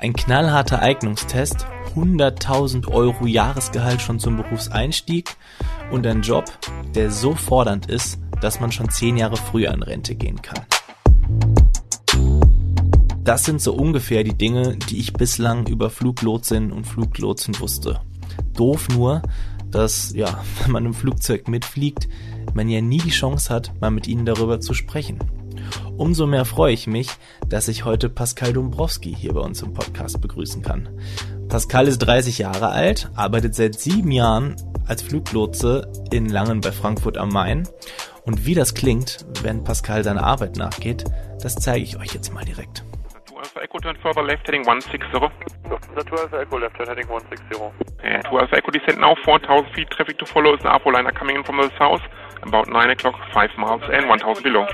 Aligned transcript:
Ein 0.00 0.14
knallharter 0.14 0.80
Eignungstest, 0.80 1.66
100.000 1.94 2.88
Euro 2.88 3.26
Jahresgehalt 3.26 4.00
schon 4.00 4.18
zum 4.18 4.38
Berufseinstieg 4.38 5.36
und 5.90 6.06
ein 6.06 6.22
Job, 6.22 6.46
der 6.94 7.10
so 7.10 7.34
fordernd 7.34 7.84
ist, 7.90 8.18
dass 8.40 8.60
man 8.60 8.72
schon 8.72 8.88
zehn 8.88 9.18
Jahre 9.18 9.36
früher 9.36 9.74
in 9.74 9.82
Rente 9.82 10.14
gehen 10.14 10.40
kann. 10.40 10.64
Das 13.24 13.44
sind 13.44 13.60
so 13.60 13.74
ungefähr 13.74 14.24
die 14.24 14.32
Dinge, 14.32 14.78
die 14.88 15.00
ich 15.00 15.12
bislang 15.12 15.66
über 15.66 15.90
Fluglotsin 15.90 16.72
und 16.72 16.86
Fluglotsen 16.86 17.60
wusste. 17.60 18.00
Doof 18.54 18.88
nur, 18.88 19.20
dass, 19.70 20.14
ja, 20.14 20.42
wenn 20.62 20.72
man 20.72 20.86
im 20.86 20.94
Flugzeug 20.94 21.46
mitfliegt, 21.46 22.08
man 22.54 22.70
ja 22.70 22.80
nie 22.80 22.98
die 22.98 23.10
Chance 23.10 23.52
hat, 23.52 23.78
mal 23.82 23.90
mit 23.90 24.08
ihnen 24.08 24.24
darüber 24.24 24.60
zu 24.60 24.72
sprechen. 24.72 25.18
Umso 26.00 26.26
mehr 26.26 26.46
freue 26.46 26.72
ich 26.72 26.86
mich, 26.86 27.10
dass 27.46 27.68
ich 27.68 27.84
heute 27.84 28.08
Pascal 28.08 28.54
Dombrowski 28.54 29.14
hier 29.14 29.34
bei 29.34 29.40
uns 29.40 29.60
im 29.60 29.74
Podcast 29.74 30.18
begrüßen 30.22 30.62
kann. 30.62 30.88
Pascal 31.50 31.88
ist 31.88 31.98
30 31.98 32.38
Jahre 32.38 32.70
alt, 32.70 33.10
arbeitet 33.16 33.54
seit 33.54 33.78
sieben 33.78 34.10
Jahren 34.10 34.56
als 34.86 35.02
Fluglotse 35.02 35.92
in 36.10 36.30
Langen 36.30 36.62
bei 36.62 36.72
Frankfurt 36.72 37.18
am 37.18 37.28
Main. 37.28 37.68
Und 38.24 38.46
wie 38.46 38.54
das 38.54 38.72
klingt, 38.72 39.26
wenn 39.42 39.62
Pascal 39.62 40.02
seiner 40.02 40.24
Arbeit 40.24 40.56
nachgeht, 40.56 41.04
das 41.42 41.56
zeige 41.56 41.84
ich 41.84 41.98
euch 41.98 42.14
jetzt 42.14 42.32
mal 42.32 42.46
direkt. 42.46 42.82
Alpha 43.80 43.88
Echo 43.88 43.92
turn 43.92 44.02
further 44.02 44.26
left 44.26 44.46
heading 44.46 44.64
160. 44.66 45.08
Lufthansa 45.68 46.04
2 46.08 46.18
Alpha 46.18 46.40
Echo 46.40 46.58
left 46.58 46.76
heading 46.76 47.08
160. 47.08 48.04
Yeah, 48.04 48.22
2 48.22 48.38
Alpha 48.38 48.56
Echo 48.56 48.70
descent 48.70 49.00
now, 49.00 49.14
4,000 49.24 49.72
feet, 49.74 49.90
traffic 49.90 50.18
to 50.18 50.26
follow 50.26 50.54
is 50.54 50.60
an 50.60 50.68
APO 50.68 50.90
liner 50.90 51.12
coming 51.12 51.36
in 51.36 51.44
from 51.44 51.56
the 51.56 51.70
south, 51.78 52.02
about 52.42 52.68
9 52.68 52.90
o'clock, 52.90 53.14
5 53.32 53.50
miles 53.58 53.82
and 53.92 54.08
1,000 54.08 54.42
below. 54.42 54.66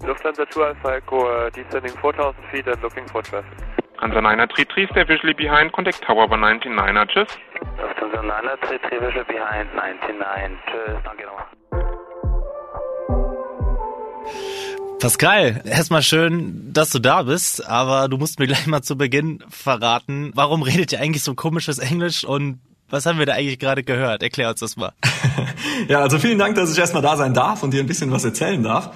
Lufthansa 0.00 0.48
2 0.50 0.62
Alpha 0.64 0.88
Echo 0.96 1.46
uh, 1.46 1.50
descending 1.50 1.92
4,000 2.00 2.34
feet 2.52 2.66
and 2.66 2.82
looking 2.82 3.06
for 3.08 3.22
traffic. 3.22 3.58
Hansa 4.00 4.20
9er 4.20 4.48
33, 4.48 4.86
stay 4.92 5.04
visually 5.04 5.34
behind, 5.34 5.72
contact 5.72 6.02
tower 6.02 6.24
over 6.24 6.36
99er, 6.36 7.06
tschüss. 7.08 7.38
Lufthansa 7.78 8.20
9er 8.20 8.56
33 8.60 9.00
visual 9.00 9.24
behind 9.24 9.74
99, 9.74 10.58
tschüss, 10.66 11.02
danke 11.04 11.24
nochmal. 11.24 11.48
Pascal, 15.00 15.62
erstmal 15.64 16.02
schön, 16.02 16.74
dass 16.74 16.90
du 16.90 16.98
da 16.98 17.22
bist, 17.22 17.66
aber 17.66 18.08
du 18.08 18.18
musst 18.18 18.38
mir 18.38 18.46
gleich 18.46 18.66
mal 18.66 18.82
zu 18.82 18.96
Beginn 18.96 19.42
verraten, 19.48 20.30
warum 20.34 20.62
redet 20.62 20.92
ihr 20.92 21.00
eigentlich 21.00 21.22
so 21.22 21.34
komisches 21.34 21.78
Englisch 21.78 22.22
und 22.22 22.60
was 22.90 23.06
haben 23.06 23.18
wir 23.18 23.24
da 23.24 23.32
eigentlich 23.32 23.58
gerade 23.58 23.82
gehört? 23.82 24.22
Erklär 24.22 24.50
uns 24.50 24.60
das 24.60 24.76
mal. 24.76 24.92
ja, 25.88 26.00
also 26.00 26.18
vielen 26.18 26.38
Dank, 26.38 26.54
dass 26.54 26.70
ich 26.70 26.78
erstmal 26.78 27.02
da 27.02 27.16
sein 27.16 27.32
darf 27.32 27.62
und 27.62 27.72
dir 27.72 27.80
ein 27.80 27.86
bisschen 27.86 28.10
was 28.10 28.24
erzählen 28.24 28.62
darf. 28.62 28.90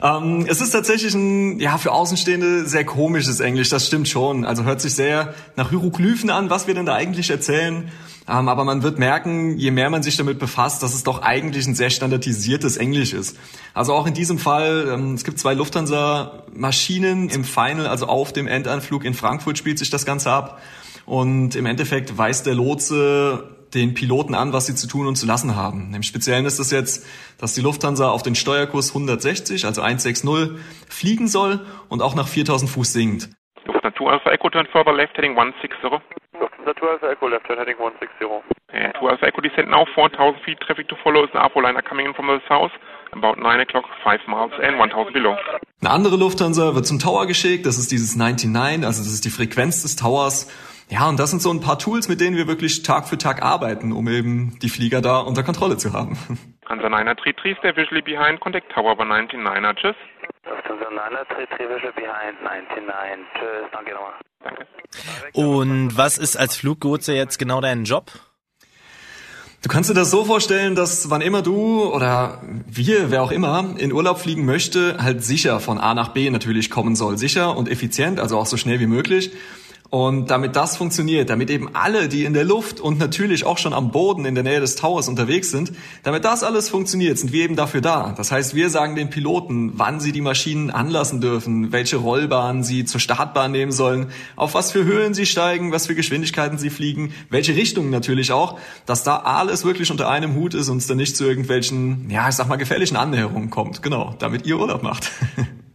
Ähm, 0.00 0.46
es 0.48 0.60
ist 0.60 0.70
tatsächlich 0.70 1.14
ein, 1.14 1.58
ja, 1.60 1.78
für 1.78 1.92
Außenstehende 1.92 2.66
sehr 2.66 2.84
komisches 2.84 3.40
Englisch, 3.40 3.68
das 3.68 3.86
stimmt 3.86 4.08
schon. 4.08 4.44
Also 4.44 4.64
hört 4.64 4.80
sich 4.80 4.94
sehr 4.94 5.34
nach 5.56 5.70
Hieroglyphen 5.70 6.30
an, 6.30 6.50
was 6.50 6.66
wir 6.66 6.74
denn 6.74 6.86
da 6.86 6.94
eigentlich 6.94 7.30
erzählen. 7.30 7.90
Ähm, 8.28 8.48
aber 8.48 8.64
man 8.64 8.82
wird 8.82 8.98
merken, 8.98 9.58
je 9.58 9.70
mehr 9.70 9.90
man 9.90 10.02
sich 10.02 10.16
damit 10.16 10.38
befasst, 10.38 10.82
dass 10.82 10.94
es 10.94 11.02
doch 11.02 11.22
eigentlich 11.22 11.66
ein 11.66 11.74
sehr 11.74 11.90
standardisiertes 11.90 12.76
Englisch 12.76 13.12
ist. 13.12 13.36
Also 13.74 13.94
auch 13.94 14.06
in 14.06 14.14
diesem 14.14 14.38
Fall, 14.38 14.88
ähm, 14.92 15.14
es 15.14 15.24
gibt 15.24 15.38
zwei 15.38 15.54
Lufthansa-Maschinen 15.54 17.28
im 17.30 17.44
Final, 17.44 17.86
also 17.86 18.06
auf 18.06 18.32
dem 18.32 18.46
Endanflug 18.46 19.04
in 19.04 19.14
Frankfurt 19.14 19.58
spielt 19.58 19.78
sich 19.78 19.90
das 19.90 20.06
Ganze 20.06 20.30
ab. 20.30 20.60
Und 21.04 21.56
im 21.56 21.66
Endeffekt 21.66 22.16
weiß 22.16 22.44
der 22.44 22.54
Lotse 22.54 23.51
den 23.74 23.94
Piloten 23.94 24.34
an, 24.34 24.52
was 24.52 24.66
sie 24.66 24.74
zu 24.74 24.86
tun 24.86 25.06
und 25.06 25.16
zu 25.16 25.26
lassen 25.26 25.56
haben. 25.56 25.92
Im 25.94 26.02
Speziellen 26.02 26.46
ist 26.46 26.58
es 26.58 26.70
jetzt, 26.70 27.06
dass 27.38 27.54
die 27.54 27.60
Lufthansa 27.60 28.08
auf 28.08 28.22
den 28.22 28.34
Steuerkurs 28.34 28.90
160, 28.90 29.64
also 29.64 29.82
160, 29.82 30.58
fliegen 30.88 31.28
soll 31.28 31.64
und 31.88 32.02
auch 32.02 32.14
nach 32.14 32.28
4000 32.28 32.70
Fuß 32.70 32.92
sinkt. 32.92 33.30
Lufthansa 33.64 33.96
2 33.96 34.04
Alpha 34.10 34.30
Echo 34.30 34.50
turn 34.50 34.66
further 34.72 34.92
left 34.92 35.16
heading 35.16 35.36
160. 35.36 35.90
Lufthansa 36.38 36.74
2 36.78 36.86
Alpha 36.86 37.10
Echo 37.10 37.28
left 37.28 37.48
heading 37.48 37.76
160. 37.78 38.28
Yeah, 38.72 38.92
2 38.98 39.10
Alpha 39.10 39.26
Echo 39.26 39.40
descent 39.40 39.68
now, 39.70 39.84
4,000 39.94 40.40
feet, 40.44 40.58
traffic 40.60 40.88
to 40.88 40.96
follow 41.02 41.24
is 41.24 41.30
an 41.34 41.40
APO 41.40 41.60
liner 41.60 41.82
coming 41.82 42.06
in 42.06 42.14
from 42.14 42.26
the 42.26 42.40
south, 42.48 42.72
about 43.12 43.38
9 43.38 43.60
o'clock, 43.60 43.84
5 44.02 44.20
miles 44.26 44.52
and 44.62 44.78
1000 44.78 45.12
below. 45.12 45.36
Eine 45.80 45.90
andere 45.90 46.16
Lufthansa 46.16 46.74
wird 46.74 46.86
zum 46.86 46.98
Tower 46.98 47.26
geschickt, 47.26 47.66
das 47.66 47.78
ist 47.78 47.92
dieses 47.92 48.16
99, 48.16 48.86
also 48.86 49.02
das 49.02 49.12
ist 49.12 49.24
die 49.24 49.30
Frequenz 49.30 49.82
des 49.82 49.96
Towers. 49.96 50.48
Ja, 50.92 51.08
und 51.08 51.18
das 51.18 51.30
sind 51.30 51.40
so 51.40 51.50
ein 51.50 51.62
paar 51.62 51.78
Tools, 51.78 52.06
mit 52.08 52.20
denen 52.20 52.36
wir 52.36 52.46
wirklich 52.46 52.82
Tag 52.82 53.08
für 53.08 53.16
Tag 53.16 53.42
arbeiten, 53.42 53.92
um 53.92 54.08
eben 54.08 54.58
die 54.58 54.68
Flieger 54.68 55.00
da 55.00 55.20
unter 55.20 55.42
Kontrolle 55.42 55.78
zu 55.78 55.94
haben. 55.94 56.18
Hansa 56.68 56.86
9er 56.86 57.14
33, 57.14 57.56
stay 57.60 57.74
visually 57.74 58.02
behind, 58.02 58.40
contact 58.40 58.70
tower 58.70 58.92
over 58.92 59.04
99er, 59.04 59.74
tschüss. 59.74 59.96
Lufthansa 60.44 60.84
9er 60.84 61.24
33 61.34 61.60
visual 61.60 61.92
behind 61.94 62.42
99, 62.42 63.26
tschüss, 63.32 63.70
danke 63.72 63.94
nochmal. 63.94 64.12
Danke. 64.44 64.66
Und 65.32 65.96
was 65.96 66.18
ist 66.18 66.36
als 66.36 66.56
Fluglotse 66.56 67.14
jetzt 67.14 67.38
genau 67.38 67.62
dein 67.62 67.84
Job? 67.84 68.12
Du 69.62 69.70
kannst 69.70 69.88
dir 69.88 69.94
das 69.94 70.10
so 70.10 70.24
vorstellen, 70.26 70.74
dass 70.74 71.08
wann 71.08 71.22
immer 71.22 71.40
du 71.40 71.84
oder 71.84 72.42
wir, 72.66 73.10
wer 73.10 73.22
auch 73.22 73.30
immer, 73.30 73.76
in 73.78 73.92
Urlaub 73.92 74.18
fliegen 74.18 74.44
möchte, 74.44 74.96
halt 75.02 75.24
sicher 75.24 75.58
von 75.60 75.78
A 75.78 75.94
nach 75.94 76.08
B 76.08 76.28
natürlich 76.28 76.68
kommen 76.68 76.96
soll. 76.96 77.16
Sicher 77.16 77.56
und 77.56 77.70
effizient, 77.70 78.20
also 78.20 78.36
auch 78.36 78.46
so 78.46 78.58
schnell 78.58 78.80
wie 78.80 78.88
möglich. 78.88 79.30
Und 79.92 80.30
damit 80.30 80.56
das 80.56 80.78
funktioniert, 80.78 81.28
damit 81.28 81.50
eben 81.50 81.74
alle, 81.74 82.08
die 82.08 82.24
in 82.24 82.32
der 82.32 82.44
Luft 82.46 82.80
und 82.80 82.98
natürlich 82.98 83.44
auch 83.44 83.58
schon 83.58 83.74
am 83.74 83.90
Boden 83.90 84.24
in 84.24 84.34
der 84.34 84.42
Nähe 84.42 84.58
des 84.58 84.74
Towers 84.74 85.06
unterwegs 85.06 85.50
sind, 85.50 85.70
damit 86.02 86.24
das 86.24 86.42
alles 86.42 86.70
funktioniert, 86.70 87.18
sind 87.18 87.30
wir 87.30 87.44
eben 87.44 87.56
dafür 87.56 87.82
da. 87.82 88.14
Das 88.16 88.32
heißt, 88.32 88.54
wir 88.54 88.70
sagen 88.70 88.96
den 88.96 89.10
Piloten, 89.10 89.72
wann 89.74 90.00
sie 90.00 90.12
die 90.12 90.22
Maschinen 90.22 90.70
anlassen 90.70 91.20
dürfen, 91.20 91.72
welche 91.72 91.98
Rollbahn 91.98 92.64
sie 92.64 92.86
zur 92.86 93.00
Startbahn 93.00 93.52
nehmen 93.52 93.70
sollen, 93.70 94.06
auf 94.34 94.54
was 94.54 94.72
für 94.72 94.86
Höhen 94.86 95.12
sie 95.12 95.26
steigen, 95.26 95.72
was 95.72 95.88
für 95.88 95.94
Geschwindigkeiten 95.94 96.56
sie 96.56 96.70
fliegen, 96.70 97.12
welche 97.28 97.54
Richtungen 97.54 97.90
natürlich 97.90 98.32
auch, 98.32 98.58
dass 98.86 99.04
da 99.04 99.18
alles 99.18 99.62
wirklich 99.62 99.90
unter 99.90 100.08
einem 100.08 100.36
Hut 100.36 100.54
ist 100.54 100.70
und 100.70 100.78
es 100.78 100.86
dann 100.86 100.96
nicht 100.96 101.18
zu 101.18 101.24
irgendwelchen, 101.24 102.08
ja, 102.08 102.30
ich 102.30 102.34
sag 102.34 102.48
mal, 102.48 102.56
gefährlichen 102.56 102.96
Annäherungen 102.96 103.50
kommt. 103.50 103.82
Genau, 103.82 104.14
damit 104.18 104.46
ihr 104.46 104.58
Urlaub 104.58 104.82
macht. 104.82 105.12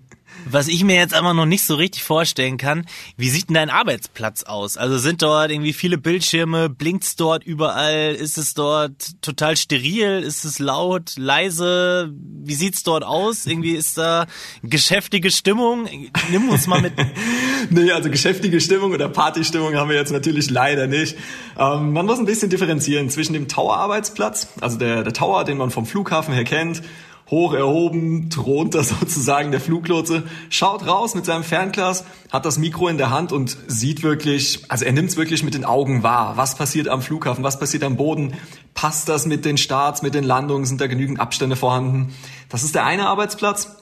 Was 0.49 0.67
ich 0.67 0.83
mir 0.83 0.95
jetzt 0.95 1.13
aber 1.13 1.33
noch 1.33 1.45
nicht 1.45 1.63
so 1.63 1.75
richtig 1.75 2.03
vorstellen 2.03 2.57
kann, 2.57 2.85
wie 3.17 3.29
sieht 3.29 3.49
denn 3.49 3.55
dein 3.55 3.69
Arbeitsplatz 3.69 4.43
aus? 4.43 4.77
Also 4.77 4.97
sind 4.97 5.21
dort 5.21 5.51
irgendwie 5.51 5.73
viele 5.73 5.97
Bildschirme, 5.97 6.69
blinkt's 6.69 7.15
dort 7.15 7.43
überall, 7.43 8.15
ist 8.15 8.37
es 8.37 8.53
dort 8.53 9.21
total 9.21 9.57
steril, 9.57 10.23
ist 10.23 10.45
es 10.45 10.59
laut, 10.59 11.13
leise, 11.17 12.13
wie 12.13 12.53
sieht's 12.53 12.83
dort 12.83 13.03
aus? 13.03 13.45
Irgendwie 13.45 13.73
ist 13.73 13.97
da 13.97 14.25
geschäftige 14.63 15.31
Stimmung? 15.31 15.87
Nimm 16.31 16.49
uns 16.49 16.65
mal 16.67 16.81
mit. 16.81 16.93
nee, 17.69 17.91
also 17.91 18.09
geschäftige 18.09 18.61
Stimmung 18.61 18.93
oder 18.93 19.09
Partystimmung 19.09 19.75
haben 19.75 19.89
wir 19.89 19.97
jetzt 19.97 20.11
natürlich 20.11 20.49
leider 20.49 20.87
nicht. 20.87 21.17
Ähm, 21.57 21.91
man 21.91 22.05
muss 22.05 22.19
ein 22.19 22.25
bisschen 22.25 22.49
differenzieren 22.49 23.09
zwischen 23.09 23.33
dem 23.33 23.49
Tower-Arbeitsplatz, 23.49 24.47
also 24.61 24.77
der, 24.77 25.03
der 25.03 25.13
Tower, 25.13 25.43
den 25.43 25.57
man 25.57 25.71
vom 25.71 25.85
Flughafen 25.85 26.33
her 26.33 26.45
kennt, 26.45 26.83
hoch 27.29 27.53
erhoben, 27.53 28.29
thront 28.29 28.75
da 28.75 28.83
sozusagen 28.83 29.51
der 29.51 29.59
Fluglotse, 29.59 30.23
schaut 30.49 30.87
raus 30.87 31.15
mit 31.15 31.25
seinem 31.25 31.43
Fernglas, 31.43 32.05
hat 32.31 32.45
das 32.45 32.57
Mikro 32.57 32.87
in 32.87 32.97
der 32.97 33.09
Hand 33.09 33.31
und 33.31 33.57
sieht 33.67 34.03
wirklich, 34.03 34.63
also 34.69 34.85
er 34.85 34.93
nimmt 34.93 35.09
es 35.09 35.17
wirklich 35.17 35.43
mit 35.43 35.53
den 35.53 35.65
Augen 35.65 36.03
wahr. 36.03 36.37
Was 36.37 36.55
passiert 36.55 36.87
am 36.87 37.01
Flughafen? 37.01 37.43
Was 37.43 37.59
passiert 37.59 37.83
am 37.83 37.97
Boden? 37.97 38.33
Passt 38.73 39.09
das 39.09 39.25
mit 39.25 39.45
den 39.45 39.57
Starts, 39.57 40.01
mit 40.01 40.13
den 40.13 40.23
Landungen? 40.23 40.65
Sind 40.65 40.81
da 40.81 40.87
genügend 40.87 41.19
Abstände 41.19 41.55
vorhanden? 41.55 42.13
Das 42.49 42.63
ist 42.63 42.75
der 42.75 42.85
eine 42.85 43.07
Arbeitsplatz. 43.07 43.75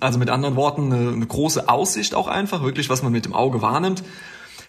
Also 0.00 0.18
mit 0.18 0.30
anderen 0.30 0.56
Worten 0.56 0.92
eine, 0.92 1.12
eine 1.12 1.26
große 1.26 1.68
Aussicht 1.68 2.14
auch 2.14 2.26
einfach, 2.26 2.62
wirklich 2.62 2.88
was 2.88 3.02
man 3.02 3.12
mit 3.12 3.24
dem 3.24 3.34
Auge 3.34 3.60
wahrnimmt. 3.60 4.02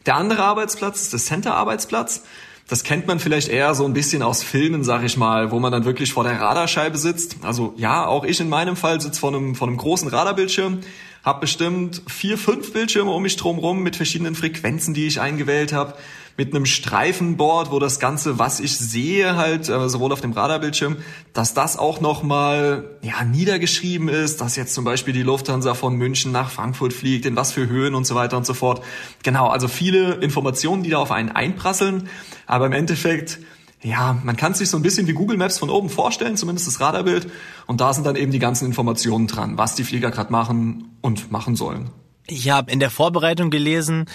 Der 0.05 0.15
andere 0.15 0.43
Arbeitsplatz 0.43 1.01
ist 1.01 1.13
der 1.13 1.19
Center-Arbeitsplatz. 1.19 2.23
Das 2.67 2.83
kennt 2.83 3.07
man 3.07 3.19
vielleicht 3.19 3.49
eher 3.49 3.75
so 3.75 3.85
ein 3.85 3.93
bisschen 3.93 4.23
aus 4.23 4.41
Filmen, 4.41 4.83
sag 4.83 5.03
ich 5.03 5.17
mal, 5.17 5.51
wo 5.51 5.59
man 5.59 5.71
dann 5.71 5.85
wirklich 5.85 6.13
vor 6.13 6.23
der 6.23 6.39
Radarscheibe 6.39 6.97
sitzt. 6.97 7.37
Also 7.43 7.73
ja, 7.77 8.05
auch 8.05 8.23
ich 8.23 8.39
in 8.39 8.49
meinem 8.49 8.75
Fall 8.75 9.01
sitze 9.01 9.19
vor 9.19 9.33
einem, 9.33 9.55
vor 9.55 9.67
einem 9.67 9.77
großen 9.77 10.07
Radarbildschirm, 10.07 10.79
habe 11.23 11.41
bestimmt 11.41 12.01
vier, 12.07 12.37
fünf 12.37 12.73
Bildschirme 12.73 13.11
um 13.11 13.23
mich 13.23 13.35
drum 13.35 13.59
rum 13.59 13.83
mit 13.83 13.95
verschiedenen 13.95 14.35
Frequenzen, 14.35 14.93
die 14.93 15.07
ich 15.07 15.21
eingewählt 15.21 15.73
habe, 15.73 15.95
mit 16.37 16.55
einem 16.55 16.65
Streifenboard, 16.65 17.71
wo 17.71 17.79
das 17.79 17.99
Ganze, 17.99 18.39
was 18.39 18.59
ich 18.59 18.77
sehe, 18.77 19.35
halt 19.35 19.69
äh, 19.69 19.89
sowohl 19.89 20.11
auf 20.11 20.21
dem 20.21 20.31
Radarbildschirm, 20.31 20.97
dass 21.33 21.53
das 21.53 21.77
auch 21.77 22.01
nochmal 22.01 22.97
ja, 23.01 23.23
niedergeschrieben 23.23 24.09
ist, 24.09 24.41
dass 24.41 24.55
jetzt 24.55 24.73
zum 24.73 24.83
Beispiel 24.83 25.13
die 25.13 25.21
Lufthansa 25.21 25.73
von 25.75 25.95
München 25.95 26.31
nach 26.31 26.49
Frankfurt 26.49 26.93
fliegt, 26.93 27.25
in 27.25 27.35
was 27.35 27.51
für 27.51 27.67
Höhen 27.67 27.93
und 27.93 28.05
so 28.05 28.15
weiter 28.15 28.37
und 28.37 28.45
so 28.45 28.53
fort. 28.53 28.83
Genau, 29.21 29.47
also 29.47 29.67
viele 29.67 30.15
Informationen, 30.15 30.83
die 30.83 30.89
da 30.89 30.97
auf 30.97 31.11
einen 31.11 31.29
einprasseln, 31.29 32.09
aber 32.47 32.65
im 32.65 32.73
Endeffekt 32.73 33.39
ja, 33.83 34.17
man 34.23 34.37
kann 34.37 34.53
sich 34.53 34.69
so 34.69 34.77
ein 34.77 34.81
bisschen 34.81 35.07
wie 35.07 35.13
Google 35.13 35.35
Maps 35.35 35.59
von 35.59 35.69
oben 35.69 35.89
vorstellen, 35.89 36.37
zumindest 36.37 36.67
das 36.67 36.79
Radarbild. 36.79 37.29
Und 37.67 37.81
da 37.81 37.93
sind 37.93 38.05
dann 38.05 38.15
eben 38.15 38.31
die 38.31 38.39
ganzen 38.39 38.65
Informationen 38.65 39.27
dran, 39.27 39.57
was 39.57 39.75
die 39.75 39.83
Flieger 39.83 40.09
gerade 40.09 40.31
machen 40.31 40.97
und 41.01 41.33
machen 41.33 41.57
sollen. 41.57 41.89
Ich 42.27 42.49
habe 42.49 42.71
in 42.71 42.79
der 42.79 42.89
Vorbereitung 42.89 43.49
gelesen, 43.49 44.05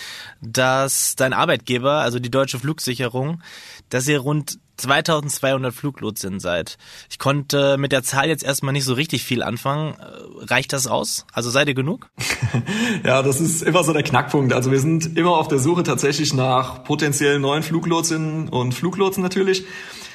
dass 0.41 1.15
dein 1.15 1.33
Arbeitgeber, 1.33 1.99
also 1.99 2.19
die 2.19 2.31
Deutsche 2.31 2.59
Flugsicherung, 2.59 3.43
dass 3.91 4.09
ihr 4.09 4.21
rund 4.21 4.59
2200 4.79 5.75
Fluglotsen 5.75 6.41
seid. 6.41 6.79
Ich 7.11 7.19
konnte 7.19 7.77
mit 7.79 7.93
der 7.93 8.03
Zahl 8.03 8.29
jetzt 8.29 8.45
erstmal 8.45 8.73
nicht 8.73 8.85
so 8.85 8.95
richtig 8.95 9.25
viel 9.25 9.43
anfangen. 9.43 9.97
reicht 10.41 10.73
das 10.73 10.87
aus? 10.87 11.27
Also 11.33 11.51
seid 11.51 11.69
ihr 11.69 11.75
genug? 11.75 12.09
ja, 13.05 13.23
das 13.23 13.41
ist 13.41 13.63
immer 13.63 13.85
so 13.85 13.93
der 13.93 14.05
Knackpunkt. 14.05 14.53
Also 14.53 14.71
wir 14.71 14.81
sind 14.81 15.19
immer 15.19 15.33
auf 15.33 15.49
der 15.49 15.59
Suche 15.59 15.83
tatsächlich 15.83 16.33
nach 16.33 16.85
potenziellen 16.85 17.43
neuen 17.43 17.63
Fluglotsinnen 17.63 18.49
und 18.49 18.73
Fluglotsen 18.73 19.23
natürlich. 19.23 19.65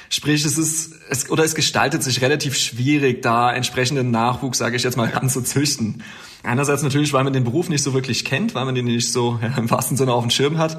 Sprich, 0.08 0.44
es 0.44 0.58
ist 0.58 0.94
es, 1.10 1.30
oder 1.30 1.44
es 1.44 1.54
gestaltet 1.54 2.02
sich 2.02 2.22
relativ 2.22 2.56
schwierig, 2.56 3.22
da 3.22 3.52
entsprechenden 3.52 4.10
Nachwuchs, 4.10 4.58
sage 4.58 4.76
ich 4.76 4.82
jetzt 4.82 4.96
mal, 4.96 5.08
ranzuzüchten. 5.14 6.02
Einerseits 6.44 6.82
natürlich, 6.82 7.12
weil 7.12 7.24
man 7.24 7.32
den 7.32 7.44
Beruf 7.44 7.68
nicht 7.68 7.82
so 7.82 7.94
wirklich 7.94 8.24
kennt, 8.24 8.54
weil 8.54 8.64
man 8.64 8.74
den 8.74 8.84
nicht 8.84 9.12
so 9.12 9.38
ja, 9.42 9.56
im 9.58 9.70
wahrsten 9.70 9.96
Sinne 9.96 10.12
auf 10.12 10.22
dem 10.22 10.30
Schirm 10.30 10.58
hat. 10.58 10.78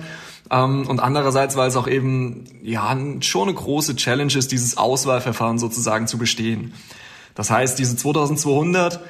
Ähm, 0.52 0.88
und 0.88 1.00
andererseits, 1.00 1.56
weil 1.56 1.68
es 1.68 1.76
auch 1.76 1.88
eben 1.88 2.46
ja 2.64 2.98
schon 3.22 3.50
eine 3.50 3.54
große 3.54 3.96
Challenge 3.96 4.34
ist, 4.34 4.52
dieses 4.52 4.78
Auswahlverfahren 4.78 5.58
sozusagen 5.58 6.08
zu 6.08 6.18
bestehen. 6.18 6.74
Das 7.34 7.50
heißt, 7.50 7.78
diese 7.80 7.96
2200 7.98 9.02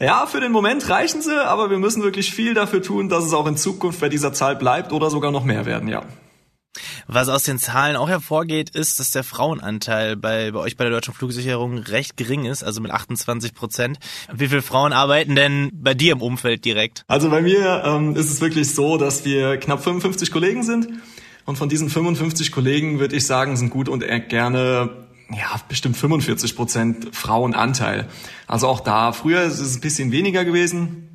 ja, 0.00 0.26
für 0.26 0.40
den 0.40 0.52
Moment 0.52 0.88
reichen 0.88 1.22
sie, 1.22 1.44
aber 1.44 1.70
wir 1.70 1.78
müssen 1.78 2.04
wirklich 2.04 2.32
viel 2.32 2.54
dafür 2.54 2.82
tun, 2.82 3.08
dass 3.08 3.24
es 3.24 3.32
auch 3.32 3.46
in 3.48 3.56
Zukunft 3.56 4.00
bei 4.00 4.08
dieser 4.08 4.32
Zahl 4.32 4.54
bleibt 4.54 4.92
oder 4.92 5.10
sogar 5.10 5.32
noch 5.32 5.44
mehr 5.44 5.66
werden, 5.66 5.88
ja. 5.88 6.04
Was 7.06 7.28
aus 7.28 7.42
den 7.42 7.58
Zahlen 7.58 7.96
auch 7.96 8.08
hervorgeht, 8.08 8.70
ist, 8.70 9.00
dass 9.00 9.10
der 9.10 9.24
Frauenanteil 9.24 10.16
bei, 10.16 10.50
bei 10.50 10.58
euch 10.58 10.76
bei 10.76 10.84
der 10.84 10.92
Deutschen 10.92 11.14
Flugsicherung 11.14 11.78
recht 11.78 12.16
gering 12.16 12.44
ist, 12.44 12.62
also 12.62 12.80
mit 12.80 12.90
28 12.90 13.54
Prozent. 13.54 13.98
Wie 14.32 14.48
viele 14.48 14.62
Frauen 14.62 14.92
arbeiten 14.92 15.34
denn 15.34 15.70
bei 15.72 15.94
dir 15.94 16.12
im 16.12 16.22
Umfeld 16.22 16.64
direkt? 16.64 17.04
Also 17.08 17.30
bei 17.30 17.42
mir 17.42 17.82
ähm, 17.84 18.16
ist 18.16 18.30
es 18.30 18.40
wirklich 18.40 18.74
so, 18.74 18.98
dass 18.98 19.24
wir 19.24 19.56
knapp 19.58 19.82
55 19.82 20.30
Kollegen 20.30 20.62
sind. 20.62 20.88
Und 21.44 21.56
von 21.56 21.70
diesen 21.70 21.88
55 21.88 22.52
Kollegen 22.52 23.00
würde 23.00 23.16
ich 23.16 23.24
sagen, 23.24 23.56
sind 23.56 23.70
gut 23.70 23.88
und 23.88 24.04
gerne 24.28 24.90
ja, 25.30 25.60
bestimmt 25.68 25.96
45 25.96 26.56
Prozent 26.56 27.14
Frauenanteil. 27.14 28.08
Also 28.46 28.66
auch 28.66 28.80
da, 28.80 29.12
früher 29.12 29.42
ist 29.42 29.58
es 29.58 29.76
ein 29.76 29.80
bisschen 29.80 30.12
weniger 30.12 30.44
gewesen. 30.44 31.07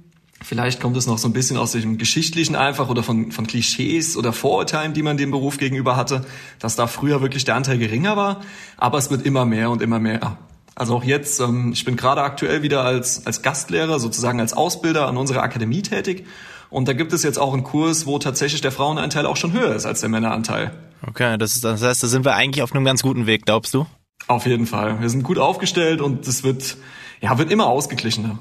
Vielleicht 0.43 0.81
kommt 0.81 0.97
es 0.97 1.07
noch 1.07 1.17
so 1.17 1.27
ein 1.27 1.33
bisschen 1.33 1.57
aus 1.57 1.71
dem 1.71 1.97
Geschichtlichen 1.97 2.55
einfach 2.55 2.89
oder 2.89 3.01
von, 3.01 3.31
von 3.31 3.47
Klischees 3.47 4.17
oder 4.17 4.33
Vorurteilen, 4.33 4.93
die 4.93 5.01
man 5.01 5.15
dem 5.15 5.31
Beruf 5.31 5.57
gegenüber 5.57 5.95
hatte, 5.95 6.25
dass 6.59 6.75
da 6.75 6.87
früher 6.87 7.21
wirklich 7.21 7.45
der 7.45 7.55
Anteil 7.55 7.77
geringer 7.77 8.17
war. 8.17 8.41
Aber 8.77 8.97
es 8.97 9.09
wird 9.09 9.25
immer 9.25 9.45
mehr 9.45 9.69
und 9.69 9.81
immer 9.81 9.99
mehr. 9.99 10.37
Also 10.75 10.95
auch 10.97 11.03
jetzt, 11.03 11.39
ähm, 11.39 11.71
ich 11.73 11.85
bin 11.85 11.95
gerade 11.95 12.21
aktuell 12.23 12.61
wieder 12.61 12.83
als, 12.83 13.25
als 13.25 13.41
Gastlehrer, 13.41 13.99
sozusagen 13.99 14.39
als 14.39 14.53
Ausbilder 14.53 15.07
an 15.07 15.17
unserer 15.17 15.43
Akademie 15.43 15.81
tätig. 15.81 16.25
Und 16.69 16.87
da 16.87 16.93
gibt 16.93 17.13
es 17.13 17.23
jetzt 17.23 17.37
auch 17.37 17.53
einen 17.53 17.63
Kurs, 17.63 18.05
wo 18.05 18.19
tatsächlich 18.19 18.61
der 18.61 18.71
Frauenanteil 18.71 19.25
auch 19.27 19.37
schon 19.37 19.53
höher 19.53 19.73
ist 19.73 19.85
als 19.85 20.01
der 20.01 20.09
Männeranteil. 20.09 20.71
Okay, 21.07 21.37
das, 21.37 21.55
ist, 21.55 21.63
das 21.63 21.83
heißt, 21.83 22.03
da 22.03 22.07
sind 22.07 22.25
wir 22.25 22.33
eigentlich 22.35 22.63
auf 22.63 22.73
einem 22.73 22.83
ganz 22.83 23.03
guten 23.03 23.27
Weg, 23.27 23.45
glaubst 23.45 23.73
du? 23.73 23.85
Auf 24.27 24.45
jeden 24.45 24.65
Fall. 24.65 24.99
Wir 24.99 25.09
sind 25.09 25.23
gut 25.23 25.37
aufgestellt 25.37 26.01
und 26.01 26.27
es 26.27 26.43
wird, 26.43 26.77
ja, 27.21 27.37
wird 27.37 27.51
immer 27.51 27.67
ausgeglichener. 27.67 28.39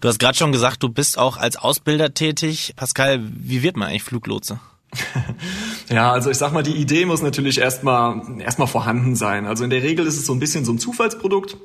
Du 0.00 0.08
hast 0.08 0.18
gerade 0.18 0.36
schon 0.36 0.52
gesagt, 0.52 0.82
du 0.82 0.88
bist 0.88 1.18
auch 1.18 1.36
als 1.36 1.56
Ausbilder 1.56 2.14
tätig. 2.14 2.74
Pascal, 2.76 3.20
wie 3.22 3.62
wird 3.62 3.76
man 3.76 3.88
eigentlich 3.88 4.02
Fluglotse? 4.02 4.60
ja, 5.88 6.10
also 6.12 6.30
ich 6.30 6.36
sag 6.36 6.52
mal, 6.52 6.62
die 6.62 6.76
Idee 6.76 7.06
muss 7.06 7.22
natürlich 7.22 7.58
erstmal 7.58 8.40
erstmal 8.40 8.68
vorhanden 8.68 9.14
sein. 9.16 9.46
Also 9.46 9.64
in 9.64 9.70
der 9.70 9.82
Regel 9.82 10.06
ist 10.06 10.16
es 10.16 10.26
so 10.26 10.32
ein 10.32 10.40
bisschen 10.40 10.64
so 10.64 10.72
ein 10.72 10.78
Zufallsprodukt. 10.78 11.56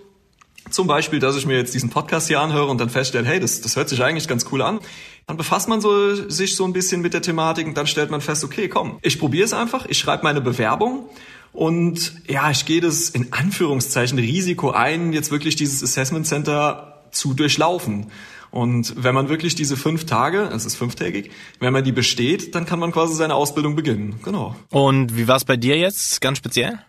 Zum 0.70 0.88
Beispiel, 0.88 1.20
dass 1.20 1.36
ich 1.36 1.46
mir 1.46 1.58
jetzt 1.58 1.74
diesen 1.76 1.90
Podcast 1.90 2.28
hier 2.28 2.40
anhöre 2.40 2.68
und 2.68 2.80
dann 2.80 2.90
feststelle, 2.90 3.26
hey, 3.28 3.40
das, 3.40 3.62
das 3.62 3.76
hört 3.76 3.88
sich 3.88 4.04
eigentlich 4.04 4.28
ganz 4.28 4.48
cool 4.52 4.62
an. 4.62 4.80
Dann 5.28 5.38
befasst 5.38 5.70
man 5.70 5.80
so, 5.80 6.16
sich 6.30 6.56
so 6.56 6.66
ein 6.66 6.74
bisschen 6.74 7.02
mit 7.02 7.14
der 7.14 7.22
Thematik 7.22 7.68
und 7.68 7.78
dann 7.78 7.88
stellt 7.88 8.10
man 8.10 8.22
fest, 8.22 8.44
okay, 8.44 8.68
komm, 8.68 8.98
ich 9.02 9.20
probiere 9.20 9.46
es 9.46 9.54
einfach, 9.54 9.86
ich 9.86 9.98
schreibe 9.98 10.24
meine 10.24 10.42
Bewerbung 10.42 11.08
und 11.54 12.16
ja, 12.28 12.50
ich 12.50 12.66
gehe 12.66 12.82
das 12.82 13.10
in 13.10 13.32
Anführungszeichen 13.32 14.18
Risiko 14.18 14.72
ein, 14.72 15.14
jetzt 15.14 15.32
wirklich 15.32 15.56
dieses 15.56 15.84
Assessment 15.84 16.28
Center 16.28 16.95
zu 17.16 17.34
durchlaufen. 17.34 18.08
Und 18.52 18.94
wenn 19.04 19.14
man 19.14 19.28
wirklich 19.28 19.56
diese 19.56 19.76
fünf 19.76 20.06
Tage, 20.06 20.50
es 20.54 20.66
ist 20.66 20.76
fünftägig, 20.76 21.32
wenn 21.60 21.74
man 21.74 21.84
die 21.84 21.92
besteht, 21.92 22.56
dann 22.56 22.66
kann 22.66 22.80
man 22.80 22.92
quasi 22.92 23.14
seine 23.14 23.36
Ausbildung 23.36 23.76
beginnen. 23.76 24.20
Genau. 24.24 24.56
Und 24.70 25.18
wie 25.18 25.28
war 25.28 25.36
es 25.36 25.44
bei 25.44 25.58
dir 25.58 25.78
jetzt 25.78 26.22
ganz 26.22 26.38
speziell? 26.38 26.80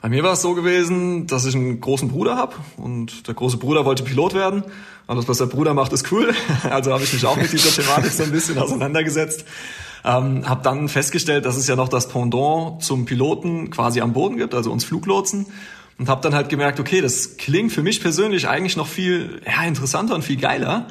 Bei 0.00 0.08
mir 0.10 0.22
war 0.22 0.34
es 0.34 0.42
so 0.42 0.54
gewesen, 0.54 1.26
dass 1.26 1.46
ich 1.46 1.54
einen 1.54 1.80
großen 1.80 2.10
Bruder 2.10 2.36
habe 2.36 2.54
und 2.76 3.26
der 3.26 3.34
große 3.34 3.56
Bruder 3.56 3.84
wollte 3.86 4.02
Pilot 4.04 4.34
werden. 4.34 4.62
Alles, 5.06 5.26
was 5.26 5.38
der 5.38 5.46
Bruder 5.46 5.74
macht, 5.74 5.92
ist 5.92 6.12
cool. 6.12 6.34
Also 6.70 6.92
habe 6.92 7.02
ich 7.02 7.12
mich 7.12 7.24
auch 7.24 7.36
mit 7.36 7.50
dieser 7.50 7.70
Thematik 7.70 8.12
so 8.12 8.22
ein 8.22 8.30
bisschen 8.30 8.58
auseinandergesetzt. 8.58 9.44
Ähm, 10.04 10.46
habe 10.46 10.62
dann 10.62 10.88
festgestellt, 10.90 11.46
dass 11.46 11.56
es 11.56 11.66
ja 11.66 11.74
noch 11.74 11.88
das 11.88 12.08
Pendant 12.08 12.82
zum 12.82 13.06
Piloten 13.06 13.70
quasi 13.70 14.02
am 14.02 14.12
Boden 14.12 14.36
gibt, 14.36 14.54
also 14.54 14.70
uns 14.70 14.84
Fluglotsen 14.84 15.46
und 15.98 16.08
habe 16.08 16.20
dann 16.22 16.34
halt 16.34 16.48
gemerkt, 16.48 16.80
okay, 16.80 17.00
das 17.00 17.36
klingt 17.36 17.72
für 17.72 17.82
mich 17.82 18.00
persönlich 18.00 18.48
eigentlich 18.48 18.76
noch 18.76 18.86
viel 18.86 19.40
ja, 19.46 19.62
interessanter 19.64 20.14
und 20.14 20.22
viel 20.22 20.36
geiler. 20.36 20.88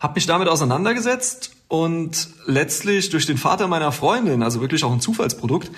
Hab 0.00 0.14
mich 0.14 0.26
damit 0.26 0.48
auseinandergesetzt 0.48 1.52
und 1.68 2.28
letztlich 2.46 3.10
durch 3.10 3.26
den 3.26 3.38
Vater 3.38 3.66
meiner 3.66 3.92
Freundin, 3.92 4.42
also 4.42 4.60
wirklich 4.60 4.84
auch 4.84 4.92
ein 4.92 5.00
Zufallsprodukt, 5.00 5.70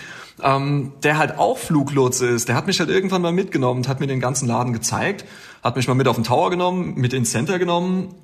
ähm, 0.43 0.93
der 1.03 1.19
halt 1.19 1.39
auch 1.39 1.59
Fluglotse 1.59 2.27
ist, 2.27 2.49
der 2.49 2.57
hat 2.57 2.67
mich 2.67 2.79
halt 2.81 2.91
irgendwann 2.91 3.23
mal 3.23 3.33
mitgenommen 3.33 3.81
und 3.81 3.89
hat 3.89 4.01
mir 4.01 4.07
den 4.07 4.21
ganzen 4.21 4.47
Laden 4.47 4.73
gezeigt, 4.73 5.25
hat 5.63 5.77
mich 5.77 5.89
mal 5.89 5.95
mit 5.95 6.07
auf 6.09 6.17
den 6.17 6.25
Tower 6.25 6.51
genommen, 6.51 6.95
mit 6.97 7.13
ins 7.13 7.31
Center 7.31 7.59
genommen 7.59 8.15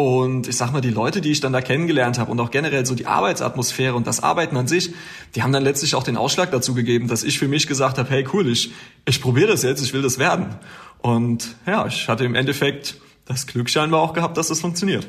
und 0.00 0.48
ich 0.48 0.56
sag 0.56 0.72
mal, 0.72 0.80
die 0.80 0.88
Leute, 0.88 1.20
die 1.20 1.30
ich 1.30 1.40
dann 1.40 1.52
da 1.52 1.60
kennengelernt 1.60 2.18
habe 2.18 2.30
und 2.30 2.40
auch 2.40 2.50
generell 2.50 2.86
so 2.86 2.94
die 2.94 3.04
Arbeitsatmosphäre 3.04 3.94
und 3.94 4.06
das 4.06 4.22
Arbeiten 4.22 4.56
an 4.56 4.66
sich, 4.66 4.94
die 5.34 5.42
haben 5.42 5.52
dann 5.52 5.62
letztlich 5.62 5.94
auch 5.94 6.02
den 6.02 6.16
Ausschlag 6.16 6.50
dazu 6.50 6.72
gegeben, 6.72 7.06
dass 7.06 7.22
ich 7.22 7.38
für 7.38 7.48
mich 7.48 7.66
gesagt 7.66 7.98
habe, 7.98 8.08
hey 8.08 8.26
cool, 8.32 8.48
ich, 8.48 8.72
ich 9.04 9.20
probiere 9.20 9.48
das 9.48 9.62
jetzt, 9.62 9.82
ich 9.82 9.92
will 9.92 10.00
das 10.00 10.18
werden. 10.18 10.54
Und 11.00 11.54
ja, 11.66 11.86
ich 11.86 12.08
hatte 12.08 12.24
im 12.24 12.34
Endeffekt 12.34 12.96
das 13.26 13.46
Glück 13.46 13.68
scheinbar 13.68 14.00
auch 14.00 14.14
gehabt, 14.14 14.38
dass 14.38 14.48
das 14.48 14.60
funktioniert. 14.60 15.06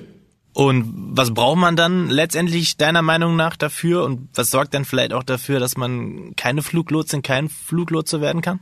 Und 0.54 0.94
was 1.14 1.34
braucht 1.34 1.58
man 1.58 1.76
dann 1.76 2.10
letztendlich 2.10 2.76
deiner 2.76 3.02
Meinung 3.02 3.36
nach 3.36 3.56
dafür 3.56 4.04
und 4.04 4.28
was 4.34 4.50
sorgt 4.50 4.74
dann 4.74 4.84
vielleicht 4.84 5.14
auch 5.14 5.24
dafür, 5.24 5.60
dass 5.60 5.78
man 5.78 6.34
keine 6.36 6.62
Fluglotsin, 6.62 7.22
kein 7.22 7.48
Fluglotse 7.48 8.20
werden 8.20 8.42
kann? 8.42 8.60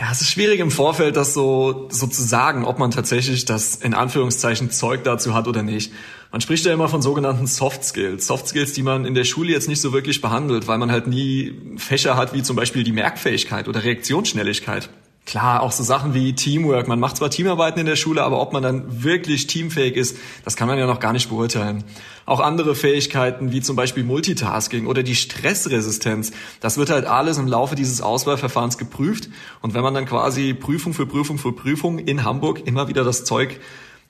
Ja, 0.00 0.10
es 0.10 0.22
ist 0.22 0.30
schwierig 0.30 0.58
im 0.60 0.70
Vorfeld, 0.70 1.16
das 1.16 1.34
so, 1.34 1.88
so 1.90 2.06
zu 2.06 2.22
sagen, 2.22 2.64
ob 2.64 2.78
man 2.78 2.90
tatsächlich 2.90 3.44
das 3.44 3.76
in 3.76 3.94
Anführungszeichen 3.94 4.70
Zeug 4.70 5.04
dazu 5.04 5.34
hat 5.34 5.46
oder 5.46 5.62
nicht. 5.62 5.92
Man 6.32 6.40
spricht 6.40 6.64
ja 6.66 6.72
immer 6.72 6.88
von 6.88 7.00
sogenannten 7.00 7.46
Soft 7.46 7.84
Skills. 7.84 8.26
Soft 8.26 8.48
Skills, 8.48 8.72
die 8.72 8.82
man 8.82 9.04
in 9.04 9.14
der 9.14 9.24
Schule 9.24 9.52
jetzt 9.52 9.68
nicht 9.68 9.80
so 9.80 9.92
wirklich 9.92 10.20
behandelt, 10.20 10.66
weil 10.66 10.78
man 10.78 10.90
halt 10.90 11.06
nie 11.06 11.54
Fächer 11.76 12.16
hat 12.16 12.34
wie 12.34 12.42
zum 12.42 12.56
Beispiel 12.56 12.84
die 12.84 12.92
Merkfähigkeit 12.92 13.68
oder 13.68 13.84
Reaktionsschnelligkeit. 13.84 14.90
Klar, 15.28 15.62
auch 15.62 15.72
so 15.72 15.82
Sachen 15.82 16.14
wie 16.14 16.32
Teamwork. 16.32 16.88
Man 16.88 16.98
macht 16.98 17.18
zwar 17.18 17.28
Teamarbeiten 17.28 17.78
in 17.78 17.84
der 17.84 17.96
Schule, 17.96 18.22
aber 18.22 18.40
ob 18.40 18.54
man 18.54 18.62
dann 18.62 19.02
wirklich 19.04 19.46
teamfähig 19.46 19.94
ist, 19.94 20.16
das 20.42 20.56
kann 20.56 20.68
man 20.68 20.78
ja 20.78 20.86
noch 20.86 21.00
gar 21.00 21.12
nicht 21.12 21.28
beurteilen. 21.28 21.84
Auch 22.24 22.40
andere 22.40 22.74
Fähigkeiten 22.74 23.52
wie 23.52 23.60
zum 23.60 23.76
Beispiel 23.76 24.04
Multitasking 24.04 24.86
oder 24.86 25.02
die 25.02 25.14
Stressresistenz, 25.14 26.32
das 26.60 26.78
wird 26.78 26.88
halt 26.88 27.04
alles 27.04 27.36
im 27.36 27.46
Laufe 27.46 27.74
dieses 27.74 28.00
Auswahlverfahrens 28.00 28.78
geprüft. 28.78 29.28
Und 29.60 29.74
wenn 29.74 29.82
man 29.82 29.92
dann 29.92 30.06
quasi 30.06 30.54
Prüfung 30.54 30.94
für 30.94 31.04
Prüfung 31.04 31.36
für 31.36 31.52
Prüfung 31.52 31.98
in 31.98 32.24
Hamburg 32.24 32.66
immer 32.66 32.88
wieder 32.88 33.04
das 33.04 33.26
Zeug 33.26 33.60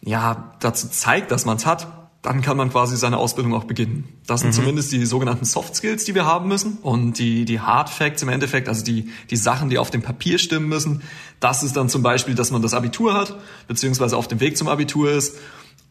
ja 0.01 0.55
dazu 0.61 0.87
zeigt, 0.87 1.33
dass 1.33 1.45
man 1.45 1.57
es 1.57 1.67
hat, 1.67 1.89
dann 2.23 2.43
kann 2.43 2.57
man 2.57 2.71
quasi 2.71 2.97
seine 2.97 3.17
Ausbildung 3.17 3.55
auch 3.55 3.65
beginnen. 3.65 4.09
Das 4.27 4.41
sind 4.41 4.51
mhm. 4.51 4.55
zumindest 4.55 4.91
die 4.91 5.07
sogenannten 5.07 5.45
Soft 5.45 5.77
Skills, 5.77 6.05
die 6.05 6.15
wir 6.17 6.27
haben 6.27 6.49
müssen. 6.49 6.79
Und 6.83 7.19
die, 7.19 7.45
die 7.45 7.61
Hard 7.61 7.89
Facts 7.91 8.23
im 8.23 8.29
Endeffekt, 8.29 8.69
also 8.69 8.85
die, 8.85 9.09
die 9.31 9.37
Sachen, 9.37 9.71
die 9.71 9.79
auf 9.79 9.91
dem 9.91 10.03
Papier 10.03 10.39
stimmen 10.39 10.69
müssen, 10.69 11.03
das 11.39 11.63
ist 11.63 11.77
dann 11.77 11.89
zum 11.89 12.03
Beispiel, 12.03 12.35
dass 12.35 12.51
man 12.51 12.61
das 12.61 12.75
Abitur 12.75 13.15
hat, 13.15 13.37
beziehungsweise 13.69 14.17
auf 14.17 14.27
dem 14.27 14.41
Weg 14.41 14.57
zum 14.57 14.67
Abitur 14.69 15.13
ist. 15.13 15.37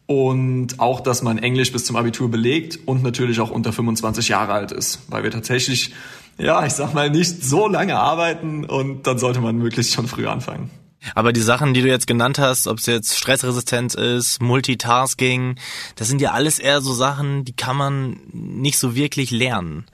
Und 0.06 0.80
auch, 0.80 1.00
dass 1.00 1.22
man 1.22 1.38
Englisch 1.38 1.72
bis 1.72 1.84
zum 1.84 1.96
Abitur 1.96 2.30
belegt 2.30 2.78
und 2.86 3.02
natürlich 3.02 3.40
auch 3.40 3.50
unter 3.50 3.72
25 3.72 4.28
Jahre 4.28 4.52
alt 4.52 4.72
ist. 4.72 5.00
Weil 5.08 5.22
wir 5.22 5.30
tatsächlich, 5.30 5.94
ja, 6.38 6.64
ich 6.64 6.72
sag 6.74 6.94
mal, 6.94 7.10
nicht 7.10 7.42
so 7.42 7.68
lange 7.68 7.96
arbeiten 7.96 8.64
und 8.64 9.06
dann 9.06 9.18
sollte 9.18 9.40
man 9.40 9.56
möglichst 9.56 9.94
schon 9.94 10.06
früh 10.08 10.26
anfangen. 10.26 10.70
Aber 11.14 11.32
die 11.32 11.40
Sachen, 11.40 11.74
die 11.74 11.82
du 11.82 11.88
jetzt 11.88 12.06
genannt 12.06 12.38
hast, 12.38 12.66
ob 12.66 12.78
es 12.78 12.86
jetzt 12.86 13.16
Stressresistenz 13.16 13.94
ist, 13.94 14.42
Multitasking, 14.42 15.56
das 15.96 16.08
sind 16.08 16.20
ja 16.20 16.32
alles 16.32 16.58
eher 16.58 16.80
so 16.80 16.92
Sachen, 16.92 17.44
die 17.44 17.54
kann 17.54 17.76
man 17.76 18.20
nicht 18.32 18.78
so 18.78 18.94
wirklich 18.94 19.30
lernen. 19.30 19.86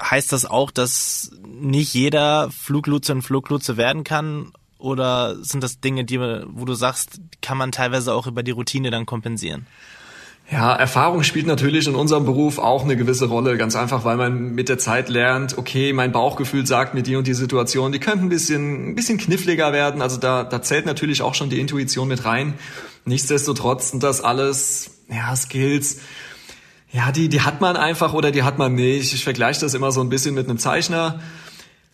Heißt 0.00 0.32
das 0.32 0.44
auch, 0.44 0.70
dass 0.70 1.32
nicht 1.44 1.92
jeder 1.94 2.50
Fluglotse 2.50 3.12
und 3.12 3.22
Fluglotse 3.22 3.76
werden 3.76 4.04
kann? 4.04 4.52
Oder 4.78 5.42
sind 5.42 5.64
das 5.64 5.80
Dinge, 5.80 6.04
die, 6.04 6.20
wo 6.20 6.64
du 6.64 6.74
sagst, 6.74 7.20
kann 7.42 7.58
man 7.58 7.72
teilweise 7.72 8.14
auch 8.14 8.28
über 8.28 8.44
die 8.44 8.52
Routine 8.52 8.90
dann 8.90 9.06
kompensieren? 9.06 9.66
Ja, 10.50 10.74
Erfahrung 10.74 11.24
spielt 11.24 11.46
natürlich 11.46 11.86
in 11.88 11.94
unserem 11.94 12.24
Beruf 12.24 12.58
auch 12.58 12.82
eine 12.82 12.96
gewisse 12.96 13.26
Rolle. 13.26 13.58
Ganz 13.58 13.76
einfach, 13.76 14.04
weil 14.04 14.16
man 14.16 14.54
mit 14.54 14.70
der 14.70 14.78
Zeit 14.78 15.10
lernt, 15.10 15.58
okay, 15.58 15.92
mein 15.92 16.10
Bauchgefühl 16.10 16.66
sagt 16.66 16.94
mir 16.94 17.02
die 17.02 17.16
und 17.16 17.26
die 17.26 17.34
Situation, 17.34 17.92
die 17.92 17.98
könnte 17.98 18.24
ein 18.24 18.30
bisschen, 18.30 18.90
ein 18.90 18.94
bisschen 18.94 19.18
kniffliger 19.18 19.74
werden. 19.74 20.00
Also 20.00 20.16
da, 20.16 20.44
da 20.44 20.62
zählt 20.62 20.86
natürlich 20.86 21.20
auch 21.20 21.34
schon 21.34 21.50
die 21.50 21.60
Intuition 21.60 22.08
mit 22.08 22.24
rein. 22.24 22.54
Nichtsdestotrotz 23.04 23.90
sind 23.90 24.02
das 24.02 24.22
alles, 24.22 24.90
ja, 25.10 25.36
Skills. 25.36 25.98
Ja, 26.92 27.12
die, 27.12 27.28
die 27.28 27.42
hat 27.42 27.60
man 27.60 27.76
einfach 27.76 28.14
oder 28.14 28.30
die 28.30 28.42
hat 28.42 28.56
man 28.56 28.74
nicht. 28.74 29.12
Ich 29.12 29.24
vergleiche 29.24 29.60
das 29.60 29.74
immer 29.74 29.92
so 29.92 30.00
ein 30.00 30.08
bisschen 30.08 30.34
mit 30.34 30.48
einem 30.48 30.56
Zeichner. 30.56 31.20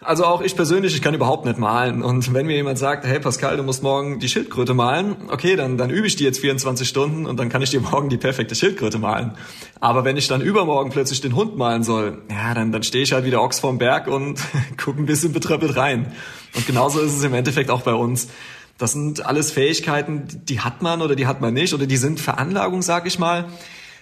Also 0.04 0.26
auch 0.26 0.42
ich 0.42 0.54
persönlich, 0.54 0.94
ich 0.94 1.00
kann 1.00 1.14
überhaupt 1.14 1.46
nicht 1.46 1.58
malen. 1.58 2.02
Und 2.02 2.34
wenn 2.34 2.46
mir 2.46 2.56
jemand 2.56 2.78
sagt, 2.78 3.06
hey 3.06 3.18
Pascal, 3.18 3.56
du 3.56 3.62
musst 3.62 3.82
morgen 3.82 4.18
die 4.18 4.28
Schildkröte 4.28 4.74
malen, 4.74 5.16
okay, 5.30 5.56
dann, 5.56 5.78
dann 5.78 5.88
übe 5.88 6.06
ich 6.06 6.14
die 6.14 6.24
jetzt 6.24 6.40
24 6.40 6.86
Stunden 6.86 7.24
und 7.24 7.40
dann 7.40 7.48
kann 7.48 7.62
ich 7.62 7.70
dir 7.70 7.80
morgen 7.80 8.10
die 8.10 8.18
perfekte 8.18 8.54
Schildkröte 8.54 8.98
malen. 8.98 9.32
Aber 9.80 10.04
wenn 10.04 10.18
ich 10.18 10.28
dann 10.28 10.42
übermorgen 10.42 10.90
plötzlich 10.90 11.22
den 11.22 11.34
Hund 11.34 11.56
malen 11.56 11.82
soll, 11.82 12.22
ja, 12.30 12.52
dann, 12.52 12.70
dann 12.70 12.82
stehe 12.82 13.02
ich 13.02 13.14
halt 13.14 13.24
wieder 13.24 13.40
Ochs 13.40 13.60
vorm 13.60 13.78
Berg 13.78 14.06
und 14.06 14.38
gucke 14.76 15.00
ein 15.00 15.06
bisschen 15.06 15.32
betröppelt 15.32 15.74
rein. 15.76 16.12
Und 16.54 16.66
genauso 16.66 17.00
ist 17.00 17.16
es 17.16 17.24
im 17.24 17.32
Endeffekt 17.32 17.70
auch 17.70 17.82
bei 17.82 17.94
uns. 17.94 18.28
Das 18.76 18.92
sind 18.92 19.24
alles 19.24 19.52
Fähigkeiten, 19.52 20.26
die 20.44 20.60
hat 20.60 20.82
man 20.82 21.00
oder 21.00 21.16
die 21.16 21.26
hat 21.26 21.40
man 21.40 21.54
nicht 21.54 21.72
oder 21.72 21.86
die 21.86 21.96
sind 21.96 22.20
Veranlagung, 22.20 22.82
sag 22.82 23.06
ich 23.06 23.18
mal. 23.18 23.46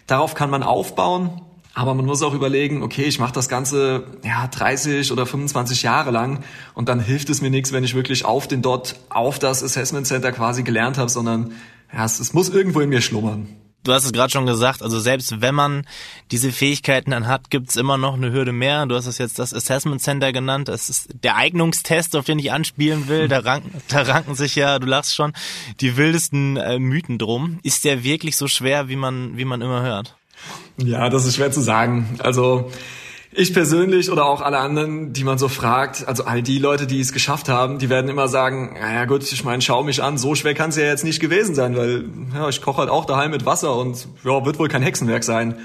Darauf 0.08 0.34
kann 0.34 0.50
man 0.50 0.64
aufbauen. 0.64 1.42
Aber 1.74 1.94
man 1.94 2.04
muss 2.04 2.22
auch 2.22 2.34
überlegen, 2.34 2.82
okay, 2.82 3.04
ich 3.04 3.18
mache 3.18 3.32
das 3.32 3.48
Ganze 3.48 4.04
ja 4.22 4.46
30 4.46 5.10
oder 5.10 5.24
25 5.24 5.82
Jahre 5.82 6.10
lang 6.10 6.44
und 6.74 6.88
dann 6.88 7.00
hilft 7.00 7.30
es 7.30 7.40
mir 7.40 7.50
nichts, 7.50 7.72
wenn 7.72 7.82
ich 7.82 7.94
wirklich 7.94 8.24
auf 8.24 8.46
den 8.46 8.60
Dot, 8.60 8.96
auf 9.08 9.38
das 9.38 9.62
Assessment 9.62 10.06
Center 10.06 10.32
quasi 10.32 10.62
gelernt 10.62 10.98
habe, 10.98 11.08
sondern 11.08 11.52
ja, 11.92 12.04
es, 12.04 12.20
es 12.20 12.34
muss 12.34 12.50
irgendwo 12.50 12.80
in 12.80 12.90
mir 12.90 13.00
schlummern. 13.00 13.48
Du 13.84 13.92
hast 13.92 14.04
es 14.04 14.12
gerade 14.12 14.30
schon 14.30 14.46
gesagt, 14.46 14.80
also 14.80 15.00
selbst 15.00 15.40
wenn 15.40 15.56
man 15.56 15.84
diese 16.30 16.52
Fähigkeiten 16.52 17.10
dann 17.10 17.26
hat, 17.26 17.50
gibt's 17.50 17.74
immer 17.74 17.98
noch 17.98 18.14
eine 18.14 18.30
Hürde 18.30 18.52
mehr. 18.52 18.86
Du 18.86 18.94
hast 18.94 19.06
es 19.06 19.18
jetzt 19.18 19.40
das 19.40 19.52
Assessment 19.52 20.00
Center 20.00 20.32
genannt. 20.32 20.68
Das 20.68 20.88
ist 20.88 21.08
der 21.24 21.36
Eignungstest, 21.36 22.14
auf 22.14 22.24
den 22.24 22.38
ich 22.38 22.52
anspielen 22.52 23.08
will. 23.08 23.26
Da 23.26 23.40
ranken, 23.40 23.72
da 23.88 24.02
ranken 24.02 24.36
sich 24.36 24.54
ja, 24.54 24.78
du 24.78 24.86
lachst 24.86 25.16
schon, 25.16 25.32
die 25.80 25.96
wildesten 25.96 26.56
äh, 26.58 26.78
Mythen 26.78 27.18
drum. 27.18 27.58
Ist 27.64 27.84
der 27.84 28.04
wirklich 28.04 28.36
so 28.36 28.46
schwer, 28.46 28.88
wie 28.88 28.94
man, 28.94 29.36
wie 29.36 29.44
man 29.44 29.60
immer 29.60 29.82
hört? 29.82 30.14
Ja, 30.78 31.10
das 31.10 31.26
ist 31.26 31.36
schwer 31.36 31.50
zu 31.50 31.60
sagen. 31.60 32.18
Also 32.18 32.70
ich 33.34 33.54
persönlich 33.54 34.10
oder 34.10 34.26
auch 34.26 34.42
alle 34.42 34.58
anderen, 34.58 35.14
die 35.14 35.24
man 35.24 35.38
so 35.38 35.48
fragt, 35.48 36.06
also 36.06 36.24
all 36.24 36.42
die 36.42 36.58
Leute, 36.58 36.86
die 36.86 37.00
es 37.00 37.12
geschafft 37.12 37.48
haben, 37.48 37.78
die 37.78 37.88
werden 37.88 38.10
immer 38.10 38.28
sagen, 38.28 38.76
naja 38.78 39.06
gut, 39.06 39.22
ich 39.30 39.42
meine, 39.42 39.62
schau 39.62 39.82
mich 39.82 40.02
an, 40.02 40.18
so 40.18 40.34
schwer 40.34 40.54
kann 40.54 40.68
es 40.68 40.76
ja 40.76 40.84
jetzt 40.84 41.04
nicht 41.04 41.18
gewesen 41.18 41.54
sein, 41.54 41.74
weil 41.76 42.04
ja, 42.34 42.48
ich 42.48 42.60
koche 42.60 42.78
halt 42.78 42.90
auch 42.90 43.06
daheim 43.06 43.30
mit 43.30 43.46
Wasser 43.46 43.74
und 43.74 44.06
ja, 44.22 44.44
wird 44.44 44.58
wohl 44.58 44.68
kein 44.68 44.82
Hexenwerk 44.82 45.24
sein. 45.24 45.56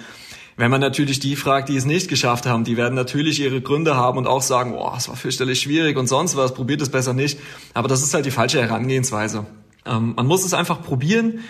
Wenn 0.56 0.72
man 0.72 0.82
natürlich 0.82 1.20
die 1.20 1.36
fragt, 1.36 1.70
die 1.70 1.76
es 1.76 1.86
nicht 1.86 2.08
geschafft 2.08 2.46
haben, 2.46 2.64
die 2.64 2.78
werden 2.78 2.96
natürlich 2.96 3.40
ihre 3.40 3.62
Gründe 3.62 3.96
haben 3.96 4.18
und 4.18 4.28
auch 4.28 4.42
sagen, 4.42 4.72
boah, 4.72 4.96
es 4.98 5.10
war 5.10 5.16
fürchterlich 5.16 5.60
schwierig 5.60 5.98
und 5.98 6.08
sonst 6.08 6.36
was, 6.38 6.54
probiert 6.54 6.82
es 6.82 6.90
besser 6.90 7.14
nicht. 7.14 7.38
Aber 7.74 7.88
das 7.88 8.02
ist 8.02 8.14
halt 8.14 8.26
die 8.26 8.32
falsche 8.32 8.62
Herangehensweise. 8.62 9.46
Ähm, 9.86 10.14
man 10.16 10.26
muss 10.26 10.46
es 10.46 10.54
einfach 10.54 10.82
probieren 10.82 11.42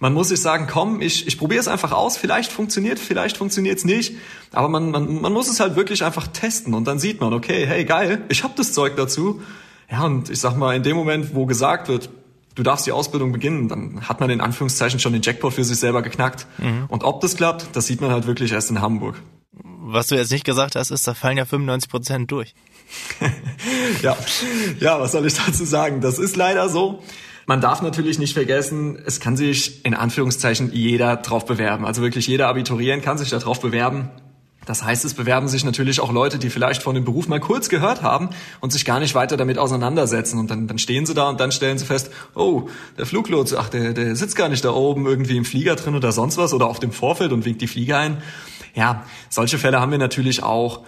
man 0.00 0.14
muss 0.14 0.28
sich 0.28 0.40
sagen, 0.40 0.66
komm, 0.68 1.00
ich, 1.02 1.26
ich 1.26 1.38
probiere 1.38 1.60
es 1.60 1.68
einfach 1.68 1.92
aus, 1.92 2.16
vielleicht 2.16 2.50
funktioniert, 2.50 2.98
vielleicht 2.98 3.36
funktioniert 3.36 3.78
es 3.78 3.84
nicht, 3.84 4.16
aber 4.50 4.68
man, 4.68 4.90
man, 4.90 5.20
man 5.20 5.32
muss 5.32 5.48
es 5.48 5.60
halt 5.60 5.76
wirklich 5.76 6.02
einfach 6.02 6.26
testen 6.26 6.74
und 6.74 6.86
dann 6.86 6.98
sieht 6.98 7.20
man, 7.20 7.32
okay, 7.32 7.66
hey, 7.66 7.84
geil, 7.84 8.22
ich 8.30 8.42
habe 8.42 8.54
das 8.56 8.72
Zeug 8.72 8.96
dazu. 8.96 9.42
Ja, 9.90 10.04
und 10.04 10.30
ich 10.30 10.40
sag 10.40 10.56
mal, 10.56 10.74
in 10.74 10.82
dem 10.82 10.96
Moment, 10.96 11.34
wo 11.34 11.46
gesagt 11.46 11.88
wird, 11.88 12.10
du 12.54 12.62
darfst 12.62 12.86
die 12.86 12.92
Ausbildung 12.92 13.32
beginnen, 13.32 13.68
dann 13.68 14.08
hat 14.08 14.20
man 14.20 14.30
in 14.30 14.40
Anführungszeichen 14.40 15.00
schon 15.00 15.12
den 15.12 15.22
Jackpot 15.22 15.52
für 15.52 15.64
sich 15.64 15.78
selber 15.78 16.00
geknackt. 16.02 16.46
Mhm. 16.58 16.84
Und 16.88 17.04
ob 17.04 17.20
das 17.20 17.36
klappt, 17.36 17.76
das 17.76 17.86
sieht 17.86 18.00
man 18.00 18.10
halt 18.10 18.26
wirklich 18.26 18.52
erst 18.52 18.70
in 18.70 18.80
Hamburg. 18.80 19.20
Was 19.52 20.06
du 20.06 20.14
jetzt 20.14 20.30
nicht 20.30 20.44
gesagt 20.44 20.76
hast, 20.76 20.90
ist, 20.90 21.06
da 21.06 21.14
fallen 21.14 21.36
ja 21.36 21.44
95 21.44 21.90
Prozent 21.90 22.30
durch. 22.30 22.54
ja, 24.02 24.16
ja, 24.78 25.00
was 25.00 25.12
soll 25.12 25.26
ich 25.26 25.34
dazu 25.34 25.64
sagen? 25.64 26.00
Das 26.00 26.18
ist 26.18 26.36
leider 26.36 26.68
so. 26.68 27.02
Man 27.50 27.60
darf 27.60 27.82
natürlich 27.82 28.20
nicht 28.20 28.34
vergessen, 28.34 28.96
es 29.04 29.18
kann 29.18 29.36
sich 29.36 29.84
in 29.84 29.94
Anführungszeichen 29.94 30.70
jeder 30.72 31.16
drauf 31.16 31.46
bewerben. 31.46 31.84
Also 31.84 32.00
wirklich 32.00 32.28
jeder 32.28 32.46
Abiturient 32.46 33.02
kann 33.02 33.18
sich 33.18 33.28
da 33.28 33.40
drauf 33.40 33.60
bewerben. 33.60 34.08
Das 34.66 34.84
heißt, 34.84 35.04
es 35.04 35.14
bewerben 35.14 35.48
sich 35.48 35.64
natürlich 35.64 35.98
auch 35.98 36.12
Leute, 36.12 36.38
die 36.38 36.48
vielleicht 36.48 36.80
von 36.80 36.94
dem 36.94 37.04
Beruf 37.04 37.26
mal 37.26 37.40
kurz 37.40 37.68
gehört 37.68 38.02
haben 38.02 38.30
und 38.60 38.70
sich 38.72 38.84
gar 38.84 39.00
nicht 39.00 39.16
weiter 39.16 39.36
damit 39.36 39.58
auseinandersetzen. 39.58 40.38
Und 40.38 40.48
dann, 40.48 40.68
dann 40.68 40.78
stehen 40.78 41.06
sie 41.06 41.14
da 41.14 41.28
und 41.28 41.40
dann 41.40 41.50
stellen 41.50 41.76
sie 41.76 41.86
fest, 41.86 42.12
oh, 42.36 42.68
der 42.96 43.06
Fluglotse, 43.06 43.58
ach, 43.58 43.68
der, 43.68 43.94
der 43.94 44.14
sitzt 44.14 44.36
gar 44.36 44.48
nicht 44.48 44.64
da 44.64 44.70
oben 44.70 45.04
irgendwie 45.04 45.36
im 45.36 45.44
Flieger 45.44 45.74
drin 45.74 45.96
oder 45.96 46.12
sonst 46.12 46.36
was 46.36 46.54
oder 46.54 46.68
auf 46.68 46.78
dem 46.78 46.92
Vorfeld 46.92 47.32
und 47.32 47.44
winkt 47.44 47.62
die 47.62 47.66
Flieger 47.66 47.98
ein. 47.98 48.22
Ja, 48.76 49.04
solche 49.28 49.58
Fälle 49.58 49.80
haben 49.80 49.90
wir 49.90 49.98
natürlich 49.98 50.44
auch. 50.44 50.84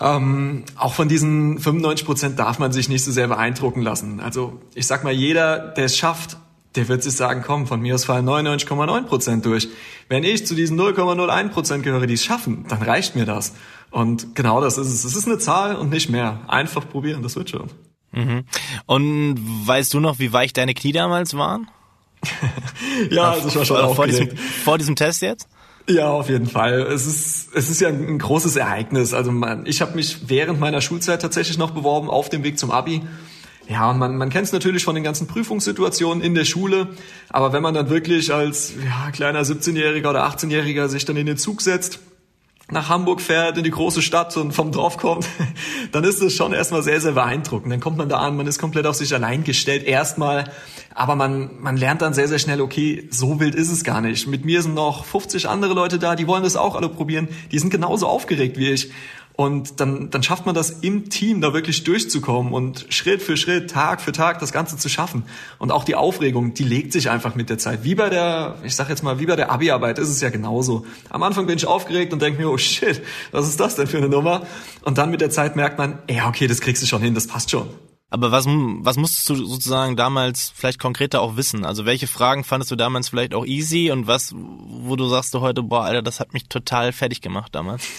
Ähm, 0.00 0.64
auch 0.76 0.94
von 0.94 1.08
diesen 1.08 1.58
95 1.58 2.06
Prozent 2.06 2.38
darf 2.38 2.58
man 2.58 2.72
sich 2.72 2.88
nicht 2.88 3.04
so 3.04 3.10
sehr 3.10 3.28
beeindrucken 3.28 3.82
lassen. 3.82 4.20
Also 4.20 4.60
ich 4.74 4.86
sag 4.86 5.02
mal, 5.02 5.12
jeder, 5.12 5.58
der 5.58 5.86
es 5.86 5.96
schafft, 5.96 6.36
der 6.76 6.86
wird 6.88 7.02
sich 7.02 7.14
sagen, 7.14 7.42
komm, 7.44 7.66
von 7.66 7.80
mir 7.80 7.94
aus 7.94 8.04
fallen 8.04 8.28
99,9 8.28 9.02
Prozent 9.04 9.44
durch. 9.44 9.68
Wenn 10.08 10.22
ich 10.22 10.46
zu 10.46 10.54
diesen 10.54 10.78
0,01 10.78 11.48
Prozent 11.48 11.82
gehöre, 11.82 12.06
die 12.06 12.14
es 12.14 12.24
schaffen, 12.24 12.66
dann 12.68 12.82
reicht 12.82 13.16
mir 13.16 13.24
das. 13.24 13.54
Und 13.90 14.36
genau 14.36 14.60
das 14.60 14.78
ist 14.78 14.88
es. 14.88 15.04
Es 15.04 15.16
ist 15.16 15.26
eine 15.26 15.38
Zahl 15.38 15.74
und 15.74 15.90
nicht 15.90 16.08
mehr. 16.08 16.40
Einfach 16.46 16.88
probieren, 16.88 17.22
das 17.22 17.34
wird 17.36 17.50
schon. 17.50 17.70
Mhm. 18.12 18.44
Und 18.86 19.38
weißt 19.66 19.92
du 19.94 20.00
noch, 20.00 20.18
wie 20.18 20.32
weich 20.32 20.52
deine 20.52 20.74
Knie 20.74 20.92
damals 20.92 21.36
waren? 21.36 21.68
ja, 23.10 23.30
also 23.30 23.48
ich 23.48 23.56
war 23.56 23.64
schon 23.64 23.94
vor 23.94 24.06
diesem, 24.06 24.36
vor 24.36 24.78
diesem 24.78 24.94
Test 24.94 25.22
jetzt? 25.22 25.48
Ja, 25.88 26.10
auf 26.10 26.28
jeden 26.28 26.46
Fall. 26.46 26.82
Es 26.82 27.06
ist, 27.06 27.54
es 27.54 27.70
ist 27.70 27.80
ja 27.80 27.88
ein 27.88 28.18
großes 28.18 28.56
Ereignis. 28.56 29.14
Also 29.14 29.32
man, 29.32 29.64
ich 29.64 29.80
habe 29.80 29.94
mich 29.94 30.28
während 30.28 30.60
meiner 30.60 30.82
Schulzeit 30.82 31.22
tatsächlich 31.22 31.56
noch 31.56 31.70
beworben 31.70 32.10
auf 32.10 32.28
dem 32.28 32.44
Weg 32.44 32.58
zum 32.58 32.70
Abi. 32.70 33.02
Ja, 33.68 33.90
und 33.90 33.98
man, 33.98 34.16
man 34.16 34.30
kennt 34.30 34.46
es 34.46 34.52
natürlich 34.52 34.84
von 34.84 34.94
den 34.94 35.04
ganzen 35.04 35.26
Prüfungssituationen 35.26 36.22
in 36.22 36.34
der 36.34 36.44
Schule, 36.44 36.88
aber 37.28 37.52
wenn 37.52 37.62
man 37.62 37.74
dann 37.74 37.90
wirklich 37.90 38.32
als 38.32 38.72
ja, 38.82 39.10
kleiner 39.10 39.42
17-Jähriger 39.42 40.08
oder 40.08 40.26
18-Jähriger 40.26 40.88
sich 40.88 41.04
dann 41.04 41.16
in 41.16 41.26
den 41.26 41.36
Zug 41.36 41.60
setzt 41.60 42.00
nach 42.70 42.90
Hamburg 42.90 43.22
fährt, 43.22 43.56
in 43.56 43.64
die 43.64 43.70
große 43.70 44.02
Stadt 44.02 44.36
und 44.36 44.52
vom 44.52 44.72
Dorf 44.72 44.98
kommt, 44.98 45.26
dann 45.92 46.04
ist 46.04 46.20
es 46.20 46.34
schon 46.34 46.52
erstmal 46.52 46.82
sehr, 46.82 47.00
sehr 47.00 47.12
beeindruckend. 47.12 47.72
Dann 47.72 47.80
kommt 47.80 47.96
man 47.96 48.08
da 48.08 48.18
an, 48.18 48.36
man 48.36 48.46
ist 48.46 48.58
komplett 48.58 48.86
auf 48.86 48.94
sich 48.94 49.14
allein 49.14 49.42
gestellt 49.42 49.84
erstmal, 49.84 50.50
aber 50.94 51.16
man, 51.16 51.50
man 51.60 51.76
lernt 51.78 52.02
dann 52.02 52.12
sehr, 52.12 52.28
sehr 52.28 52.38
schnell, 52.38 52.60
okay, 52.60 53.08
so 53.10 53.40
wild 53.40 53.54
ist 53.54 53.70
es 53.70 53.84
gar 53.84 54.02
nicht. 54.02 54.26
Mit 54.26 54.44
mir 54.44 54.60
sind 54.60 54.74
noch 54.74 55.06
50 55.06 55.48
andere 55.48 55.72
Leute 55.72 55.98
da, 55.98 56.14
die 56.14 56.26
wollen 56.26 56.42
das 56.42 56.56
auch 56.56 56.76
alle 56.76 56.90
probieren, 56.90 57.28
die 57.52 57.58
sind 57.58 57.70
genauso 57.70 58.06
aufgeregt 58.06 58.58
wie 58.58 58.70
ich. 58.70 58.90
Und 59.40 59.78
dann, 59.78 60.10
dann 60.10 60.24
schafft 60.24 60.46
man 60.46 60.54
das 60.56 60.70
im 60.80 61.10
Team 61.10 61.40
da 61.40 61.54
wirklich 61.54 61.84
durchzukommen 61.84 62.52
und 62.52 62.86
Schritt 62.88 63.22
für 63.22 63.36
Schritt, 63.36 63.70
Tag 63.70 64.00
für 64.00 64.10
Tag 64.10 64.40
das 64.40 64.50
Ganze 64.50 64.76
zu 64.76 64.88
schaffen. 64.88 65.22
Und 65.58 65.70
auch 65.70 65.84
die 65.84 65.94
Aufregung, 65.94 66.54
die 66.54 66.64
legt 66.64 66.92
sich 66.92 67.08
einfach 67.08 67.36
mit 67.36 67.48
der 67.48 67.56
Zeit. 67.56 67.84
Wie 67.84 67.94
bei 67.94 68.10
der, 68.10 68.56
ich 68.64 68.74
sag 68.74 68.88
jetzt 68.88 69.04
mal, 69.04 69.20
wie 69.20 69.26
bei 69.26 69.36
der 69.36 69.52
Abi-Arbeit 69.52 70.00
ist 70.00 70.08
es 70.08 70.20
ja 70.20 70.30
genauso. 70.30 70.86
Am 71.08 71.22
Anfang 71.22 71.46
bin 71.46 71.56
ich 71.56 71.66
aufgeregt 71.66 72.12
und 72.12 72.20
denke 72.20 72.42
mir, 72.42 72.50
oh 72.50 72.58
shit, 72.58 73.00
was 73.30 73.46
ist 73.46 73.60
das 73.60 73.76
denn 73.76 73.86
für 73.86 73.98
eine 73.98 74.08
Nummer? 74.08 74.44
Und 74.82 74.98
dann 74.98 75.08
mit 75.08 75.20
der 75.20 75.30
Zeit 75.30 75.54
merkt 75.54 75.78
man, 75.78 76.00
ja, 76.10 76.28
okay, 76.28 76.48
das 76.48 76.60
kriegst 76.60 76.82
du 76.82 76.88
schon 76.88 77.00
hin, 77.00 77.14
das 77.14 77.28
passt 77.28 77.52
schon. 77.52 77.68
Aber 78.10 78.32
was, 78.32 78.46
was 78.46 78.96
musstest 78.96 79.30
du 79.30 79.36
sozusagen 79.36 79.94
damals 79.94 80.52
vielleicht 80.52 80.80
konkreter 80.80 81.20
auch 81.20 81.36
wissen? 81.36 81.64
Also 81.64 81.84
welche 81.84 82.08
Fragen 82.08 82.42
fandest 82.42 82.72
du 82.72 82.76
damals 82.76 83.10
vielleicht 83.10 83.34
auch 83.34 83.46
easy 83.46 83.92
und 83.92 84.08
was, 84.08 84.34
wo 84.34 84.96
du 84.96 85.06
sagst 85.06 85.32
du 85.32 85.42
heute, 85.42 85.62
boah, 85.62 85.84
Alter, 85.84 86.02
das 86.02 86.18
hat 86.18 86.32
mich 86.32 86.48
total 86.48 86.90
fertig 86.92 87.20
gemacht 87.20 87.54
damals? 87.54 87.86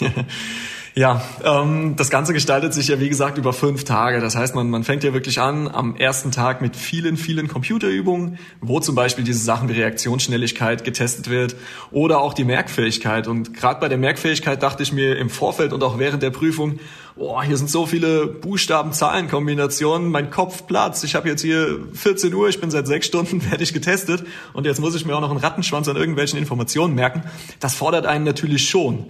Ja, 0.96 1.22
ähm, 1.44 1.94
das 1.96 2.10
Ganze 2.10 2.32
gestaltet 2.32 2.74
sich 2.74 2.88
ja 2.88 2.98
wie 2.98 3.08
gesagt 3.08 3.38
über 3.38 3.52
fünf 3.52 3.84
Tage. 3.84 4.20
Das 4.20 4.34
heißt, 4.34 4.56
man, 4.56 4.70
man 4.70 4.82
fängt 4.82 5.04
ja 5.04 5.12
wirklich 5.12 5.40
an 5.40 5.68
am 5.68 5.94
ersten 5.94 6.32
Tag 6.32 6.60
mit 6.60 6.74
vielen, 6.74 7.16
vielen 7.16 7.46
Computerübungen, 7.46 8.38
wo 8.60 8.80
zum 8.80 8.96
Beispiel 8.96 9.22
diese 9.22 9.38
Sachen 9.38 9.68
wie 9.68 9.74
Reaktionsschnelligkeit 9.74 10.82
getestet 10.82 11.30
wird 11.30 11.54
oder 11.92 12.20
auch 12.20 12.34
die 12.34 12.44
Merkfähigkeit. 12.44 13.28
Und 13.28 13.54
gerade 13.54 13.78
bei 13.78 13.88
der 13.88 13.98
Merkfähigkeit 13.98 14.62
dachte 14.64 14.82
ich 14.82 14.92
mir 14.92 15.16
im 15.16 15.30
Vorfeld 15.30 15.72
und 15.72 15.84
auch 15.84 16.00
während 16.00 16.24
der 16.24 16.30
Prüfung, 16.30 16.80
oh, 17.14 17.40
hier 17.40 17.56
sind 17.56 17.70
so 17.70 17.86
viele 17.86 18.26
Buchstaben-Zahlen-Kombinationen, 18.26 20.10
mein 20.10 20.30
Kopf 20.30 20.66
platzt. 20.66 21.04
Ich 21.04 21.14
habe 21.14 21.28
jetzt 21.28 21.42
hier 21.42 21.78
14 21.92 22.34
Uhr, 22.34 22.48
ich 22.48 22.60
bin 22.60 22.72
seit 22.72 22.88
sechs 22.88 23.06
Stunden 23.06 23.40
fertig 23.40 23.72
getestet 23.72 24.24
und 24.54 24.66
jetzt 24.66 24.80
muss 24.80 24.96
ich 24.96 25.06
mir 25.06 25.14
auch 25.14 25.20
noch 25.20 25.30
einen 25.30 25.38
Rattenschwanz 25.38 25.86
an 25.86 25.96
irgendwelchen 25.96 26.38
Informationen 26.38 26.96
merken. 26.96 27.22
Das 27.60 27.74
fordert 27.74 28.06
einen 28.06 28.24
natürlich 28.24 28.68
schon. 28.68 29.06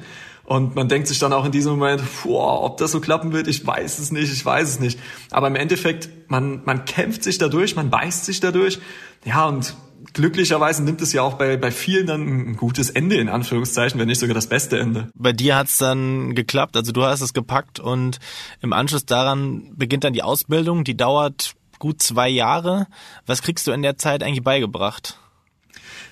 Und 0.51 0.75
man 0.75 0.89
denkt 0.89 1.07
sich 1.07 1.21
dann 1.21 1.33
auch 1.33 1.45
in 1.45 1.53
diesem 1.53 1.79
Moment, 1.79 2.03
boah, 2.25 2.65
ob 2.65 2.79
das 2.79 2.91
so 2.91 2.99
klappen 2.99 3.33
wird, 3.33 3.47
ich 3.47 3.65
weiß 3.65 4.01
es 4.01 4.11
nicht, 4.11 4.33
ich 4.33 4.45
weiß 4.45 4.69
es 4.69 4.81
nicht. 4.81 4.99
Aber 5.31 5.47
im 5.47 5.55
Endeffekt, 5.55 6.09
man, 6.29 6.63
man 6.65 6.85
kämpft 6.87 7.23
sich 7.23 7.39
dadurch, 7.39 7.77
man 7.77 7.89
beißt 7.89 8.25
sich 8.25 8.41
dadurch. 8.41 8.81
Ja, 9.25 9.47
und 9.47 9.77
glücklicherweise 10.13 10.83
nimmt 10.83 11.03
es 11.03 11.13
ja 11.13 11.23
auch 11.23 11.35
bei, 11.35 11.57
bei 11.57 11.71
vielen 11.71 12.09
dann 12.09 12.23
ein 12.23 12.57
gutes 12.57 12.91
Ende, 12.91 13.15
in 13.15 13.29
Anführungszeichen, 13.29 14.01
wenn 14.01 14.09
nicht 14.09 14.19
sogar 14.19 14.35
das 14.35 14.49
beste 14.49 14.81
Ende. 14.81 15.09
Bei 15.15 15.33
dir 15.33 15.55
hat's 15.55 15.79
dann 15.79 16.35
geklappt, 16.35 16.77
also 16.77 16.91
du 16.91 17.05
hast 17.05 17.21
es 17.21 17.33
gepackt 17.33 17.79
und 17.79 18.19
im 18.61 18.73
Anschluss 18.73 19.07
daran 19.07 19.71
beginnt 19.77 20.03
dann 20.03 20.15
die 20.15 20.25
Ausbildung, 20.25 20.83
die 20.83 20.97
dauert 20.97 21.55
gut 21.79 22.03
zwei 22.03 22.29
Jahre. 22.29 22.89
Was 23.25 23.43
kriegst 23.43 23.69
du 23.69 23.71
in 23.71 23.83
der 23.83 23.99
Zeit 23.99 24.25
eigentlich 24.25 24.43
beigebracht? 24.43 25.17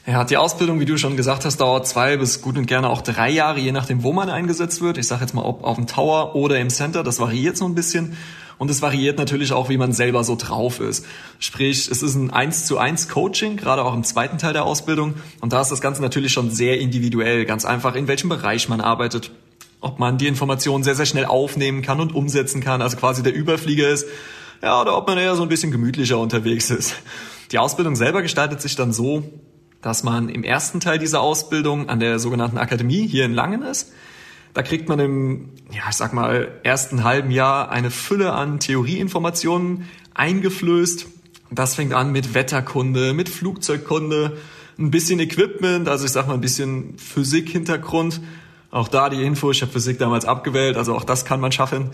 Ja, 0.06 0.24
die 0.24 0.38
Ausbildung, 0.38 0.80
wie 0.80 0.86
du 0.86 0.96
schon 0.96 1.16
gesagt 1.16 1.44
hast, 1.44 1.58
dauert 1.58 1.86
zwei 1.86 2.16
bis 2.16 2.40
gut 2.40 2.56
und 2.56 2.66
gerne 2.66 2.88
auch 2.88 3.02
drei 3.02 3.28
Jahre, 3.28 3.60
je 3.60 3.72
nachdem, 3.72 4.02
wo 4.02 4.12
man 4.12 4.30
eingesetzt 4.30 4.80
wird. 4.80 4.96
Ich 4.96 5.06
sage 5.06 5.22
jetzt 5.22 5.34
mal, 5.34 5.42
ob 5.42 5.64
auf 5.64 5.76
dem 5.76 5.86
Tower 5.86 6.34
oder 6.34 6.58
im 6.58 6.70
Center, 6.70 7.02
das 7.02 7.20
variiert 7.20 7.56
so 7.56 7.66
ein 7.66 7.74
bisschen. 7.74 8.16
Und 8.56 8.70
es 8.70 8.82
variiert 8.82 9.18
natürlich 9.18 9.52
auch, 9.52 9.68
wie 9.68 9.76
man 9.76 9.92
selber 9.92 10.24
so 10.24 10.34
drauf 10.34 10.80
ist. 10.80 11.06
Sprich, 11.38 11.88
es 11.88 12.02
ist 12.02 12.14
ein 12.16 12.30
1 12.30 12.66
zu 12.66 12.78
1 12.78 13.08
Coaching, 13.08 13.56
gerade 13.56 13.84
auch 13.84 13.94
im 13.94 14.02
zweiten 14.02 14.38
Teil 14.38 14.52
der 14.52 14.64
Ausbildung. 14.64 15.14
Und 15.40 15.52
da 15.52 15.60
ist 15.60 15.70
das 15.70 15.80
Ganze 15.80 16.02
natürlich 16.02 16.32
schon 16.32 16.50
sehr 16.50 16.80
individuell, 16.80 17.44
ganz 17.44 17.64
einfach, 17.64 17.94
in 17.94 18.08
welchem 18.08 18.28
Bereich 18.28 18.68
man 18.68 18.80
arbeitet, 18.80 19.30
ob 19.80 20.00
man 20.00 20.18
die 20.18 20.26
Informationen 20.26 20.82
sehr, 20.82 20.96
sehr 20.96 21.06
schnell 21.06 21.26
aufnehmen 21.26 21.82
kann 21.82 22.00
und 22.00 22.14
umsetzen 22.14 22.60
kann, 22.60 22.82
also 22.82 22.96
quasi 22.96 23.22
der 23.22 23.34
Überflieger 23.34 23.88
ist, 23.88 24.06
ja, 24.60 24.80
oder 24.80 24.96
ob 24.96 25.06
man 25.06 25.18
eher 25.18 25.36
so 25.36 25.42
ein 25.42 25.48
bisschen 25.48 25.70
gemütlicher 25.70 26.18
unterwegs 26.18 26.70
ist. 26.70 26.94
Die 27.52 27.58
Ausbildung 27.58 27.94
selber 27.94 28.22
gestaltet 28.22 28.60
sich 28.60 28.74
dann 28.74 28.92
so, 28.92 29.22
dass 29.82 30.02
man 30.02 30.28
im 30.28 30.44
ersten 30.44 30.80
Teil 30.80 30.98
dieser 30.98 31.20
Ausbildung 31.20 31.88
an 31.88 32.00
der 32.00 32.18
sogenannten 32.18 32.58
Akademie 32.58 33.06
hier 33.06 33.24
in 33.24 33.32
Langen 33.32 33.62
ist. 33.62 33.92
Da 34.54 34.62
kriegt 34.62 34.88
man 34.88 34.98
im, 34.98 35.50
ja, 35.70 35.82
ich 35.88 35.96
sag 35.96 36.12
mal, 36.12 36.60
ersten 36.64 37.04
halben 37.04 37.30
Jahr 37.30 37.70
eine 37.70 37.90
Fülle 37.90 38.32
an 38.32 38.58
Theorieinformationen 38.58 39.84
eingeflößt. 40.14 41.06
Das 41.50 41.76
fängt 41.76 41.94
an 41.94 42.12
mit 42.12 42.34
Wetterkunde, 42.34 43.14
mit 43.14 43.28
Flugzeugkunde, 43.28 44.36
ein 44.78 44.90
bisschen 44.90 45.20
Equipment, 45.20 45.88
also 45.88 46.04
ich 46.04 46.12
sag 46.12 46.26
mal 46.26 46.34
ein 46.34 46.40
bisschen 46.40 46.98
Physik-Hintergrund. 46.98 48.20
Auch 48.70 48.88
da 48.88 49.08
die 49.08 49.22
Info, 49.22 49.50
ich 49.50 49.62
habe 49.62 49.72
Physik 49.72 49.98
damals 49.98 50.24
abgewählt, 50.24 50.76
also 50.76 50.94
auch 50.94 51.04
das 51.04 51.24
kann 51.24 51.40
man 51.40 51.52
schaffen. 51.52 51.90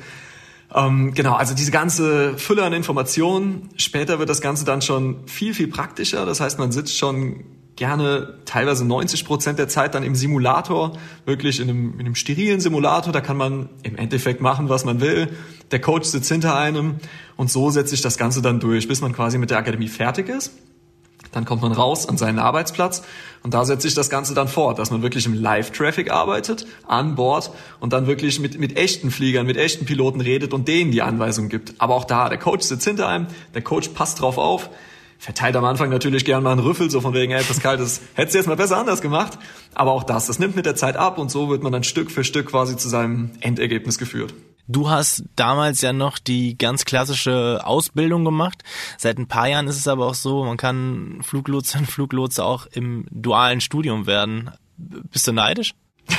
Ähm, 0.75 1.15
genau, 1.15 1.35
also 1.35 1.55
diese 1.55 1.71
ganze 1.71 2.37
Fülle 2.37 2.65
an 2.65 2.73
Informationen. 2.73 3.71
Später 3.77 4.19
wird 4.19 4.29
das 4.29 4.41
Ganze 4.41 4.65
dann 4.65 4.83
schon 4.83 5.27
viel, 5.27 5.55
viel 5.55 5.69
praktischer. 5.69 6.27
Das 6.27 6.41
heißt, 6.41 6.59
man 6.59 6.73
sitzt 6.73 6.97
schon 6.97 7.45
gerne 7.77 8.35
teilweise 8.45 8.85
90 8.85 9.25
Prozent 9.25 9.59
der 9.59 9.69
Zeit 9.69 9.95
dann 9.95 10.03
im 10.03 10.15
Simulator, 10.15 10.93
wirklich 11.25 11.61
in 11.61 11.69
einem, 11.69 11.95
in 11.95 12.01
einem 12.01 12.15
sterilen 12.15 12.61
Simulator. 12.61 13.13
Da 13.13 13.21
kann 13.21 13.37
man 13.37 13.69
im 13.83 13.97
Endeffekt 13.97 14.41
machen, 14.41 14.69
was 14.69 14.85
man 14.85 15.01
will. 15.01 15.29
Der 15.71 15.81
Coach 15.81 16.09
sitzt 16.09 16.31
hinter 16.31 16.57
einem 16.57 16.97
und 17.37 17.51
so 17.51 17.71
setzt 17.71 17.91
sich 17.91 18.01
das 18.01 18.17
Ganze 18.17 18.43
dann 18.43 18.61
durch, 18.61 18.87
bis 18.87 19.01
man 19.01 19.13
quasi 19.13 19.39
mit 19.39 19.51
der 19.51 19.59
Akademie 19.59 19.89
fertig 19.89 20.29
ist. 20.29 20.53
Dann 21.33 21.45
kommt 21.45 21.63
man 21.63 21.73
raus 21.73 22.09
an 22.09 22.17
seinen 22.17 22.39
Arbeitsplatz 22.39 23.03
und 23.43 23.55
da 23.55 23.65
setzt 23.65 23.83
sich 23.83 23.95
das 23.95 24.09
Ganze 24.09 24.35
dann 24.35 24.47
fort, 24.47 24.79
dass 24.79 24.93
man 24.93 25.03
wirklich 25.03 25.27
im 25.27 25.35
Live-Traffic 25.35 26.13
arbeitet, 26.13 26.65
an 26.87 27.17
Bord 27.17 27.51
und 27.81 27.93
dann 27.93 28.07
wirklich 28.07 28.39
mit, 28.39 28.61
mit 28.61 28.77
echten 28.77 29.11
Fliegern, 29.11 29.45
mit 29.45 29.57
echten 29.57 29.85
Piloten 29.85 30.21
redet 30.21 30.55
und 30.55 30.69
denen 30.69 30.93
die 30.93 31.03
Anweisungen 31.03 31.49
gibt. 31.49 31.75
Aber 31.79 31.95
auch 31.95 32.05
da, 32.05 32.29
der 32.29 32.39
Coach 32.39 32.65
sitzt 32.65 32.85
hinter 32.85 33.09
einem, 33.09 33.27
der 33.53 33.63
Coach 33.63 33.89
passt 33.89 34.21
drauf 34.21 34.39
auf, 34.39 34.71
verteilt 35.25 35.57
am 35.57 35.65
Anfang 35.65 35.89
natürlich 35.89 36.27
gern 36.27 36.43
mal 36.43 36.53
einen 36.53 36.61
Rüffel, 36.61 36.91
so 36.91 37.01
von 37.01 37.15
wegen, 37.15 37.33
ey 37.33 37.43
Pascal, 37.43 37.79
das 37.79 38.03
hättest 38.15 38.35
du 38.35 38.39
jetzt 38.39 38.47
mal 38.47 38.57
besser 38.57 38.77
anders 38.77 39.01
gemacht. 39.01 39.39
Aber 39.75 39.93
auch 39.93 40.05
das, 40.05 40.27
das 40.27 40.39
nimmt 40.39 40.55
mit 40.55 40.67
der 40.67 40.77
Zeit 40.77 40.97
ab 40.97 41.19
und 41.19 41.31
so 41.31 41.49
wird 41.49 41.63
man 41.63 41.73
dann 41.73 41.83
Stück 41.83 42.11
für 42.11 42.25
Stück 42.25 42.49
quasi 42.49 42.77
zu 42.77 42.91
seinem 42.91 43.31
Endergebnis 43.41 43.97
geführt. 43.97 44.35
Du 44.69 44.91
hast 44.91 45.25
damals 45.35 45.81
ja 45.81 45.93
noch 45.93 46.19
die 46.19 46.57
ganz 46.57 46.85
klassische 46.85 47.61
Ausbildung 47.65 48.25
gemacht. 48.25 48.63
Seit 48.99 49.19
ein 49.19 49.27
paar 49.27 49.49
Jahren 49.49 49.67
ist 49.67 49.79
es 49.79 49.89
aber 49.89 50.07
auch 50.07 50.15
so, 50.15 50.45
man 50.45 50.57
kann 50.57 51.21
Fluglotsin, 51.23 51.87
Fluglotse 51.87 52.45
auch 52.45 52.67
im 52.67 53.07
dualen 53.11 53.61
Studium 53.61 54.07
werden. 54.07 54.51
Bist 54.77 55.27
du 55.27 55.33
neidisch? 55.33 55.75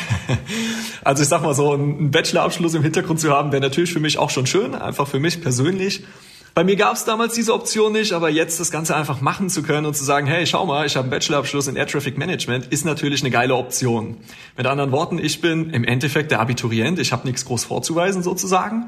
Also 1.04 1.22
ich 1.22 1.30
sag 1.30 1.44
mal 1.44 1.54
so, 1.54 1.72
einen 1.72 2.10
Bachelorabschluss 2.10 2.74
im 2.74 2.82
Hintergrund 2.82 3.20
zu 3.20 3.30
haben, 3.30 3.52
wäre 3.52 3.62
natürlich 3.62 3.94
für 3.94 4.00
mich 4.00 4.18
auch 4.18 4.32
schon 4.32 4.48
schön, 4.48 4.74
einfach 4.74 5.08
für 5.08 5.20
mich 5.20 5.40
persönlich. 5.40 6.04
Bei 6.56 6.64
mir 6.64 6.78
gab 6.78 6.96
es 6.96 7.04
damals 7.04 7.34
diese 7.34 7.54
Option 7.54 7.92
nicht, 7.92 8.14
aber 8.14 8.30
jetzt 8.30 8.62
das 8.62 8.72
Ganze 8.72 8.96
einfach 8.96 9.20
machen 9.20 9.50
zu 9.50 9.62
können 9.62 9.86
und 9.86 9.94
zu 9.94 10.06
sagen, 10.06 10.26
hey, 10.26 10.48
schau 10.48 10.66
mal, 10.66 10.86
ich 10.86 10.96
habe 10.96 11.04
einen 11.04 11.12
Bachelorabschluss 11.12 11.68
in 11.68 11.76
Air 11.76 11.86
Traffic 11.86 12.18
Management, 12.18 12.68
ist 12.68 12.86
natürlich 12.86 13.24
eine 13.24 13.30
geile 13.30 13.56
Option. 13.56 14.16
Mit 14.56 14.66
anderen 14.66 14.94
Worten, 14.94 15.20
ich 15.20 15.42
bin 15.42 15.72
im 15.72 15.84
Endeffekt 15.84 16.32
der 16.32 16.40
Abiturient, 16.40 16.98
ich 16.98 17.12
habe 17.12 17.28
nichts 17.28 17.44
groß 17.44 17.66
vorzuweisen 17.66 18.24
sozusagen. 18.24 18.86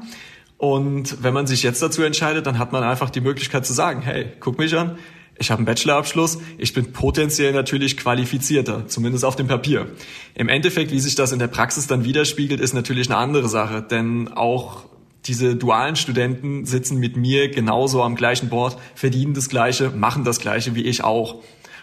Und 0.56 1.22
wenn 1.22 1.34
man 1.34 1.46
sich 1.46 1.62
jetzt 1.62 1.82
dazu 1.82 2.02
entscheidet, 2.02 2.46
dann 2.46 2.58
hat 2.58 2.72
man 2.72 2.82
einfach 2.82 3.10
die 3.10 3.20
Möglichkeit 3.20 3.66
zu 3.66 3.74
sagen, 3.74 4.00
hey, 4.00 4.32
guck 4.40 4.58
mich 4.58 4.74
an, 4.74 4.96
ich 5.38 5.50
habe 5.50 5.58
einen 5.58 5.66
Bachelorabschluss, 5.66 6.38
ich 6.56 6.72
bin 6.72 6.94
potenziell 6.94 7.52
natürlich 7.52 7.98
qualifizierter, 7.98 8.86
zumindest 8.86 9.26
auf 9.26 9.36
dem 9.36 9.46
Papier. 9.46 9.88
Im 10.34 10.48
Endeffekt, 10.48 10.90
wie 10.90 11.00
sich 11.00 11.16
das 11.16 11.32
in 11.32 11.38
der 11.38 11.48
Praxis 11.48 11.86
dann 11.86 12.06
widerspiegelt, 12.06 12.62
ist 12.62 12.72
natürlich 12.72 13.10
eine 13.10 13.18
andere 13.18 13.50
Sache, 13.50 13.82
denn 13.82 14.28
auch 14.28 14.86
diese 15.28 15.54
dualen 15.54 15.94
Studenten 15.94 16.64
sitzen 16.64 16.98
mit 16.98 17.16
mir 17.16 17.50
genauso 17.50 18.02
am 18.02 18.16
gleichen 18.16 18.48
Board, 18.48 18.76
verdienen 18.94 19.34
das 19.34 19.48
Gleiche, 19.48 19.90
machen 19.90 20.24
das 20.24 20.40
Gleiche 20.40 20.74
wie 20.74 20.82
ich 20.82 21.04
auch. 21.04 21.36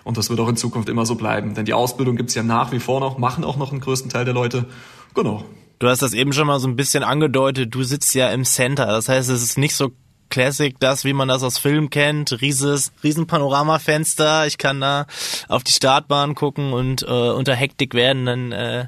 Und 0.03 0.17
das 0.17 0.29
wird 0.29 0.39
auch 0.39 0.49
in 0.49 0.57
Zukunft 0.57 0.89
immer 0.89 1.05
so 1.05 1.15
bleiben. 1.15 1.53
Denn 1.53 1.65
die 1.65 1.73
Ausbildung 1.73 2.15
gibt's 2.15 2.35
ja 2.35 2.43
nach 2.43 2.71
wie 2.71 2.79
vor 2.79 2.99
noch, 2.99 3.17
machen 3.17 3.43
auch 3.43 3.57
noch 3.57 3.71
einen 3.71 3.81
größten 3.81 4.09
Teil 4.11 4.25
der 4.25 4.33
Leute. 4.33 4.65
Genau. 5.13 5.43
Du 5.79 5.87
hast 5.87 6.01
das 6.01 6.13
eben 6.13 6.33
schon 6.33 6.47
mal 6.47 6.59
so 6.59 6.67
ein 6.67 6.75
bisschen 6.75 7.03
angedeutet, 7.03 7.73
du 7.73 7.83
sitzt 7.83 8.13
ja 8.15 8.29
im 8.29 8.45
Center. 8.45 8.85
Das 8.85 9.09
heißt, 9.09 9.29
es 9.29 9.43
ist 9.43 9.57
nicht 9.57 9.75
so 9.75 9.91
Classic, 10.35 10.75
das, 10.81 11.05
wie 11.05 11.13
man 11.13 11.29
das 11.29 11.43
aus 11.43 11.57
Filmen 11.57 11.89
kennt, 11.89 12.41
rieses, 12.41 12.91
riesen 13.05 13.25
Panoramafenster. 13.25 14.45
Ich 14.47 14.57
kann 14.57 14.81
da 14.81 15.05
auf 15.47 15.63
die 15.63 15.71
Startbahn 15.71 16.35
gucken 16.35 16.73
und 16.73 17.03
äh, 17.03 17.05
unter 17.05 17.55
Hektik 17.55 17.93
werden 17.93 18.25
dann 18.25 18.51
äh, 18.51 18.87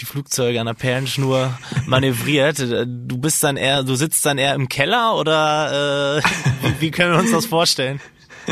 die 0.00 0.04
Flugzeuge 0.04 0.60
an 0.60 0.66
der 0.66 0.74
Perlenschnur 0.74 1.58
manövriert. 1.86 2.60
Du 2.60 3.18
bist 3.18 3.42
dann 3.42 3.56
eher, 3.56 3.82
du 3.82 3.96
sitzt 3.96 4.24
dann 4.24 4.38
eher 4.38 4.54
im 4.54 4.68
Keller 4.68 5.16
oder 5.16 6.18
äh, 6.18 6.22
wie, 6.62 6.80
wie 6.80 6.90
können 6.92 7.14
wir 7.14 7.18
uns 7.18 7.32
das 7.32 7.46
vorstellen? 7.46 8.00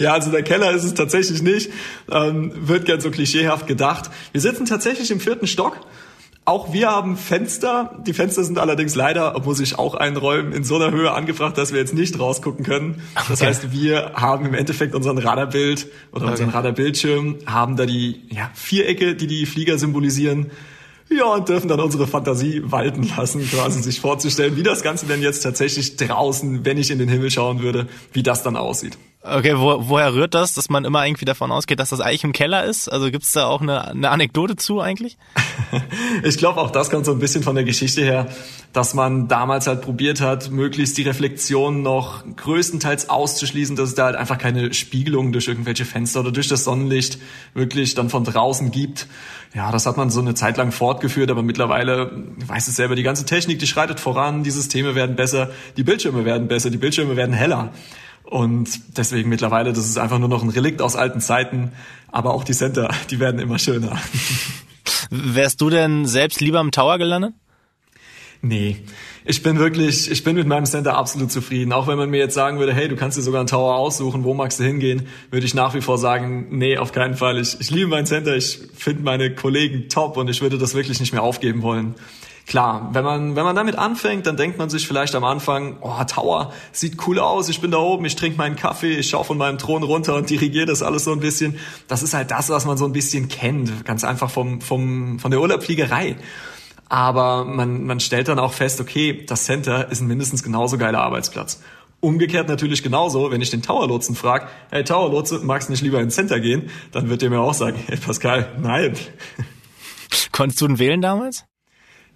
Ja, 0.00 0.12
also 0.14 0.30
der 0.30 0.42
Keller 0.42 0.72
ist 0.72 0.82
es 0.82 0.94
tatsächlich 0.94 1.40
nicht. 1.40 1.70
Ähm, 2.10 2.52
wird 2.56 2.84
gern 2.84 3.00
so 3.00 3.12
klischeehaft 3.12 3.68
gedacht. 3.68 4.10
Wir 4.32 4.40
sitzen 4.40 4.66
tatsächlich 4.66 5.10
im 5.12 5.20
vierten 5.20 5.46
Stock 5.46 5.76
auch 6.50 6.72
wir 6.72 6.90
haben 6.90 7.16
Fenster. 7.16 7.96
Die 8.04 8.12
Fenster 8.12 8.42
sind 8.42 8.58
allerdings 8.58 8.96
leider, 8.96 9.40
muss 9.44 9.60
ich 9.60 9.78
auch 9.78 9.94
einräumen, 9.94 10.52
in 10.52 10.64
so 10.64 10.74
einer 10.74 10.90
Höhe 10.90 11.12
angebracht, 11.12 11.56
dass 11.56 11.72
wir 11.72 11.78
jetzt 11.78 11.94
nicht 11.94 12.18
rausgucken 12.18 12.64
können. 12.64 13.02
Das 13.14 13.40
okay. 13.40 13.46
heißt, 13.46 13.72
wir 13.72 14.12
haben 14.14 14.44
im 14.44 14.54
Endeffekt 14.54 14.96
unseren 14.96 15.18
Radarbild 15.18 15.86
oder 16.10 16.22
okay. 16.22 16.32
unseren 16.32 16.50
Radarbildschirm, 16.50 17.38
haben 17.46 17.76
da 17.76 17.86
die 17.86 18.22
ja, 18.30 18.50
Vierecke, 18.54 19.14
die 19.14 19.28
die 19.28 19.46
Flieger 19.46 19.78
symbolisieren. 19.78 20.50
Ja, 21.08 21.26
und 21.26 21.48
dürfen 21.48 21.68
dann 21.68 21.80
unsere 21.80 22.08
Fantasie 22.08 22.62
walten 22.64 23.08
lassen, 23.16 23.48
quasi 23.48 23.82
sich 23.82 24.00
vorzustellen, 24.00 24.56
wie 24.56 24.62
das 24.62 24.82
Ganze 24.82 25.06
denn 25.06 25.22
jetzt 25.22 25.42
tatsächlich 25.42 25.96
draußen, 25.96 26.64
wenn 26.64 26.78
ich 26.78 26.90
in 26.90 26.98
den 26.98 27.08
Himmel 27.08 27.30
schauen 27.30 27.62
würde, 27.62 27.86
wie 28.12 28.22
das 28.24 28.42
dann 28.42 28.56
aussieht. 28.56 28.98
Okay, 29.22 29.52
wo, 29.58 29.88
woher 29.88 30.14
rührt 30.14 30.32
das, 30.32 30.54
dass 30.54 30.70
man 30.70 30.86
immer 30.86 31.04
irgendwie 31.04 31.26
davon 31.26 31.52
ausgeht, 31.52 31.78
dass 31.78 31.90
das 31.90 32.00
eigentlich 32.00 32.24
im 32.24 32.32
Keller 32.32 32.64
ist? 32.64 32.88
Also 32.88 33.10
gibt's 33.10 33.32
da 33.32 33.48
auch 33.48 33.60
eine, 33.60 33.88
eine 33.88 34.08
Anekdote 34.08 34.56
zu 34.56 34.80
eigentlich? 34.80 35.18
ich 36.22 36.38
glaube, 36.38 36.58
auch 36.58 36.70
das 36.70 36.88
kommt 36.88 37.04
so 37.04 37.12
ein 37.12 37.18
bisschen 37.18 37.42
von 37.42 37.54
der 37.54 37.64
Geschichte 37.64 38.00
her, 38.00 38.28
dass 38.72 38.94
man 38.94 39.28
damals 39.28 39.66
halt 39.66 39.82
probiert 39.82 40.22
hat, 40.22 40.50
möglichst 40.50 40.96
die 40.96 41.02
Reflexion 41.02 41.82
noch 41.82 42.24
größtenteils 42.34 43.10
auszuschließen, 43.10 43.76
dass 43.76 43.90
es 43.90 43.94
da 43.94 44.06
halt 44.06 44.16
einfach 44.16 44.38
keine 44.38 44.72
Spiegelung 44.72 45.32
durch 45.32 45.48
irgendwelche 45.48 45.84
Fenster 45.84 46.20
oder 46.20 46.32
durch 46.32 46.48
das 46.48 46.64
Sonnenlicht 46.64 47.18
wirklich 47.52 47.94
dann 47.94 48.08
von 48.08 48.24
draußen 48.24 48.70
gibt. 48.70 49.06
Ja, 49.54 49.70
das 49.70 49.84
hat 49.84 49.98
man 49.98 50.08
so 50.08 50.20
eine 50.20 50.34
Zeit 50.34 50.56
lang 50.56 50.72
fortgeführt, 50.72 51.30
aber 51.30 51.42
mittlerweile 51.42 52.10
weiß 52.46 52.68
es 52.68 52.76
selber, 52.76 52.94
die 52.94 53.02
ganze 53.02 53.26
Technik, 53.26 53.58
die 53.58 53.66
schreitet 53.66 54.00
voran, 54.00 54.44
die 54.44 54.50
Systeme 54.50 54.94
werden 54.94 55.14
besser, 55.14 55.50
die 55.76 55.82
Bildschirme 55.82 56.24
werden 56.24 56.48
besser, 56.48 56.70
die 56.70 56.78
Bildschirme 56.78 57.16
werden 57.16 57.34
heller. 57.34 57.70
Und 58.30 58.96
deswegen 58.96 59.28
mittlerweile, 59.28 59.72
das 59.72 59.86
ist 59.86 59.98
einfach 59.98 60.20
nur 60.20 60.28
noch 60.28 60.44
ein 60.44 60.50
Relikt 60.50 60.80
aus 60.82 60.94
alten 60.94 61.20
Zeiten. 61.20 61.72
Aber 62.12 62.32
auch 62.32 62.44
die 62.44 62.52
Center, 62.52 62.88
die 63.10 63.18
werden 63.18 63.40
immer 63.40 63.58
schöner. 63.58 63.98
Wärst 65.10 65.60
du 65.60 65.68
denn 65.68 66.06
selbst 66.06 66.40
lieber 66.40 66.60
im 66.60 66.70
Tower 66.70 66.96
gelandet? 66.98 67.34
Nee, 68.42 68.76
ich 69.24 69.42
bin 69.42 69.58
wirklich, 69.58 70.10
ich 70.10 70.24
bin 70.24 70.36
mit 70.36 70.46
meinem 70.46 70.64
Center 70.64 70.96
absolut 70.96 71.30
zufrieden. 71.30 71.72
Auch 71.72 71.88
wenn 71.88 71.98
man 71.98 72.08
mir 72.08 72.18
jetzt 72.18 72.34
sagen 72.34 72.58
würde, 72.58 72.72
hey, 72.72 72.88
du 72.88 72.96
kannst 72.96 73.18
dir 73.18 73.22
sogar 73.22 73.40
einen 73.40 73.48
Tower 73.48 73.74
aussuchen, 73.74 74.24
wo 74.24 74.32
magst 74.32 74.60
du 74.60 74.64
hingehen, 74.64 75.08
würde 75.30 75.44
ich 75.44 75.54
nach 75.54 75.74
wie 75.74 75.82
vor 75.82 75.98
sagen, 75.98 76.46
nee, 76.50 76.78
auf 76.78 76.92
keinen 76.92 77.16
Fall. 77.16 77.38
Ich, 77.38 77.60
ich 77.60 77.70
liebe 77.70 77.88
mein 77.88 78.06
Center, 78.06 78.34
ich 78.36 78.60
finde 78.74 79.02
meine 79.02 79.34
Kollegen 79.34 79.88
top 79.88 80.16
und 80.16 80.30
ich 80.30 80.40
würde 80.40 80.56
das 80.56 80.74
wirklich 80.74 81.00
nicht 81.00 81.12
mehr 81.12 81.22
aufgeben 81.22 81.62
wollen. 81.62 81.96
Klar, 82.50 82.88
wenn 82.94 83.04
man, 83.04 83.36
wenn 83.36 83.44
man 83.44 83.54
damit 83.54 83.76
anfängt, 83.76 84.26
dann 84.26 84.36
denkt 84.36 84.58
man 84.58 84.68
sich 84.70 84.84
vielleicht 84.84 85.14
am 85.14 85.22
Anfang, 85.22 85.76
oh, 85.82 86.02
Tower, 86.02 86.52
sieht 86.72 87.06
cool 87.06 87.20
aus, 87.20 87.48
ich 87.48 87.60
bin 87.60 87.70
da 87.70 87.78
oben, 87.78 88.04
ich 88.06 88.16
trinke 88.16 88.38
meinen 88.38 88.56
Kaffee, 88.56 88.96
ich 88.96 89.08
schaue 89.08 89.22
von 89.22 89.38
meinem 89.38 89.56
Thron 89.56 89.84
runter 89.84 90.16
und 90.16 90.28
dirigiere 90.28 90.66
das 90.66 90.82
alles 90.82 91.04
so 91.04 91.12
ein 91.12 91.20
bisschen. 91.20 91.60
Das 91.86 92.02
ist 92.02 92.12
halt 92.12 92.32
das, 92.32 92.48
was 92.48 92.66
man 92.66 92.76
so 92.76 92.86
ein 92.86 92.92
bisschen 92.92 93.28
kennt, 93.28 93.84
ganz 93.84 94.02
einfach 94.02 94.30
vom, 94.30 94.60
vom, 94.60 95.20
von 95.20 95.30
der 95.30 95.40
Urlaubfliegerei. 95.40 96.16
Aber 96.88 97.44
man, 97.44 97.84
man 97.84 98.00
stellt 98.00 98.26
dann 98.26 98.40
auch 98.40 98.52
fest, 98.52 98.80
okay, 98.80 99.24
das 99.24 99.44
Center 99.44 99.88
ist 99.88 100.00
ein 100.00 100.08
mindestens 100.08 100.42
genauso 100.42 100.76
geiler 100.76 101.02
Arbeitsplatz. 101.02 101.62
Umgekehrt 102.00 102.48
natürlich 102.48 102.82
genauso, 102.82 103.30
wenn 103.30 103.42
ich 103.42 103.50
den 103.50 103.62
Towerlotsen 103.62 104.16
frage, 104.16 104.48
hey 104.72 104.82
Towerlotse, 104.82 105.38
magst 105.38 105.68
du 105.68 105.72
nicht 105.72 105.82
lieber 105.82 106.00
ins 106.00 106.16
Center 106.16 106.40
gehen? 106.40 106.68
Dann 106.90 107.08
wird 107.10 107.22
der 107.22 107.30
mir 107.30 107.38
auch 107.38 107.54
sagen, 107.54 107.78
hey 107.86 107.96
Pascal, 107.96 108.56
nein. 108.60 108.96
Konntest 110.32 110.60
du 110.60 110.66
ihn 110.66 110.80
wählen 110.80 111.00
damals? 111.00 111.44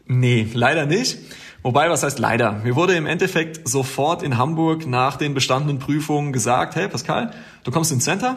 Nee, 0.06 0.46
leider 0.52 0.86
nicht. 0.86 1.18
Wobei, 1.62 1.88
was 1.88 2.02
heißt 2.02 2.18
leider? 2.18 2.52
Mir 2.52 2.76
wurde 2.76 2.94
im 2.94 3.06
Endeffekt 3.06 3.66
sofort 3.66 4.22
in 4.22 4.36
Hamburg 4.36 4.86
nach 4.86 5.16
den 5.16 5.32
bestandenen 5.32 5.78
Prüfungen 5.78 6.32
gesagt, 6.32 6.76
hey 6.76 6.88
Pascal, 6.88 7.32
du 7.64 7.70
kommst 7.70 7.90
ins 7.90 8.04
Center. 8.04 8.36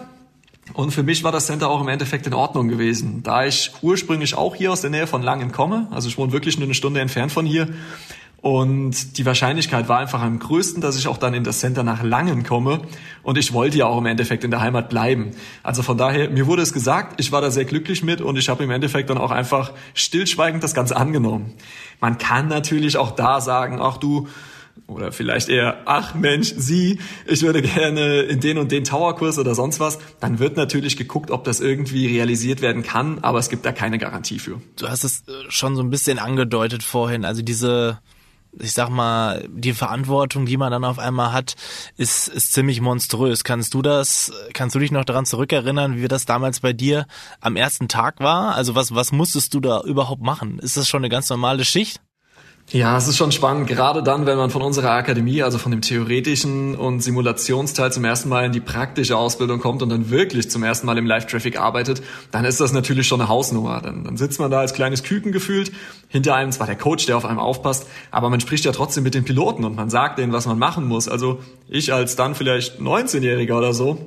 Und 0.73 0.91
für 0.91 1.03
mich 1.03 1.23
war 1.23 1.31
das 1.31 1.45
Center 1.45 1.69
auch 1.69 1.81
im 1.81 1.87
Endeffekt 1.87 2.25
in 2.27 2.33
Ordnung 2.33 2.67
gewesen. 2.67 3.23
Da 3.23 3.45
ich 3.45 3.71
ursprünglich 3.81 4.35
auch 4.35 4.55
hier 4.55 4.71
aus 4.71 4.81
der 4.81 4.89
Nähe 4.89 5.07
von 5.07 5.23
Langen 5.23 5.51
komme, 5.51 5.87
also 5.91 6.07
ich 6.07 6.17
wohne 6.17 6.31
wirklich 6.31 6.57
nur 6.57 6.67
eine 6.67 6.73
Stunde 6.73 7.01
entfernt 7.01 7.31
von 7.31 7.45
hier, 7.45 7.67
Und 8.47 9.17
die 9.17 9.25
Wahrscheinlichkeit 9.25 9.89
war 9.89 9.99
einfach 9.99 10.21
am 10.21 10.39
größten, 10.39 10.79
dass 10.79 10.97
ich 10.97 11.09
auch 11.09 11.17
dann 11.17 11.33
in 11.33 11.43
das 11.43 11.59
Center 11.59 11.83
nach 11.83 12.01
Langen 12.01 12.43
komme. 12.43 12.79
Und 13.21 13.37
ich 13.37 13.51
wollte 13.51 13.77
ja 13.77 13.87
auch 13.87 13.97
im 13.97 14.05
Endeffekt 14.05 14.45
in 14.45 14.51
der 14.51 14.61
Heimat 14.61 14.87
bleiben. 14.87 15.31
Also 15.63 15.83
von 15.83 15.97
daher, 15.97 16.29
mir 16.29 16.47
wurde 16.47 16.61
es 16.61 16.71
gesagt, 16.71 17.19
ich 17.19 17.33
war 17.33 17.41
da 17.41 17.51
sehr 17.51 17.65
glücklich 17.65 18.03
mit 18.03 18.21
und 18.21 18.37
ich 18.37 18.47
habe 18.47 18.63
im 18.63 18.71
Endeffekt 18.71 19.09
dann 19.09 19.17
auch 19.17 19.31
einfach 19.31 19.73
stillschweigend 19.95 20.63
das 20.63 20.73
Ganze 20.73 20.95
angenommen. 20.95 21.55
Man 21.99 22.19
kann 22.19 22.47
natürlich 22.47 22.95
auch 22.95 23.11
da 23.11 23.41
sagen, 23.41 23.79
ach 23.81 23.97
du, 23.97 24.29
oder 24.87 25.11
vielleicht 25.11 25.49
eher, 25.49 25.81
ach 25.83 26.15
Mensch, 26.15 26.53
Sie, 26.55 26.99
ich 27.25 27.41
würde 27.41 27.61
gerne 27.61 28.21
in 28.21 28.39
den 28.39 28.57
und 28.59 28.71
den 28.71 28.85
Towerkurs 28.85 29.39
oder 29.39 29.55
sonst 29.55 29.81
was, 29.81 29.99
dann 30.21 30.39
wird 30.39 30.55
natürlich 30.55 30.95
geguckt, 30.95 31.31
ob 31.31 31.43
das 31.43 31.59
irgendwie 31.59 32.07
realisiert 32.07 32.61
werden 32.61 32.83
kann, 32.83 33.19
aber 33.19 33.39
es 33.39 33.49
gibt 33.49 33.65
da 33.65 33.73
keine 33.73 33.97
Garantie 33.97 34.39
für. 34.39 34.61
Du 34.77 34.87
hast 34.87 35.03
es 35.03 35.23
äh, 35.27 35.31
schon 35.49 35.75
so 35.75 35.81
ein 35.81 35.89
bisschen 35.89 36.17
angedeutet 36.17 36.83
vorhin, 36.83 37.25
also 37.25 37.41
diese 37.41 37.99
ich 38.59 38.73
sag 38.73 38.89
mal, 38.89 39.47
die 39.49 39.73
Verantwortung, 39.73 40.45
die 40.45 40.57
man 40.57 40.71
dann 40.71 40.83
auf 40.83 40.99
einmal 40.99 41.33
hat, 41.33 41.55
ist, 41.97 42.27
ist 42.27 42.53
ziemlich 42.53 42.81
monströs. 42.81 43.43
Kannst 43.43 43.73
du 43.73 43.81
das, 43.81 44.31
kannst 44.53 44.75
du 44.75 44.79
dich 44.79 44.91
noch 44.91 45.05
daran 45.05 45.25
zurückerinnern, 45.25 45.97
wie 45.97 46.07
das 46.07 46.25
damals 46.25 46.59
bei 46.61 46.73
dir 46.73 47.05
am 47.39 47.55
ersten 47.55 47.87
Tag 47.87 48.19
war? 48.19 48.55
Also 48.55 48.75
was, 48.75 48.93
was 48.93 49.11
musstest 49.11 49.53
du 49.53 49.59
da 49.59 49.81
überhaupt 49.81 50.21
machen? 50.21 50.59
Ist 50.59 50.77
das 50.77 50.87
schon 50.87 51.01
eine 51.01 51.09
ganz 51.09 51.29
normale 51.29 51.65
Schicht? 51.65 52.01
Ja, 52.69 52.97
es 52.97 53.07
ist 53.07 53.15
schon 53.15 53.31
spannend, 53.31 53.65
gerade 53.67 54.03
dann, 54.03 54.25
wenn 54.25 54.37
man 54.37 54.49
von 54.49 54.61
unserer 54.61 54.91
Akademie, 54.91 55.41
also 55.41 55.57
von 55.57 55.71
dem 55.71 55.79
theoretischen 55.79 56.75
und 56.75 56.99
Simulationsteil 56.99 57.93
zum 57.93 58.03
ersten 58.03 58.27
Mal 58.27 58.43
in 58.43 58.51
die 58.51 58.59
praktische 58.59 59.15
Ausbildung 59.15 59.61
kommt 59.61 59.81
und 59.81 59.87
dann 59.87 60.09
wirklich 60.09 60.51
zum 60.51 60.63
ersten 60.63 60.85
Mal 60.85 60.97
im 60.97 61.05
Live-Traffic 61.05 61.57
arbeitet, 61.57 62.01
dann 62.31 62.43
ist 62.43 62.59
das 62.59 62.73
natürlich 62.73 63.07
schon 63.07 63.21
eine 63.21 63.29
Hausnummer. 63.29 63.79
Dann, 63.79 64.03
dann 64.03 64.17
sitzt 64.17 64.41
man 64.41 64.51
da 64.51 64.59
als 64.59 64.73
kleines 64.73 65.03
Küken 65.03 65.31
gefühlt, 65.31 65.71
hinter 66.09 66.35
einem 66.35 66.51
zwar 66.51 66.67
der 66.67 66.75
Coach, 66.75 67.05
der 67.05 67.15
auf 67.15 67.23
einem 67.23 67.39
aufpasst, 67.39 67.87
aber 68.11 68.29
man 68.29 68.41
spricht 68.41 68.65
ja 68.65 68.73
trotzdem 68.73 69.05
mit 69.05 69.13
den 69.13 69.23
Piloten 69.23 69.63
und 69.63 69.77
man 69.77 69.89
sagt 69.89 70.19
denen, 70.19 70.33
was 70.33 70.45
man 70.45 70.59
machen 70.59 70.89
muss. 70.89 71.07
Also 71.07 71.39
ich 71.69 71.93
als 71.93 72.17
dann 72.17 72.35
vielleicht 72.35 72.81
19-Jähriger 72.81 73.57
oder 73.57 73.73
so, 73.73 73.97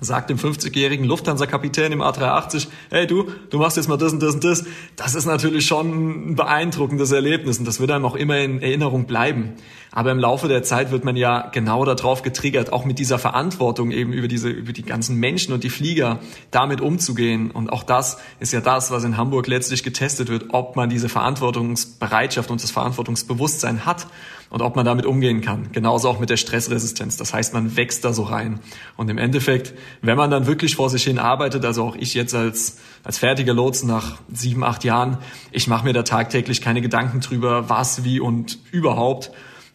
sagt 0.00 0.30
dem 0.30 0.38
50-jährigen 0.38 1.04
Lufthansa-Kapitän 1.04 1.92
im 1.92 2.02
A380, 2.02 2.68
hey 2.90 3.06
du, 3.06 3.26
du 3.50 3.58
machst 3.58 3.76
jetzt 3.76 3.88
mal 3.88 3.96
das 3.96 4.12
und 4.12 4.22
das 4.22 4.34
und 4.34 4.44
das. 4.44 4.64
Das 4.96 5.14
ist 5.14 5.26
natürlich 5.26 5.66
schon 5.66 6.30
ein 6.30 6.36
beeindruckendes 6.36 7.12
Erlebnis 7.12 7.58
und 7.58 7.66
das 7.66 7.80
wird 7.80 7.90
einem 7.90 8.04
auch 8.04 8.16
immer 8.16 8.38
in 8.38 8.62
Erinnerung 8.62 9.06
bleiben. 9.06 9.54
Aber 9.92 10.12
im 10.12 10.18
Laufe 10.18 10.46
der 10.46 10.62
Zeit 10.62 10.92
wird 10.92 11.04
man 11.04 11.16
ja 11.16 11.48
genau 11.48 11.84
darauf 11.84 12.22
getriggert, 12.22 12.72
auch 12.72 12.84
mit 12.84 12.98
dieser 12.98 13.18
Verantwortung 13.18 13.90
eben 13.90 14.12
über 14.12 14.28
diese, 14.28 14.48
über 14.48 14.72
die 14.72 14.84
ganzen 14.84 15.16
Menschen 15.16 15.52
und 15.52 15.64
die 15.64 15.70
Flieger 15.70 16.20
damit 16.50 16.80
umzugehen. 16.80 17.50
Und 17.50 17.72
auch 17.72 17.82
das 17.82 18.18
ist 18.38 18.52
ja 18.52 18.60
das, 18.60 18.92
was 18.92 19.02
in 19.02 19.16
Hamburg 19.16 19.48
letztlich 19.48 19.82
getestet 19.82 20.28
wird, 20.28 20.46
ob 20.50 20.76
man 20.76 20.90
diese 20.90 21.08
Verantwortungsbereitschaft 21.08 22.50
und 22.50 22.62
das 22.62 22.70
Verantwortungsbewusstsein 22.70 23.84
hat 23.84 24.06
und 24.50 24.62
ob 24.62 24.76
man 24.76 24.84
damit 24.84 25.06
umgehen 25.06 25.40
kann. 25.40 25.70
Genauso 25.72 26.08
auch 26.08 26.18
mit 26.18 26.28
der 26.28 26.36
Stressresistenz. 26.36 27.16
Das 27.16 27.32
heißt, 27.32 27.54
man 27.54 27.76
wächst 27.76 28.04
da 28.04 28.12
so 28.12 28.24
rein. 28.24 28.58
Und 28.96 29.08
im 29.08 29.16
Endeffekt, 29.16 29.72
wenn 30.02 30.16
man 30.16 30.30
dann 30.30 30.46
wirklich 30.46 30.74
vor 30.74 30.90
sich 30.90 31.04
hin 31.04 31.18
arbeitet, 31.18 31.64
also 31.64 31.84
auch 31.84 31.96
ich 31.96 32.14
jetzt 32.14 32.34
als, 32.34 32.78
als 33.04 33.18
fertiger 33.18 33.54
Lotsen 33.54 33.88
nach 33.88 34.20
sieben, 34.32 34.64
acht 34.64 34.82
Jahren, 34.84 35.18
ich 35.52 35.68
mache 35.68 35.84
mir 35.84 35.92
da 35.92 36.02
tagtäglich 36.02 36.60
keine 36.60 36.82
Gedanken 36.82 37.20
drüber, 37.20 37.68
was, 37.68 38.04
wie 38.04 38.18
und 38.18 38.58
überhaupt. 38.72 39.30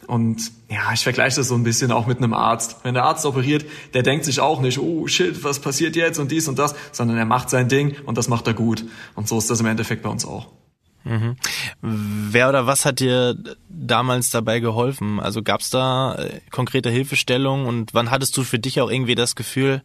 Und 0.07 0.51
ja, 0.69 0.93
ich 0.93 1.01
vergleiche 1.01 1.37
das 1.37 1.47
so 1.47 1.55
ein 1.55 1.63
bisschen 1.63 1.91
auch 1.91 2.05
mit 2.05 2.17
einem 2.17 2.33
Arzt. 2.33 2.77
Wenn 2.83 2.93
der 2.93 3.05
Arzt 3.05 3.25
operiert, 3.25 3.65
der 3.93 4.03
denkt 4.03 4.25
sich 4.25 4.41
auch 4.41 4.61
nicht, 4.61 4.77
oh 4.77 5.07
shit, 5.07 5.43
was 5.43 5.59
passiert 5.59 5.95
jetzt 5.95 6.19
und 6.19 6.31
dies 6.31 6.47
und 6.47 6.59
das, 6.59 6.75
sondern 6.91 7.17
er 7.17 7.25
macht 7.25 7.49
sein 7.49 7.69
Ding 7.69 7.95
und 8.05 8.17
das 8.17 8.27
macht 8.27 8.45
er 8.45 8.53
gut. 8.53 8.85
Und 9.15 9.27
so 9.27 9.37
ist 9.37 9.49
das 9.49 9.61
im 9.61 9.65
Endeffekt 9.65 10.03
bei 10.03 10.09
uns 10.09 10.25
auch. 10.25 10.47
Mhm. 11.05 11.35
Wer 11.81 12.49
oder 12.49 12.65
was 12.65 12.83
hat 12.83 12.99
dir 12.99 13.37
damals 13.69 14.31
dabei 14.31 14.59
geholfen? 14.59 15.19
Also 15.19 15.43
gab 15.43 15.61
es 15.61 15.69
da 15.69 16.15
äh, 16.15 16.41
konkrete 16.51 16.89
Hilfestellung 16.89 17.67
und 17.67 17.93
wann 17.93 18.09
hattest 18.11 18.35
du 18.37 18.43
für 18.43 18.59
dich 18.59 18.81
auch 18.81 18.89
irgendwie 18.89 19.15
das 19.15 19.35
Gefühl, 19.35 19.83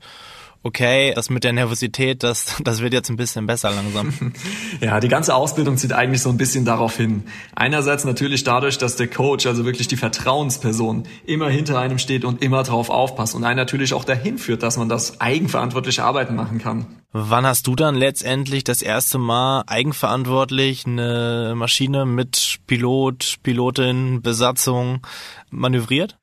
okay, 0.63 1.13
das 1.15 1.31
mit 1.31 1.45
der 1.45 1.53
Nervosität, 1.53 2.23
das, 2.23 2.57
das 2.63 2.81
wird 2.81 2.93
jetzt 2.93 3.11
ein 3.11 3.17
bisschen 3.17 3.47
besser 3.47 3.71
langsam. 3.71 4.13
Ja, 4.81 4.99
die 4.99 5.09
ganze 5.09 5.35
Ausbildung 5.35 5.77
zieht 5.77 5.93
eigentlich 5.93 6.23
so 6.23 6.31
ein 6.31 6.39
bisschen 6.39 6.65
darauf 6.65 6.97
hin. 6.97 7.25
Einerseits 7.55 8.05
natürlich 8.05 8.45
dadurch, 8.45 8.79
dass 8.79 8.97
der 8.97 9.09
Coach, 9.09 9.47
also 9.47 9.65
wirklich 9.65 9.89
die 9.89 9.97
Vertrauensperson, 9.97 11.05
immer 11.27 11.51
hinter 11.51 11.79
einem 11.79 11.99
steht 11.99 12.25
und 12.25 12.43
immer 12.43 12.63
drauf 12.63 12.89
aufpasst 12.89 13.35
und 13.35 13.45
einen 13.45 13.57
natürlich 13.57 13.93
auch 13.93 14.05
dahin 14.05 14.39
führt, 14.39 14.63
dass 14.63 14.79
man 14.79 14.89
das 14.89 15.21
eigenverantwortliche 15.21 16.03
Arbeiten 16.03 16.35
machen 16.35 16.59
kann. 16.59 16.87
Wann 17.13 17.45
hast 17.45 17.67
du 17.67 17.75
dann 17.75 17.95
letztendlich 17.95 18.65
das 18.65 18.83
erste 18.83 19.19
Mal 19.19 19.65
eigenverantwortlich 19.67 20.87
eine 20.87 21.55
Maschine 21.57 22.07
mit 22.07 22.61
Pilot, 22.67 23.37
Pilotin, 23.43 24.23
Besatzung 24.23 25.05
manövriert? 25.51 26.20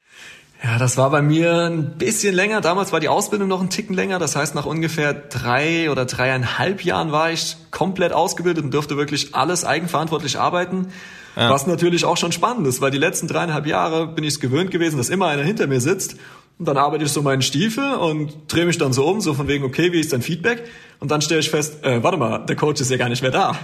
Ja, 0.63 0.79
das 0.79 0.97
war 0.97 1.11
bei 1.11 1.21
mir 1.21 1.65
ein 1.65 1.97
bisschen 1.97 2.33
länger. 2.33 2.61
Damals 2.61 2.91
war 2.91 2.99
die 2.99 3.09
Ausbildung 3.09 3.47
noch 3.47 3.61
ein 3.61 3.69
Ticken 3.69 3.95
länger. 3.95 4.17
Das 4.17 4.35
heißt, 4.35 4.55
nach 4.55 4.65
ungefähr 4.65 5.13
drei 5.13 5.91
oder 5.91 6.05
dreieinhalb 6.05 6.83
Jahren 6.83 7.11
war 7.11 7.31
ich 7.31 7.57
komplett 7.69 8.11
ausgebildet 8.11 8.63
und 8.63 8.73
durfte 8.73 8.97
wirklich 8.97 9.35
alles 9.35 9.65
eigenverantwortlich 9.65 10.39
arbeiten. 10.39 10.87
Ja. 11.35 11.51
Was 11.51 11.67
natürlich 11.67 12.05
auch 12.05 12.17
schon 12.17 12.31
spannend 12.31 12.65
ist, 12.65 12.81
weil 12.81 12.89
die 12.89 12.97
letzten 12.97 13.27
dreieinhalb 13.27 13.67
Jahre 13.67 14.07
bin 14.07 14.23
ich 14.23 14.33
es 14.33 14.39
gewöhnt 14.39 14.71
gewesen, 14.71 14.97
dass 14.97 15.09
immer 15.09 15.27
einer 15.27 15.43
hinter 15.43 15.67
mir 15.67 15.79
sitzt. 15.79 16.15
Und 16.57 16.67
dann 16.67 16.77
arbeite 16.77 17.03
ich 17.03 17.11
so 17.11 17.21
meinen 17.21 17.43
Stiefel 17.43 17.93
und 17.93 18.33
drehe 18.47 18.65
mich 18.65 18.79
dann 18.79 18.91
so 18.91 19.05
um, 19.07 19.21
so 19.21 19.35
von 19.35 19.47
wegen, 19.47 19.63
okay, 19.63 19.93
wie 19.93 19.99
ist 19.99 20.11
dein 20.11 20.23
Feedback? 20.23 20.63
Und 20.99 21.11
dann 21.11 21.21
stelle 21.21 21.39
ich 21.39 21.51
fest, 21.51 21.83
äh, 21.85 22.01
warte 22.01 22.17
mal, 22.17 22.39
der 22.39 22.55
Coach 22.55 22.81
ist 22.81 22.89
ja 22.89 22.97
gar 22.97 23.09
nicht 23.09 23.21
mehr 23.21 23.29
da. 23.29 23.55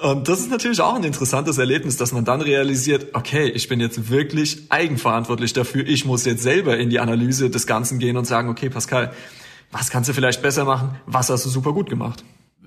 Und 0.00 0.28
das 0.28 0.40
ist 0.40 0.50
natürlich 0.50 0.80
auch 0.80 0.94
ein 0.94 1.02
interessantes 1.02 1.58
Erlebnis, 1.58 1.96
dass 1.96 2.12
man 2.12 2.24
dann 2.24 2.40
realisiert, 2.40 3.14
okay, 3.14 3.48
ich 3.48 3.68
bin 3.68 3.80
jetzt 3.80 4.10
wirklich 4.10 4.62
eigenverantwortlich 4.68 5.52
dafür. 5.52 5.86
Ich 5.86 6.04
muss 6.04 6.24
jetzt 6.24 6.42
selber 6.42 6.78
in 6.78 6.88
die 6.88 7.00
Analyse 7.00 7.50
des 7.50 7.66
Ganzen 7.66 7.98
gehen 7.98 8.16
und 8.16 8.24
sagen, 8.24 8.48
okay, 8.48 8.70
Pascal, 8.70 9.12
was 9.72 9.90
kannst 9.90 10.08
du 10.08 10.14
vielleicht 10.14 10.40
besser 10.40 10.64
machen? 10.64 10.96
Was 11.06 11.30
hast 11.30 11.44
du 11.44 11.48
super 11.48 11.72
gut 11.72 11.90
gemacht? 11.90 12.24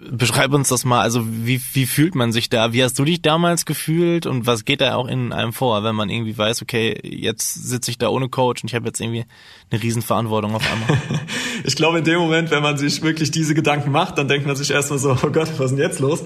Beschreib 0.10 0.52
uns 0.52 0.70
das 0.70 0.84
mal, 0.84 1.02
also 1.02 1.22
wie, 1.28 1.62
wie 1.74 1.86
fühlt 1.86 2.15
man 2.15 2.32
sich 2.32 2.50
da? 2.50 2.74
Wie 2.74 2.84
hast 2.84 2.98
du 2.98 3.06
dich 3.06 3.22
damals 3.22 3.65
gefühlt 3.65 4.26
und 4.26 4.48
was 4.48 4.65
geht 4.65 4.82
da 4.82 4.96
auch 4.96 5.08
in 5.08 5.32
einem 5.32 5.54
vor, 5.54 5.84
wenn 5.84 5.96
man 5.96 6.10
irgendwie 6.10 6.36
weiß, 6.36 6.63
okay, 6.63 7.00
jetzt 7.04 7.54
sitze 7.54 7.91
ich 7.91 8.00
da 8.00 8.10
ohne 8.10 8.28
Coach 8.28 8.63
und 8.63 8.70
ich 8.70 8.76
habe 8.76 8.88
jetzt 8.88 9.00
irgendwie 9.00 9.26
eine 9.70 9.82
Riesenverantwortung 9.82 10.56
auf 10.56 10.63
einmal? 10.72 11.00
ich 11.63 11.76
glaube, 11.76 12.00
in 12.00 12.04
dem 12.04 12.20
Moment, 12.20 12.50
wenn 12.50 12.63
man 12.63 12.80
sich 12.80 13.04
wirklich 13.04 13.30
diese 13.30 13.54
Gedanken 13.54 13.91
macht, 13.91 14.17
dann 14.17 14.28
denkt 14.28 14.48
man 14.48 14.56
sich 14.56 14.72
erstmal 14.72 14.98
so, 14.98 15.12
oh 15.12 15.30
Gott, 15.30 15.50
was 15.58 15.72
ist 15.72 15.72
denn 15.72 15.78
jetzt 15.78 16.00
los? 16.00 16.24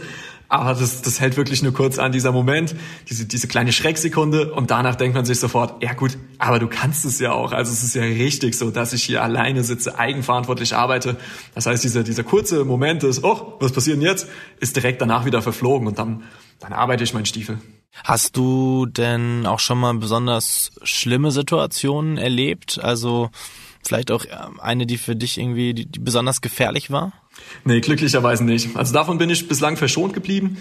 Aber 0.47 0.73
das, 0.73 1.01
das 1.01 1.19
hält 1.19 1.37
wirklich 1.37 1.63
nur 1.63 1.73
kurz 1.73 1.97
an, 1.97 2.11
dieser 2.11 2.31
Moment, 2.31 2.75
diese, 3.09 3.25
diese 3.25 3.47
kleine 3.47 3.71
Schrecksekunde 3.71 4.53
und 4.53 4.71
danach 4.71 4.95
denkt 4.95 5.15
man 5.15 5.25
sich 5.25 5.39
sofort, 5.39 5.81
ja 5.83 5.93
gut, 5.93 6.17
aber 6.37 6.59
du 6.59 6.67
kannst 6.67 7.05
es 7.05 7.19
ja 7.19 7.31
auch. 7.31 7.51
Also 7.51 7.71
es 7.71 7.83
ist 7.83 7.95
ja 7.95 8.03
richtig 8.03 8.55
so, 8.57 8.69
dass 8.69 8.93
ich 8.93 9.03
hier 9.03 9.23
alleine 9.23 9.63
sitze, 9.63 9.97
eigenverantwortlich 9.97 10.75
arbeite. 10.75 11.17
Das 11.55 11.65
heißt, 11.65 11.83
dieser, 11.83 12.03
dieser 12.03 12.23
kurze 12.23 12.63
Moment 12.63 13.03
ist, 13.03 13.23
oh, 13.23 13.57
was 13.59 13.71
passiert 13.71 13.97
denn 13.97 14.03
jetzt, 14.03 14.27
ist 14.59 14.75
direkt 14.75 15.01
danach 15.01 15.25
wieder 15.25 15.41
verflogen 15.41 15.87
und 15.87 15.97
dann, 15.97 16.23
dann 16.59 16.73
arbeite 16.73 17.03
ich 17.03 17.13
meinen 17.13 17.25
Stiefel. 17.25 17.59
Hast 18.03 18.35
du 18.35 18.85
denn 18.85 19.45
auch 19.45 19.59
schon 19.59 19.79
mal 19.79 19.93
besonders 19.95 20.71
schlimme 20.83 21.31
Situationen 21.31 22.17
erlebt? 22.17 22.79
Also 22.81 23.29
vielleicht 23.87 24.11
auch 24.11 24.25
eine, 24.59 24.85
die 24.85 24.97
für 24.97 25.15
dich 25.15 25.37
irgendwie 25.37 25.73
die, 25.73 25.85
die 25.85 25.99
besonders 25.99 26.41
gefährlich 26.41 26.91
war? 26.91 27.13
Nee, 27.63 27.81
glücklicherweise 27.81 28.43
nicht. 28.43 28.75
Also 28.75 28.93
davon 28.93 29.17
bin 29.17 29.29
ich 29.29 29.47
bislang 29.47 29.77
verschont 29.77 30.13
geblieben. 30.13 30.57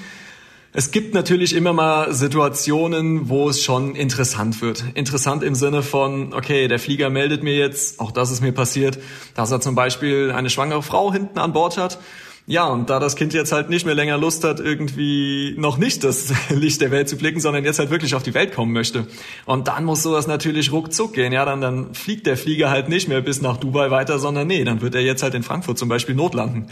Es 0.76 0.90
gibt 0.90 1.14
natürlich 1.14 1.54
immer 1.54 1.72
mal 1.72 2.12
Situationen, 2.12 3.28
wo 3.28 3.48
es 3.48 3.62
schon 3.62 3.94
interessant 3.94 4.60
wird. 4.60 4.82
Interessant 4.94 5.44
im 5.44 5.54
Sinne 5.54 5.82
von, 5.82 6.34
okay, 6.34 6.66
der 6.66 6.80
Flieger 6.80 7.10
meldet 7.10 7.44
mir 7.44 7.56
jetzt, 7.56 8.00
auch 8.00 8.10
das 8.10 8.32
ist 8.32 8.40
mir 8.40 8.50
passiert, 8.50 8.98
dass 9.34 9.52
er 9.52 9.60
zum 9.60 9.76
Beispiel 9.76 10.32
eine 10.32 10.50
schwangere 10.50 10.82
Frau 10.82 11.12
hinten 11.12 11.38
an 11.38 11.52
Bord 11.52 11.76
hat 11.76 12.00
ja, 12.46 12.66
und 12.66 12.90
da 12.90 13.00
das 13.00 13.16
Kind 13.16 13.32
jetzt 13.32 13.52
halt 13.52 13.70
nicht 13.70 13.86
mehr 13.86 13.94
länger 13.94 14.18
Lust 14.18 14.44
hat, 14.44 14.60
irgendwie 14.60 15.54
noch 15.56 15.78
nicht 15.78 16.04
das 16.04 16.30
Licht 16.50 16.82
der 16.82 16.90
Welt 16.90 17.08
zu 17.08 17.16
blicken, 17.16 17.40
sondern 17.40 17.64
jetzt 17.64 17.78
halt 17.78 17.88
wirklich 17.90 18.14
auf 18.14 18.22
die 18.22 18.34
Welt 18.34 18.54
kommen 18.54 18.72
möchte. 18.72 19.06
Und 19.46 19.68
dann 19.68 19.84
muss 19.84 20.02
sowas 20.02 20.26
natürlich 20.26 20.70
ruckzuck 20.70 21.14
gehen. 21.14 21.32
Ja, 21.32 21.46
dann, 21.46 21.62
dann 21.62 21.94
fliegt 21.94 22.26
der 22.26 22.36
Flieger 22.36 22.68
halt 22.68 22.90
nicht 22.90 23.08
mehr 23.08 23.22
bis 23.22 23.40
nach 23.40 23.56
Dubai 23.56 23.90
weiter, 23.90 24.18
sondern 24.18 24.46
nee, 24.46 24.62
dann 24.62 24.82
wird 24.82 24.94
er 24.94 25.00
jetzt 25.00 25.22
halt 25.22 25.34
in 25.34 25.42
Frankfurt 25.42 25.78
zum 25.78 25.88
Beispiel 25.88 26.14
notlanden. 26.14 26.66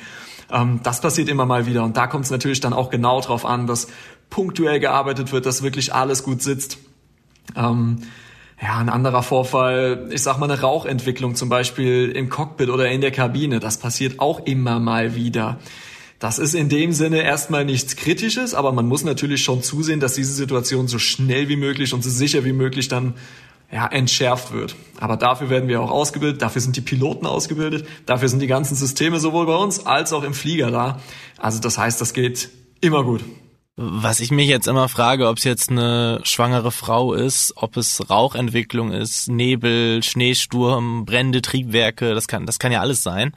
Ähm, 0.50 0.80
das 0.82 1.00
passiert 1.00 1.30
immer 1.30 1.46
mal 1.46 1.64
wieder. 1.64 1.84
Und 1.84 1.96
da 1.96 2.06
kommt 2.06 2.26
es 2.26 2.30
natürlich 2.30 2.60
dann 2.60 2.74
auch 2.74 2.90
genau 2.90 3.22
drauf 3.22 3.46
an, 3.46 3.66
dass 3.66 3.88
punktuell 4.28 4.78
gearbeitet 4.78 5.32
wird, 5.32 5.46
dass 5.46 5.62
wirklich 5.62 5.94
alles 5.94 6.22
gut 6.22 6.42
sitzt. 6.42 6.78
Ähm, 7.56 8.02
ja, 8.62 8.78
ein 8.78 8.88
anderer 8.88 9.24
Vorfall, 9.24 10.08
ich 10.12 10.22
sag 10.22 10.38
mal 10.38 10.48
eine 10.48 10.60
Rauchentwicklung 10.60 11.34
zum 11.34 11.48
Beispiel 11.48 12.10
im 12.10 12.28
Cockpit 12.28 12.68
oder 12.68 12.88
in 12.88 13.00
der 13.00 13.10
Kabine, 13.10 13.58
das 13.58 13.78
passiert 13.78 14.20
auch 14.20 14.46
immer 14.46 14.78
mal 14.78 15.16
wieder. 15.16 15.58
Das 16.20 16.38
ist 16.38 16.54
in 16.54 16.68
dem 16.68 16.92
Sinne 16.92 17.22
erstmal 17.22 17.64
nichts 17.64 17.96
Kritisches, 17.96 18.54
aber 18.54 18.70
man 18.70 18.86
muss 18.86 19.02
natürlich 19.02 19.42
schon 19.42 19.64
zusehen, 19.64 19.98
dass 19.98 20.14
diese 20.14 20.32
Situation 20.32 20.86
so 20.86 21.00
schnell 21.00 21.48
wie 21.48 21.56
möglich 21.56 21.92
und 21.92 22.04
so 22.04 22.10
sicher 22.10 22.44
wie 22.44 22.52
möglich 22.52 22.86
dann 22.86 23.14
ja, 23.72 23.88
entschärft 23.88 24.52
wird. 24.52 24.76
Aber 25.00 25.16
dafür 25.16 25.50
werden 25.50 25.68
wir 25.68 25.80
auch 25.80 25.90
ausgebildet, 25.90 26.40
dafür 26.40 26.62
sind 26.62 26.76
die 26.76 26.82
Piloten 26.82 27.26
ausgebildet, 27.26 27.88
dafür 28.06 28.28
sind 28.28 28.38
die 28.38 28.46
ganzen 28.46 28.76
Systeme 28.76 29.18
sowohl 29.18 29.46
bei 29.46 29.56
uns 29.56 29.86
als 29.86 30.12
auch 30.12 30.22
im 30.22 30.34
Flieger 30.34 30.70
da. 30.70 31.00
Also 31.36 31.58
das 31.58 31.78
heißt, 31.78 32.00
das 32.00 32.12
geht 32.12 32.50
immer 32.80 33.02
gut. 33.02 33.22
Was 33.76 34.20
ich 34.20 34.30
mich 34.30 34.48
jetzt 34.48 34.68
immer 34.68 34.86
frage, 34.86 35.28
ob 35.28 35.38
es 35.38 35.44
jetzt 35.44 35.70
eine 35.70 36.20
schwangere 36.24 36.70
Frau 36.70 37.14
ist, 37.14 37.54
ob 37.56 37.78
es 37.78 38.10
Rauchentwicklung 38.10 38.92
ist, 38.92 39.28
Nebel, 39.28 40.02
Schneesturm, 40.02 41.06
brennende 41.06 41.40
Triebwerke, 41.40 42.12
das 42.12 42.28
kann, 42.28 42.44
das 42.44 42.58
kann 42.58 42.70
ja 42.70 42.82
alles 42.82 43.02
sein. 43.02 43.32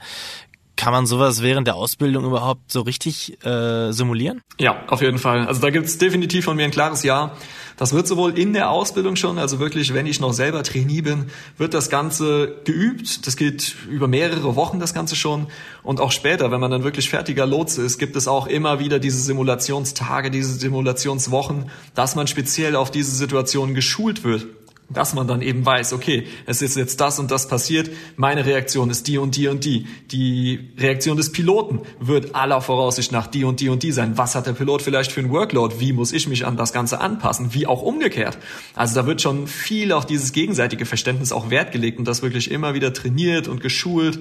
Kann 0.76 0.92
man 0.92 1.06
sowas 1.06 1.42
während 1.42 1.66
der 1.66 1.74
Ausbildung 1.74 2.24
überhaupt 2.24 2.70
so 2.70 2.82
richtig 2.82 3.42
äh, 3.44 3.92
simulieren? 3.92 4.42
Ja, 4.58 4.84
auf 4.88 5.00
jeden 5.00 5.18
Fall. 5.18 5.46
Also 5.46 5.60
da 5.60 5.70
gibt's 5.70 5.96
definitiv 5.98 6.44
von 6.44 6.56
mir 6.56 6.64
ein 6.64 6.70
klares 6.70 7.02
Ja. 7.02 7.32
Das 7.78 7.92
wird 7.92 8.06
sowohl 8.06 8.38
in 8.38 8.54
der 8.54 8.70
Ausbildung 8.70 9.16
schon, 9.16 9.38
also 9.38 9.58
wirklich, 9.58 9.92
wenn 9.92 10.06
ich 10.06 10.18
noch 10.18 10.32
selber 10.32 10.62
Trainee 10.62 11.02
bin, 11.02 11.26
wird 11.58 11.74
das 11.74 11.90
Ganze 11.90 12.56
geübt. 12.64 13.26
Das 13.26 13.36
geht 13.36 13.76
über 13.90 14.08
mehrere 14.08 14.56
Wochen, 14.56 14.80
das 14.80 14.94
Ganze 14.94 15.14
schon. 15.14 15.48
Und 15.82 16.00
auch 16.00 16.10
später, 16.10 16.50
wenn 16.50 16.60
man 16.60 16.70
dann 16.70 16.84
wirklich 16.84 17.10
fertiger 17.10 17.44
Lotse 17.44 17.82
ist, 17.82 17.98
gibt 17.98 18.16
es 18.16 18.28
auch 18.28 18.46
immer 18.46 18.78
wieder 18.78 18.98
diese 18.98 19.20
Simulationstage, 19.20 20.30
diese 20.30 20.54
Simulationswochen, 20.54 21.70
dass 21.94 22.16
man 22.16 22.26
speziell 22.26 22.76
auf 22.76 22.90
diese 22.90 23.14
Situation 23.14 23.74
geschult 23.74 24.24
wird 24.24 24.46
dass 24.88 25.14
man 25.14 25.26
dann 25.26 25.42
eben 25.42 25.66
weiß, 25.66 25.92
okay, 25.92 26.26
es 26.46 26.62
ist 26.62 26.76
jetzt 26.76 27.00
das 27.00 27.18
und 27.18 27.30
das 27.30 27.48
passiert, 27.48 27.90
meine 28.16 28.46
Reaktion 28.46 28.88
ist 28.90 29.08
die 29.08 29.18
und 29.18 29.36
die 29.36 29.48
und 29.48 29.64
die. 29.64 29.86
Die 30.12 30.70
Reaktion 30.78 31.16
des 31.16 31.32
Piloten 31.32 31.80
wird 31.98 32.34
aller 32.34 32.60
Voraussicht 32.60 33.10
nach 33.10 33.26
die 33.26 33.44
und 33.44 33.60
die 33.60 33.68
und 33.68 33.82
die 33.82 33.90
sein. 33.90 34.16
Was 34.16 34.34
hat 34.34 34.46
der 34.46 34.52
Pilot 34.52 34.82
vielleicht 34.82 35.10
für 35.10 35.20
ein 35.20 35.30
Workload? 35.30 35.76
Wie 35.80 35.92
muss 35.92 36.12
ich 36.12 36.28
mich 36.28 36.46
an 36.46 36.56
das 36.56 36.72
Ganze 36.72 37.00
anpassen? 37.00 37.52
Wie 37.52 37.66
auch 37.66 37.82
umgekehrt. 37.82 38.38
Also 38.74 38.94
da 38.94 39.06
wird 39.06 39.20
schon 39.20 39.48
viel 39.48 39.92
auf 39.92 40.06
dieses 40.06 40.32
gegenseitige 40.32 40.86
Verständnis 40.86 41.32
auch 41.32 41.50
Wert 41.50 41.72
gelegt 41.72 41.98
und 41.98 42.06
das 42.06 42.22
wirklich 42.22 42.50
immer 42.50 42.74
wieder 42.74 42.92
trainiert 42.92 43.48
und 43.48 43.60
geschult. 43.60 44.20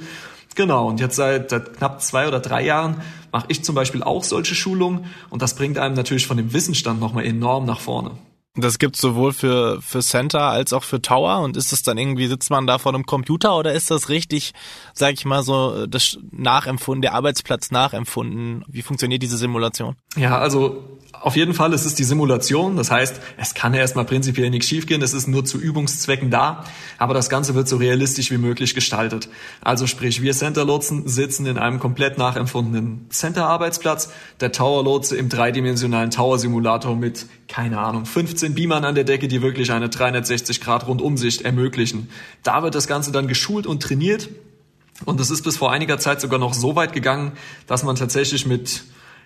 Genau, 0.55 0.87
und 0.87 0.99
jetzt 0.99 1.17
seit, 1.17 1.49
seit 1.49 1.77
knapp 1.77 2.01
zwei 2.01 2.27
oder 2.27 2.39
drei 2.39 2.63
Jahren 2.63 3.01
mache 3.31 3.45
ich 3.49 3.63
zum 3.63 3.75
Beispiel 3.75 4.01
auch 4.01 4.23
solche 4.23 4.55
Schulungen 4.55 5.05
und 5.29 5.41
das 5.41 5.55
bringt 5.55 5.77
einem 5.77 5.95
natürlich 5.95 6.25
von 6.25 6.37
dem 6.37 6.53
Wissensstand 6.53 6.99
nochmal 6.99 7.25
enorm 7.25 7.65
nach 7.65 7.81
vorne. 7.81 8.11
Das 8.57 8.79
gibt's 8.79 9.01
sowohl 9.01 9.33
für, 9.33 9.81
für 9.81 9.99
Center 9.99 10.41
als 10.41 10.71
auch 10.71 10.83
für 10.83 11.01
Tower 11.01 11.39
und 11.39 11.57
ist 11.57 11.71
das 11.73 11.83
dann 11.83 11.97
irgendwie, 11.97 12.27
sitzt 12.27 12.49
man 12.49 12.65
da 12.67 12.77
vor 12.77 12.93
einem 12.93 13.05
Computer 13.05 13.57
oder 13.57 13.73
ist 13.73 13.91
das 13.91 14.07
richtig, 14.07 14.53
sag 14.93 15.13
ich 15.13 15.25
mal 15.25 15.43
so, 15.43 15.85
das 15.87 16.17
nachempfunden, 16.31 17.01
der 17.01 17.13
Arbeitsplatz 17.13 17.71
nachempfunden? 17.71 18.63
Wie 18.67 18.81
funktioniert 18.81 19.21
diese 19.21 19.37
Simulation? 19.37 19.95
Ja, 20.15 20.37
also 20.37 20.95
auf 21.21 21.35
jeden 21.35 21.53
Fall 21.53 21.73
ist 21.73 21.85
es 21.85 21.95
die 21.95 22.03
Simulation. 22.03 22.77
Das 22.77 22.91
heißt, 22.91 23.19
es 23.37 23.53
kann 23.55 23.73
erstmal 23.73 24.05
prinzipiell 24.05 24.49
nichts 24.49 24.67
schiefgehen. 24.67 25.01
Es 25.01 25.13
ist 25.13 25.27
nur 25.27 25.43
zu 25.43 25.57
Übungszwecken 25.57 26.29
da. 26.29 26.65
Aber 26.97 27.13
das 27.13 27.29
Ganze 27.29 27.55
wird 27.55 27.67
so 27.67 27.77
realistisch 27.77 28.31
wie 28.31 28.37
möglich 28.37 28.75
gestaltet. 28.75 29.29
Also 29.61 29.87
sprich, 29.87 30.21
wir 30.21 30.33
Center-Lotsen 30.33 31.07
sitzen 31.07 31.45
in 31.45 31.57
einem 31.57 31.79
komplett 31.79 32.17
nachempfundenen 32.17 33.07
Center-Arbeitsplatz. 33.09 34.11
Der 34.39 34.51
Tower-Lotse 34.51 35.17
im 35.17 35.29
dreidimensionalen 35.29 36.11
Tower-Simulator 36.11 36.95
mit, 36.95 37.25
keine 37.47 37.79
Ahnung, 37.79 38.05
15 38.05 38.55
Beamern 38.55 38.85
an 38.85 38.95
der 38.95 39.03
Decke, 39.03 39.27
die 39.27 39.41
wirklich 39.41 39.71
eine 39.71 39.87
360-Grad-Rundumsicht 39.87 41.41
ermöglichen. 41.41 42.09
Da 42.43 42.63
wird 42.63 42.75
das 42.75 42.87
Ganze 42.87 43.11
dann 43.11 43.27
geschult 43.27 43.67
und 43.67 43.83
trainiert. 43.83 44.29
Und 45.03 45.19
es 45.19 45.29
ist 45.29 45.43
bis 45.43 45.57
vor 45.57 45.71
einiger 45.71 45.99
Zeit 45.99 46.21
sogar 46.21 46.39
noch 46.39 46.53
so 46.53 46.75
weit 46.75 46.93
gegangen, 46.93 47.33
dass 47.67 47.83
man 47.83 47.95
tatsächlich 47.95 48.45
mit 48.45 48.83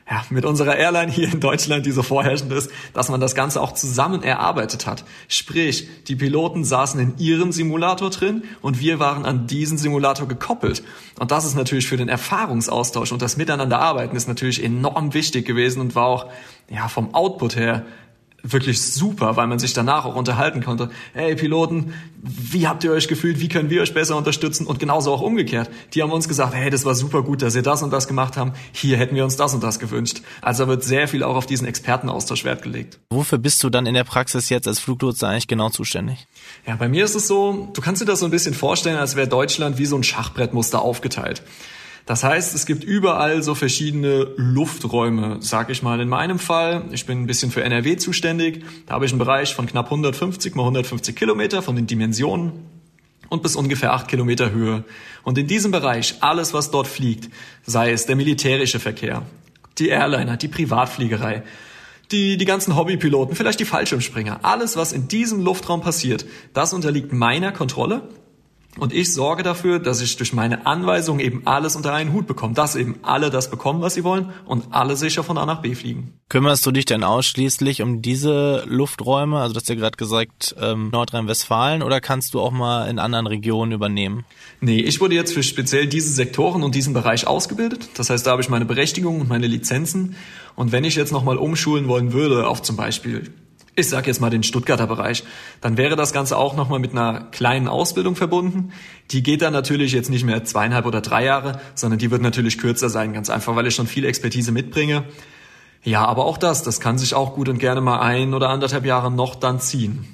ja, 0.10 0.24
mit 0.32 0.44
unserer 0.44 0.76
Airline 0.76 1.12
hier 1.12 1.32
in 1.32 1.40
Deutschland, 1.40 1.86
die 1.86 1.92
so 1.92 2.02
vorherrschend 2.02 2.52
ist, 2.52 2.72
dass 2.94 3.10
man 3.10 3.20
das 3.20 3.36
Ganze 3.36 3.62
auch 3.62 3.74
zusammen 3.74 4.24
erarbeitet 4.24 4.88
hat. 4.88 5.06
Sprich, 5.28 5.88
die 6.08 6.16
Piloten 6.16 6.64
saßen 6.64 7.00
in 7.00 7.18
ihrem 7.20 7.52
Simulator 7.52 8.10
drin 8.10 8.44
und 8.62 8.80
wir 8.80 9.00
waren 9.00 9.26
an 9.26 9.46
diesen 9.46 9.78
Simulator 9.78 10.28
gekoppelt. 10.28 10.84
Und 11.20 11.30
das 11.30 11.46
ist 11.46 11.56
natürlich 11.56 11.88
für 11.88 11.98
den 11.98 12.10
Erfahrungsaustausch 12.10 13.12
und 13.12 13.22
das 13.22 13.38
Miteinanderarbeiten 13.38 14.18
ist 14.18 14.28
natürlich 14.28 14.64
enorm 14.64 15.14
wichtig 15.14 15.46
gewesen 15.46 15.80
und 15.80 15.94
war 15.94 16.08
auch 16.08 16.26
ja, 16.70 16.88
vom 16.88 17.14
Output 17.14 17.56
her 17.56 17.86
wirklich 18.44 18.82
super, 18.82 19.36
weil 19.36 19.48
man 19.48 19.60
sich 19.60 19.74
danach 19.74 20.06
auch 20.06 20.16
unterhalten 20.16 20.64
konnte. 20.64 20.90
Hey 21.14 21.36
Piloten, 21.36 21.94
wie 22.22 22.68
habt 22.68 22.84
ihr 22.84 22.92
euch 22.92 23.08
gefühlt? 23.08 23.40
Wie 23.40 23.48
können 23.48 23.70
wir 23.70 23.82
euch 23.82 23.94
besser 23.94 24.18
unterstützen? 24.18 24.68
Und 24.68 24.80
genauso 24.80 25.14
auch 25.14 25.22
umgekehrt. 25.22 25.70
Die 25.94 26.02
haben 26.02 26.12
uns 26.12 26.28
gesagt, 26.28 26.54
hey, 26.54 26.70
das 26.70 26.86
war 26.86 26.96
super 26.96 27.24
gut, 27.24 27.42
dass 27.42 27.56
ihr 27.56 27.62
das 27.62 27.82
und 27.84 27.92
das 27.92 28.08
gemacht 28.08 28.38
haben. 28.38 28.54
Hier 28.72 28.98
hätten 28.98 29.16
wir 29.16 29.24
uns 29.24 29.36
das 29.36 29.54
und 29.54 29.64
das 29.64 29.80
gewünscht. 29.80 30.22
Also 30.42 30.68
wird 30.68 30.84
sehr 30.84 31.08
viel 31.08 31.24
auch 31.24 31.36
auf 31.36 31.46
diesen 31.46 31.68
Expertenaustausch 31.68 32.44
Wert 32.44 32.62
gelegt. 32.62 33.00
Wofür 33.10 33.38
bist 33.38 33.64
du 33.64 33.70
dann 33.70 33.86
in 33.86 33.94
der 33.94 34.04
Praxis 34.04 34.50
jetzt 34.50 34.68
als 34.68 34.80
Fluglotse 34.80 35.28
eigentlich 35.28 35.48
genau 35.48 35.70
zuständig? 35.70 36.28
Ja, 36.66 36.76
bei 36.76 36.90
mir 36.90 37.06
ist 37.06 37.16
es 37.16 37.28
so, 37.28 37.70
du 37.74 37.82
kannst 37.82 38.02
dir 38.02 38.06
das 38.06 38.20
so 38.20 38.26
ein 38.26 38.32
bisschen 38.32 38.54
vorstellen, 38.54 38.98
als 38.98 39.16
wäre 39.16 39.28
Deutschland 39.28 39.78
wie 39.78 39.86
so 39.86 39.96
ein 39.96 40.04
Schachbrettmuster 40.04 40.82
aufgeteilt. 40.82 41.44
Das 42.10 42.24
heißt, 42.24 42.56
es 42.56 42.66
gibt 42.66 42.84
überall 42.84 43.44
so 43.44 43.54
verschiedene 43.54 44.30
Lufträume, 44.36 45.38
sag 45.42 45.70
ich 45.70 45.84
mal. 45.84 46.00
In 46.00 46.10
meinem 46.10 46.40
Fall, 46.40 46.86
ich 46.92 47.06
bin 47.06 47.22
ein 47.22 47.28
bisschen 47.28 47.52
für 47.52 47.64
NRW 47.64 47.98
zuständig, 47.98 48.66
da 48.88 48.96
habe 48.96 49.06
ich 49.06 49.12
einen 49.12 49.20
Bereich 49.20 49.54
von 49.54 49.68
knapp 49.68 49.86
150 49.86 50.56
mal 50.56 50.64
150 50.64 51.16
Kilometer 51.16 51.62
von 51.62 51.76
den 51.76 51.86
Dimensionen 51.86 52.66
und 53.30 53.44
bis 53.44 53.56
ungefähr 53.56 53.94
acht 53.94 54.08
Kilometer 54.08 54.50
Höhe. 54.50 54.86
Und 55.22 55.38
in 55.38 55.46
diesem 55.46 55.70
Bereich, 55.70 56.16
alles 56.22 56.52
was 56.52 56.72
dort 56.72 56.88
fliegt, 56.88 57.32
sei 57.64 57.92
es 57.92 58.08
der 58.08 58.16
militärische 58.16 58.80
Verkehr, 58.80 59.22
die 59.78 59.90
Airliner, 59.90 60.36
die 60.36 60.48
Privatfliegerei, 60.48 61.44
die, 62.12 62.38
die 62.38 62.46
ganzen 62.46 62.76
Hobbypiloten, 62.76 63.36
vielleicht 63.36 63.60
die 63.60 63.66
Fallschirmspringer, 63.66 64.40
alles 64.42 64.78
was 64.78 64.94
in 64.94 65.08
diesem 65.10 65.44
Luftraum 65.44 65.82
passiert, 65.82 66.26
das 66.56 66.74
unterliegt 66.74 67.14
meiner 67.14 67.52
Kontrolle 67.52 68.02
und 68.80 68.94
ich 68.94 69.14
sorge 69.14 69.44
dafür, 69.44 69.80
dass 69.80 70.02
ich 70.02 70.18
durch 70.18 70.34
meine 70.34 70.66
Anweisungen 70.66 71.20
eben 71.20 71.42
alles 71.46 71.76
unter 71.76 71.94
einen 71.94 72.14
Hut 72.14 72.28
bekomme, 72.28 72.54
dass 72.54 72.76
eben 72.76 73.00
alle 73.02 73.30
das 73.30 73.50
bekommen, 73.50 73.82
was 73.82 73.94
sie 73.94 74.04
wollen 74.04 74.32
und 74.46 74.66
alle 74.72 74.96
sicher 74.96 75.24
von 75.24 75.38
A 75.38 75.46
nach 75.46 75.62
B 75.62 75.76
fliegen. 75.76 76.14
Kümmerst 76.30 76.66
du 76.66 76.72
dich 76.72 76.86
denn 76.86 77.04
ausschließlich 77.04 77.82
um 77.82 78.02
diese 78.02 78.64
Lufträume, 78.68 79.40
also 79.40 79.54
du 79.54 79.60
hast 79.60 79.70
ja 79.70 79.76
gerade 79.76 79.98
gesagt 79.98 80.56
ähm, 80.60 80.90
Nordrhein-Westfalen, 80.92 81.84
oder 81.84 82.02
kannst 82.02 82.34
du 82.34 82.40
auch 82.40 82.52
mal 82.52 82.88
in 82.88 83.00
anderen 83.00 83.28
Regionen 83.28 83.72
übernehmen? 83.72 84.26
Nee, 84.62 84.80
ich 84.82 85.02
wurde 85.02 85.16
jetzt 85.16 85.34
für 85.34 85.44
speziell 85.44 85.88
diese 85.88 86.12
Sektoren 86.14 86.64
und 86.64 86.76
diesen 86.76 86.94
Bereich 86.94 87.28
ausgebildet. 87.28 87.90
Das 87.96 88.10
heißt, 88.10 88.26
da 88.28 88.32
habe 88.32 88.42
ich 88.42 88.50
meine 88.50 88.66
Berechtigung 88.66 89.22
und 89.22 89.30
meine 89.30 89.48
Lizenzen. 89.48 90.16
Und 90.56 90.72
wenn 90.72 90.84
ich 90.84 90.96
jetzt 90.96 91.12
nochmal 91.12 91.38
umschulen 91.38 91.88
wollen 91.88 92.14
würde 92.14 92.48
auf 92.48 92.62
zum 92.62 92.76
Beispiel 92.76 93.32
ich 93.80 93.90
sage 93.90 94.08
jetzt 94.08 94.20
mal 94.20 94.30
den 94.30 94.44
Stuttgarter 94.44 94.88
Bereich, 94.88 95.24
dann 95.62 95.78
wäre 95.78 95.96
das 95.96 96.14
Ganze 96.14 96.38
auch 96.38 96.56
nochmal 96.56 96.80
mit 96.80 96.92
einer 96.92 97.22
kleinen 97.32 97.68
Ausbildung 97.68 98.16
verbunden. 98.16 98.72
Die 99.12 99.24
geht 99.24 99.42
dann 99.42 99.54
natürlich 99.54 99.92
jetzt 99.94 100.10
nicht 100.10 100.24
mehr 100.24 100.44
zweieinhalb 100.44 100.86
oder 100.86 101.02
drei 101.02 101.26
Jahre, 101.26 101.60
sondern 101.76 102.00
die 102.00 102.12
wird 102.12 102.22
natürlich 102.22 102.58
kürzer 102.58 102.90
sein, 102.90 103.14
ganz 103.14 103.30
einfach, 103.30 103.56
weil 103.56 103.68
ich 103.68 103.76
schon 103.76 103.88
viel 103.88 104.06
Expertise 104.06 104.52
mitbringe. 104.52 105.06
Ja, 105.84 106.06
aber 106.06 106.26
auch 106.26 106.38
das, 106.38 106.64
das 106.64 106.80
kann 106.80 106.98
sich 106.98 107.14
auch 107.14 107.36
gut 107.36 107.50
und 107.50 107.58
gerne 107.58 107.82
mal 107.82 108.00
ein 108.00 108.34
oder 108.34 108.50
anderthalb 108.50 108.86
Jahre 108.86 109.12
noch 109.12 109.36
dann 109.36 109.60
ziehen. 109.60 110.06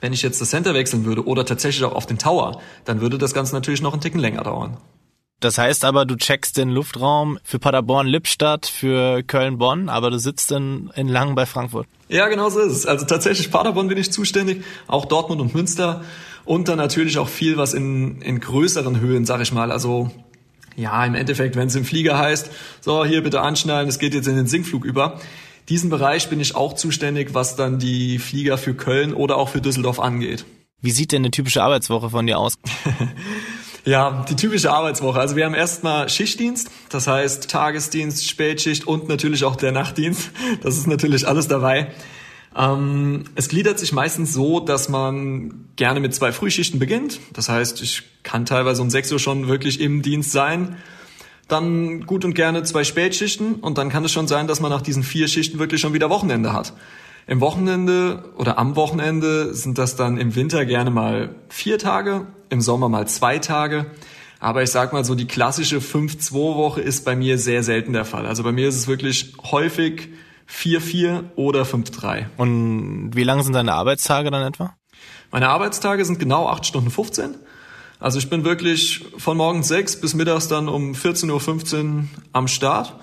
Wenn 0.00 0.12
ich 0.12 0.22
jetzt 0.22 0.40
das 0.40 0.50
Center 0.50 0.74
wechseln 0.74 1.04
würde 1.04 1.26
oder 1.26 1.44
tatsächlich 1.44 1.84
auch 1.84 1.94
auf 1.94 2.06
den 2.06 2.18
Tower, 2.18 2.60
dann 2.84 3.00
würde 3.00 3.18
das 3.18 3.34
Ganze 3.34 3.54
natürlich 3.54 3.82
noch 3.82 3.92
einen 3.92 4.02
Ticken 4.02 4.20
länger 4.20 4.42
dauern. 4.42 4.78
Das 5.40 5.58
heißt 5.58 5.84
aber, 5.84 6.06
du 6.06 6.16
checkst 6.16 6.56
den 6.56 6.70
Luftraum 6.70 7.38
für 7.44 7.58
Paderborn-Lippstadt, 7.58 8.66
für 8.66 9.22
Köln-Bonn, 9.22 9.90
aber 9.90 10.10
du 10.10 10.18
sitzt 10.18 10.50
in, 10.50 10.90
in 10.96 11.08
Langen 11.08 11.34
bei 11.34 11.44
Frankfurt. 11.44 11.86
Ja, 12.08 12.28
genau 12.28 12.48
so 12.48 12.60
ist 12.60 12.72
es. 12.72 12.86
Also 12.86 13.04
tatsächlich 13.04 13.50
Paderborn 13.50 13.88
bin 13.88 13.98
ich 13.98 14.10
zuständig, 14.10 14.64
auch 14.86 15.04
Dortmund 15.04 15.42
und 15.42 15.54
Münster 15.54 16.02
und 16.46 16.68
dann 16.68 16.78
natürlich 16.78 17.18
auch 17.18 17.28
viel, 17.28 17.58
was 17.58 17.74
in, 17.74 18.22
in 18.22 18.40
größeren 18.40 18.98
Höhen, 18.98 19.26
sag 19.26 19.42
ich 19.42 19.52
mal, 19.52 19.70
also 19.70 20.10
ja, 20.76 21.04
im 21.04 21.14
Endeffekt, 21.14 21.56
wenn 21.56 21.68
es 21.68 21.74
im 21.74 21.84
Flieger 21.84 22.18
heißt, 22.18 22.50
so, 22.80 23.04
hier 23.04 23.22
bitte 23.22 23.40
anschnallen, 23.40 23.88
es 23.88 23.98
geht 23.98 24.14
jetzt 24.14 24.28
in 24.28 24.36
den 24.36 24.46
Sinkflug 24.46 24.84
über. 24.84 25.20
Diesen 25.68 25.90
Bereich 25.90 26.28
bin 26.28 26.38
ich 26.38 26.54
auch 26.54 26.74
zuständig, 26.74 27.34
was 27.34 27.56
dann 27.56 27.78
die 27.78 28.18
Flieger 28.18 28.56
für 28.56 28.74
Köln 28.74 29.12
oder 29.12 29.36
auch 29.36 29.48
für 29.48 29.60
Düsseldorf 29.60 29.98
angeht. 29.98 30.44
Wie 30.80 30.90
sieht 30.90 31.12
denn 31.12 31.22
eine 31.22 31.30
typische 31.30 31.62
Arbeitswoche 31.62 32.10
von 32.10 32.26
dir 32.26 32.38
aus? 32.38 32.58
Ja, 33.86 34.24
die 34.28 34.34
typische 34.34 34.72
Arbeitswoche. 34.72 35.20
Also 35.20 35.36
wir 35.36 35.44
haben 35.44 35.54
erstmal 35.54 36.08
Schichtdienst, 36.08 36.72
das 36.88 37.06
heißt 37.06 37.48
Tagesdienst, 37.48 38.28
Spätschicht 38.28 38.84
und 38.84 39.08
natürlich 39.08 39.44
auch 39.44 39.54
der 39.54 39.70
Nachtdienst. 39.70 40.32
Das 40.60 40.76
ist 40.76 40.88
natürlich 40.88 41.28
alles 41.28 41.46
dabei. 41.46 41.92
Ähm, 42.56 43.26
es 43.36 43.48
gliedert 43.48 43.78
sich 43.78 43.92
meistens 43.92 44.32
so, 44.32 44.58
dass 44.58 44.88
man 44.88 45.66
gerne 45.76 46.00
mit 46.00 46.12
zwei 46.16 46.32
Frühschichten 46.32 46.80
beginnt. 46.80 47.20
Das 47.32 47.48
heißt, 47.48 47.80
ich 47.80 48.02
kann 48.24 48.44
teilweise 48.44 48.82
um 48.82 48.90
6 48.90 49.12
Uhr 49.12 49.18
schon 49.20 49.46
wirklich 49.46 49.80
im 49.80 50.02
Dienst 50.02 50.32
sein. 50.32 50.78
Dann 51.46 52.06
gut 52.06 52.24
und 52.24 52.34
gerne 52.34 52.64
zwei 52.64 52.82
Spätschichten 52.82 53.54
und 53.54 53.78
dann 53.78 53.88
kann 53.88 54.04
es 54.04 54.10
schon 54.10 54.26
sein, 54.26 54.48
dass 54.48 54.58
man 54.58 54.72
nach 54.72 54.82
diesen 54.82 55.04
vier 55.04 55.28
Schichten 55.28 55.60
wirklich 55.60 55.80
schon 55.80 55.92
wieder 55.92 56.10
Wochenende 56.10 56.52
hat. 56.52 56.72
Im 57.28 57.40
Wochenende 57.40 58.32
oder 58.36 58.58
am 58.58 58.74
Wochenende 58.74 59.54
sind 59.54 59.78
das 59.78 59.94
dann 59.94 60.18
im 60.18 60.34
Winter 60.34 60.64
gerne 60.64 60.90
mal 60.90 61.36
vier 61.48 61.78
Tage, 61.78 62.26
im 62.50 62.60
Sommer 62.60 62.88
mal 62.88 63.06
zwei 63.08 63.38
Tage. 63.38 63.86
Aber 64.38 64.62
ich 64.62 64.70
sag 64.70 64.92
mal 64.92 65.04
so, 65.04 65.14
die 65.14 65.26
klassische 65.26 65.78
5-2-Woche 65.78 66.80
ist 66.80 67.04
bei 67.04 67.16
mir 67.16 67.38
sehr 67.38 67.62
selten 67.62 67.92
der 67.92 68.04
Fall. 68.04 68.26
Also 68.26 68.42
bei 68.42 68.52
mir 68.52 68.68
ist 68.68 68.76
es 68.76 68.86
wirklich 68.86 69.32
häufig 69.50 70.08
4-4 70.50 71.24
oder 71.36 71.62
5-3. 71.62 72.26
Und 72.36 73.10
wie 73.14 73.24
lang 73.24 73.42
sind 73.42 73.54
deine 73.54 73.72
Arbeitstage 73.72 74.30
dann 74.30 74.46
etwa? 74.46 74.74
Meine 75.30 75.48
Arbeitstage 75.48 76.04
sind 76.04 76.18
genau 76.18 76.48
8 76.48 76.66
Stunden 76.66 76.90
15. 76.90 77.34
Also 77.98 78.18
ich 78.18 78.28
bin 78.28 78.44
wirklich 78.44 79.04
von 79.16 79.36
morgens 79.36 79.68
6 79.68 80.00
bis 80.00 80.14
mittags 80.14 80.48
dann 80.48 80.68
um 80.68 80.92
14.15 80.92 81.84
Uhr 81.84 82.04
am 82.32 82.46
Start 82.46 82.94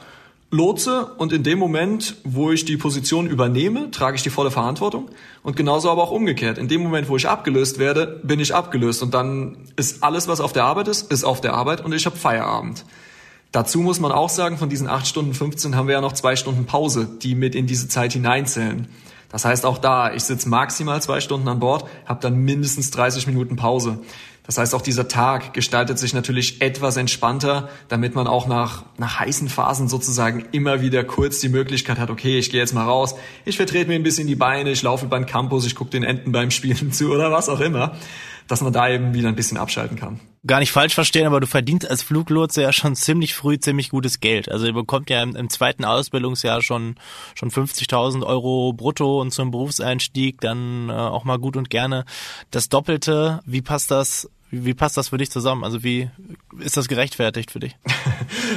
Lotse 0.53 1.15
und 1.17 1.33
in 1.33 1.41
dem 1.41 1.57
Moment, 1.57 2.15
wo 2.23 2.51
ich 2.51 2.63
die 2.63 2.77
Position 2.77 3.25
übernehme, 3.25 3.89
trage 3.89 4.17
ich 4.17 4.21
die 4.21 4.29
volle 4.29 4.51
Verantwortung 4.51 5.09
und 5.41 5.55
genauso 5.55 5.89
aber 5.89 6.03
auch 6.03 6.11
umgekehrt. 6.11 6.59
In 6.59 6.67
dem 6.67 6.83
Moment, 6.83 7.09
wo 7.09 7.15
ich 7.15 7.27
abgelöst 7.27 7.79
werde, 7.79 8.21
bin 8.23 8.39
ich 8.39 8.53
abgelöst 8.53 9.01
und 9.01 9.15
dann 9.15 9.57
ist 9.77 10.03
alles, 10.03 10.27
was 10.27 10.39
auf 10.39 10.53
der 10.53 10.65
Arbeit 10.65 10.87
ist, 10.89 11.11
ist 11.11 11.23
auf 11.23 11.41
der 11.41 11.55
Arbeit 11.55 11.83
und 11.83 11.91
ich 11.91 12.05
habe 12.05 12.15
Feierabend. 12.15 12.85
Dazu 13.51 13.79
muss 13.79 13.99
man 13.99 14.11
auch 14.11 14.29
sagen, 14.29 14.59
von 14.59 14.69
diesen 14.69 14.87
8 14.87 15.07
Stunden 15.07 15.33
15 15.33 15.75
haben 15.75 15.87
wir 15.87 15.95
ja 15.95 16.01
noch 16.01 16.13
zwei 16.13 16.35
Stunden 16.35 16.65
Pause, 16.65 17.07
die 17.21 17.33
mit 17.33 17.55
in 17.55 17.65
diese 17.65 17.87
Zeit 17.87 18.13
hineinzählen. 18.13 18.87
Das 19.29 19.45
heißt 19.45 19.65
auch 19.65 19.79
da, 19.79 20.13
ich 20.13 20.23
sitze 20.23 20.47
maximal 20.49 21.01
zwei 21.01 21.19
Stunden 21.19 21.47
an 21.47 21.59
Bord, 21.59 21.89
habe 22.05 22.21
dann 22.21 22.35
mindestens 22.35 22.91
30 22.91 23.25
Minuten 23.25 23.55
Pause. 23.55 23.97
Das 24.45 24.57
heißt, 24.57 24.75
auch 24.75 24.81
dieser 24.81 25.07
Tag 25.07 25.53
gestaltet 25.53 25.97
sich 25.97 26.13
natürlich 26.13 26.61
etwas 26.61 26.97
entspannter, 26.97 27.69
damit 27.87 28.13
man 28.13 28.27
auch 28.27 28.45
nach, 28.45 28.83
nach 28.97 29.19
heißen 29.21 29.47
Phasen 29.47 29.87
sozusagen 29.87 30.45
immer 30.51 30.81
wieder 30.81 31.05
kurz 31.05 31.39
die 31.39 31.47
Möglichkeit 31.47 31.97
hat, 31.97 32.09
okay, 32.09 32.37
ich 32.37 32.49
gehe 32.49 32.59
jetzt 32.59 32.73
mal 32.73 32.83
raus, 32.83 33.15
ich 33.45 33.55
vertrete 33.55 33.87
mir 33.87 33.95
ein 33.95 34.03
bisschen 34.03 34.27
die 34.27 34.35
Beine, 34.35 34.71
ich 34.71 34.81
laufe 34.81 35.05
beim 35.05 35.25
Campus, 35.25 35.65
ich 35.65 35.75
gucke 35.75 35.91
den 35.91 36.03
Enten 36.03 36.33
beim 36.33 36.51
Spielen 36.51 36.91
zu 36.91 37.11
oder 37.11 37.31
was 37.31 37.47
auch 37.47 37.61
immer, 37.61 37.95
dass 38.47 38.61
man 38.61 38.73
da 38.73 38.89
eben 38.89 39.13
wieder 39.13 39.29
ein 39.29 39.35
bisschen 39.35 39.57
abschalten 39.57 39.97
kann. 39.97 40.19
Gar 40.45 40.59
nicht 40.59 40.73
falsch 40.73 40.93
verstehen, 40.93 41.25
aber 41.25 41.39
du 41.39 41.47
verdienst 41.47 41.89
als 41.89 42.03
Fluglotse 42.03 42.61
ja 42.61 42.73
schon 42.73 42.97
ziemlich 42.97 43.33
früh 43.33 43.57
ziemlich 43.57 43.89
gutes 43.89 44.19
Geld. 44.19 44.51
Also 44.51 44.65
ihr 44.65 44.73
bekommt 44.73 45.09
ja 45.09 45.23
im, 45.23 45.37
im 45.37 45.49
zweiten 45.49 45.85
Ausbildungsjahr 45.85 46.61
schon 46.61 46.95
schon 47.33 47.49
50.000 47.49 48.25
Euro 48.25 48.73
brutto 48.73 49.21
und 49.21 49.31
zum 49.31 49.51
Berufseinstieg 49.51 50.41
dann 50.41 50.89
äh, 50.89 50.93
auch 50.93 51.23
mal 51.23 51.39
gut 51.39 51.55
und 51.55 51.69
gerne 51.69 52.03
das 52.51 52.67
Doppelte. 52.67 53.39
Wie 53.45 53.61
passt 53.61 53.89
das 53.89 54.29
wie, 54.53 54.75
passt 54.75 54.97
das 54.97 55.09
für 55.09 55.17
dich 55.17 55.31
zusammen? 55.31 55.63
Also 55.63 55.83
wie 55.83 56.09
ist 56.59 56.77
das 56.77 56.87
gerechtfertigt 56.87 57.51
für 57.51 57.59
dich? 57.59 57.75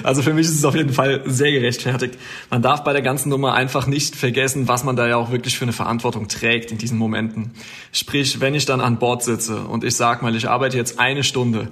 Also 0.03 0.23
für 0.23 0.35
mich 0.35 0.47
ist 0.47 0.55
es 0.55 0.65
auf 0.65 0.75
jeden 0.75 0.93
Fall 0.93 1.23
sehr 1.27 1.51
gerechtfertigt. 1.51 2.19
Man 2.51 2.61
darf 2.61 2.85
bei 2.85 2.93
der 2.93 3.03
ganzen 3.03 3.31
Nummer 3.31 3.55
einfach 3.55 3.87
nicht 3.87 4.15
vergessen, 4.15 4.69
was 4.69 4.85
man 4.85 4.95
da 4.95 5.09
ja 5.09 5.17
auch 5.17 5.31
wirklich 5.31 5.57
für 5.59 5.65
eine 5.65 5.73
Verantwortung 5.73 6.29
trägt 6.29 6.71
in 6.71 6.79
diesen 6.79 6.99
Momenten. 6.99 7.53
Sprich, 7.93 8.41
wenn 8.41 8.55
ich 8.55 8.67
dann 8.67 8.81
an 8.81 8.99
Bord 8.99 9.25
sitze 9.25 9.65
und 9.65 9.85
ich 9.85 9.97
sag 9.97 10.23
mal, 10.23 10.35
ich 10.37 10.49
arbeite 10.49 10.77
jetzt 10.77 11.01
eine 11.01 11.25
Stunde, 11.25 11.69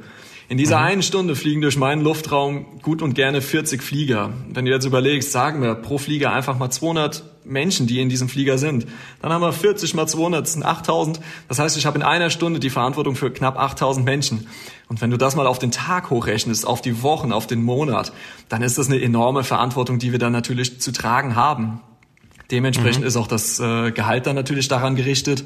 in 0.48 0.59
dieser 0.59 0.78
mhm. 0.78 0.85
einen 0.85 1.02
Stunde 1.02 1.37
fliegen 1.37 1.62
durch 1.62 1.76
meinen 1.76 2.02
Luftraum 2.02 2.80
gut 2.83 3.00
und 3.00 3.14
gerne 3.14 3.40
40 3.40 3.83
Flieger. 3.83 4.30
Wenn 4.48 4.66
du 4.66 4.70
jetzt 4.70 4.85
überlegst, 4.85 5.33
sagen 5.33 5.62
wir 5.62 5.74
pro 5.74 5.98
Flieger 5.98 6.33
einfach 6.33 6.59
mal 6.59 6.70
200 6.70 7.24
Menschen, 7.44 7.87
die 7.87 8.00
in 8.00 8.09
diesem 8.09 8.28
Flieger 8.28 8.59
sind. 8.59 8.87
Dann 9.20 9.33
haben 9.33 9.42
wir 9.42 9.52
40 9.52 9.94
mal 9.94 10.07
200, 10.07 10.42
das 10.42 10.52
sind 10.52 10.64
8000. 10.64 11.20
Das 11.48 11.59
heißt, 11.59 11.76
ich 11.76 11.87
habe 11.87 11.98
in 11.98 12.02
einer 12.02 12.30
Stunde 12.30 12.61
die 12.61 12.70
Verantwortung 12.70 13.16
für 13.16 13.30
knapp 13.30 13.59
8000 13.59 14.04
Menschen. 14.04 14.46
Und 14.88 15.00
wenn 15.00 15.11
du 15.11 15.16
das 15.16 15.37
mal 15.37 15.46
auf 15.46 15.59
den 15.59 15.70
Tag 15.70 16.11
hochrechnest, 16.11 16.66
auf 16.66 16.83
die 16.83 17.02
Wochen, 17.02 17.33
auf 17.33 17.46
den 17.46 17.62
Monat, 17.62 18.12
dann 18.48 18.62
ist 18.62 18.78
das 18.78 18.88
eine 18.88 19.00
enorme 19.00 19.44
Verantwortung, 19.44 19.98
die 19.98 20.12
wir 20.12 20.18
dann 20.18 20.33
natürlich 20.33 20.80
zu 20.80 20.92
tragen 20.92 21.37
haben. 21.37 21.80
Dementsprechend 22.50 23.02
mhm. 23.02 23.09
ist 23.09 23.16
auch 23.16 23.26
das 23.26 23.61
äh, 23.61 23.92
Gehalt 23.92 24.26
dann 24.26 24.37
natürlich 24.37 24.68
daran 24.68 24.96
gerichtet. 24.96 25.44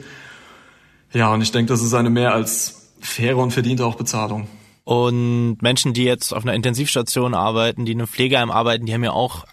Ja, 1.12 1.32
und 1.32 1.40
ich 1.40 1.52
denke, 1.52 1.72
das 1.72 1.82
ist 1.82 1.94
eine 1.94 2.10
mehr 2.10 2.34
als 2.34 2.92
faire 3.00 3.38
und 3.38 3.52
verdiente 3.52 3.86
auch 3.86 3.94
Bezahlung. 3.94 4.48
Und 4.88 5.58
Menschen, 5.60 5.92
die 5.92 6.04
jetzt 6.04 6.32
auf 6.32 6.44
einer 6.44 6.54
Intensivstation 6.54 7.34
arbeiten, 7.34 7.84
die 7.84 7.92
in 7.92 7.98
einem 7.98 8.08
Pflegeheim 8.08 8.50
arbeiten, 8.50 8.86
die 8.86 8.94
haben 8.94 9.04
ja 9.04 9.10
auch 9.10 9.44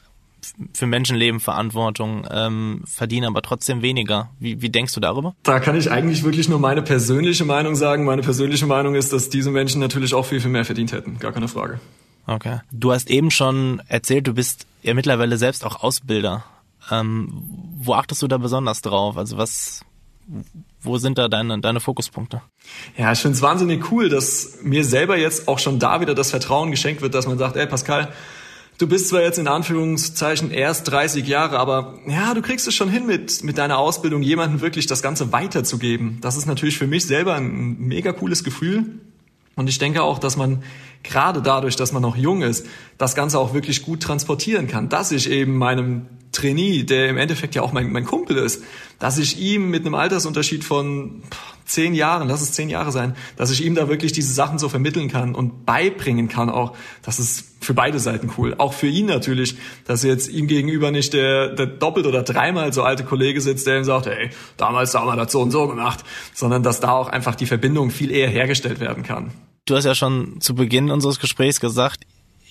für 0.74 0.86
Menschenleben 0.88 1.42
Verantwortung, 1.42 2.26
ähm, 2.32 2.84
verdienen 2.86 3.28
aber 3.28 3.42
trotzdem 3.42 3.82
weniger. 3.82 4.30
Wie, 4.40 4.62
wie 4.62 4.70
denkst 4.70 4.94
du 4.94 5.02
darüber? 5.02 5.36
Da 5.44 5.60
kann 5.60 5.76
ich 5.76 5.92
eigentlich 5.92 6.24
wirklich 6.24 6.48
nur 6.48 6.60
meine 6.60 6.82
persönliche 6.82 7.44
Meinung 7.44 7.76
sagen. 7.76 8.06
Meine 8.06 8.22
persönliche 8.22 8.66
Meinung 8.66 8.96
ist, 8.96 9.12
dass 9.12 9.28
diese 9.28 9.52
Menschen 9.52 9.82
natürlich 9.82 10.14
auch 10.14 10.24
viel, 10.24 10.40
viel 10.40 10.52
mehr 10.52 10.64
verdient 10.64 10.94
hätten. 10.94 11.20
Gar 11.20 11.34
keine 11.34 11.50
Frage. 11.50 11.82
Okay. 12.28 12.62
Du 12.72 12.94
hast 12.94 13.10
eben 13.10 13.30
schon 13.30 13.82
erzählt, 13.90 14.28
du 14.28 14.34
bist 14.34 14.66
ja 14.84 14.94
mittlerweile 14.94 15.38
selbst 15.38 15.66
auch 15.66 15.84
Ausbilder. 15.84 16.46
Ähm, 16.90 17.44
wo 17.76 17.96
achtest 17.96 18.22
du 18.22 18.30
da 18.30 18.38
besonders 18.38 18.82
drauf? 18.82 19.18
Also 19.18 19.36
was, 19.36 19.82
wo 20.82 20.98
sind 20.98 21.18
da 21.18 21.28
deine, 21.28 21.60
deine 21.60 21.80
Fokuspunkte? 21.80 22.42
Ja, 22.98 23.12
ich 23.12 23.20
finde 23.20 23.36
es 23.36 23.42
wahnsinnig 23.42 23.92
cool, 23.92 24.10
dass 24.10 24.60
mir 24.64 24.84
selber 24.84 25.18
jetzt 25.18 25.48
auch 25.48 25.60
schon 25.60 25.80
da 25.80 26.02
wieder 26.02 26.16
das 26.16 26.32
Vertrauen 26.32 26.72
geschenkt 26.72 27.02
wird, 27.02 27.14
dass 27.14 27.28
man 27.28 27.38
sagt, 27.38 27.56
ey 27.56 27.68
Pascal, 27.68 28.12
du 28.78 28.88
bist 28.88 29.10
zwar 29.10 29.22
jetzt 29.22 29.38
in 29.38 29.48
Anführungszeichen 29.48 30.52
erst 30.52 30.90
30 30.92 31.28
Jahre, 31.28 31.60
aber 31.60 32.00
ja, 32.08 32.34
du 32.34 32.42
kriegst 32.42 32.68
es 32.68 32.74
schon 32.74 32.90
hin 32.90 33.06
mit, 33.06 33.44
mit 33.44 33.58
deiner 33.58 33.78
Ausbildung, 33.78 34.22
jemandem 34.22 34.62
wirklich 34.62 34.88
das 34.88 35.02
Ganze 35.02 35.32
weiterzugeben. 35.32 36.20
Das 36.22 36.38
ist 36.38 36.46
natürlich 36.46 36.78
für 36.78 36.88
mich 36.88 37.06
selber 37.06 37.36
ein 37.36 37.78
mega 37.80 38.12
cooles 38.12 38.44
Gefühl. 38.44 39.00
Und 39.56 39.70
ich 39.70 39.80
denke 39.80 40.04
auch, 40.04 40.20
dass 40.20 40.36
man 40.36 40.64
gerade 41.04 41.42
dadurch, 41.42 41.78
dass 41.78 41.94
man 41.94 42.02
noch 42.02 42.18
jung 42.18 42.42
ist, 42.42 42.68
das 42.98 43.16
Ganze 43.16 43.40
auch 43.40 43.54
wirklich 43.54 43.84
gut 43.84 44.02
transportieren 44.02 44.68
kann. 44.68 44.90
Dass 44.90 45.12
ich 45.12 45.30
eben 45.30 45.58
meinem 45.58 46.08
Trainee, 46.36 46.84
der 46.84 47.10
im 47.10 47.18
Endeffekt 47.18 47.56
ja 47.56 47.62
auch 47.62 47.72
mein, 47.72 47.92
mein 47.92 48.06
Kumpel 48.06 48.38
ist, 48.38 48.64
dass 49.00 49.18
ich 49.18 49.40
ihm 49.40 49.70
mit 49.70 49.86
einem 49.86 49.96
Altersunterschied 49.96 50.64
von 50.64 51.24
zehn 51.66 51.96
Jahren, 51.96 52.28
lass 52.28 52.42
es 52.42 52.52
zehn 52.52 52.70
Jahre 52.70 52.92
sein, 52.92 53.16
dass 53.38 53.52
ich 53.52 53.66
ihm 53.66 53.76
da 53.76 53.90
wirklich 53.90 54.12
diese 54.12 54.34
Sachen 54.34 54.60
so 54.60 54.70
vermitteln 54.70 55.10
kann 55.10 55.34
und 55.34 55.66
beibringen 55.66 56.28
kann 56.28 56.50
auch. 56.50 56.76
Das 57.02 57.20
ist 57.20 57.56
für 57.60 57.74
beide 57.74 58.00
Seiten 58.00 58.32
cool. 58.38 58.56
Auch 58.58 58.74
für 58.74 58.88
ihn 58.88 59.08
natürlich, 59.08 59.56
dass 59.86 60.04
jetzt 60.04 60.30
ihm 60.30 60.48
gegenüber 60.48 60.92
nicht 60.92 61.14
der, 61.14 61.50
der 61.50 61.66
doppelt 61.66 62.06
oder 62.06 62.22
dreimal 62.22 62.72
so 62.72 62.84
alte 62.84 63.04
Kollege 63.04 63.42
sitzt, 63.42 63.66
der 63.66 63.78
ihm 63.78 63.84
sagt, 63.84 64.06
hey, 64.06 64.30
damals 64.58 64.94
haben 64.94 65.08
wir 65.08 65.16
das 65.16 65.32
so 65.32 65.42
und 65.42 65.52
so 65.52 65.68
gemacht, 65.68 66.04
sondern 66.34 66.62
dass 66.62 66.80
da 66.80 66.92
auch 66.92 67.10
einfach 67.10 67.36
die 67.36 67.48
Verbindung 67.48 67.90
viel 67.90 68.12
eher 68.12 68.30
hergestellt 68.30 68.80
werden 68.80 69.04
kann. 69.04 69.32
Du 69.66 69.76
hast 69.76 69.86
ja 69.86 69.96
schon 69.96 70.40
zu 70.42 70.54
Beginn 70.54 70.92
unseres 70.92 71.20
Gesprächs 71.20 71.60
gesagt, 71.60 72.06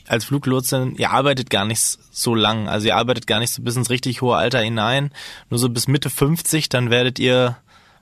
als 0.06 0.24
Fluglotsin, 0.24 0.96
ihr 0.96 1.10
arbeitet 1.10 1.50
gar 1.50 1.64
nicht 1.64 1.80
so 1.80 2.34
lang. 2.34 2.68
Also 2.68 2.86
ihr 2.86 2.96
arbeitet 2.96 3.26
gar 3.26 3.40
nicht 3.40 3.52
so 3.52 3.62
bis 3.62 3.76
ins 3.76 3.90
richtig 3.90 4.22
hohe 4.22 4.36
Alter 4.36 4.60
hinein. 4.60 5.10
Nur 5.50 5.58
so 5.58 5.68
bis 5.68 5.88
Mitte 5.88 6.10
50, 6.10 6.68
dann 6.68 6.90
werdet 6.90 7.18
ihr, 7.18 7.56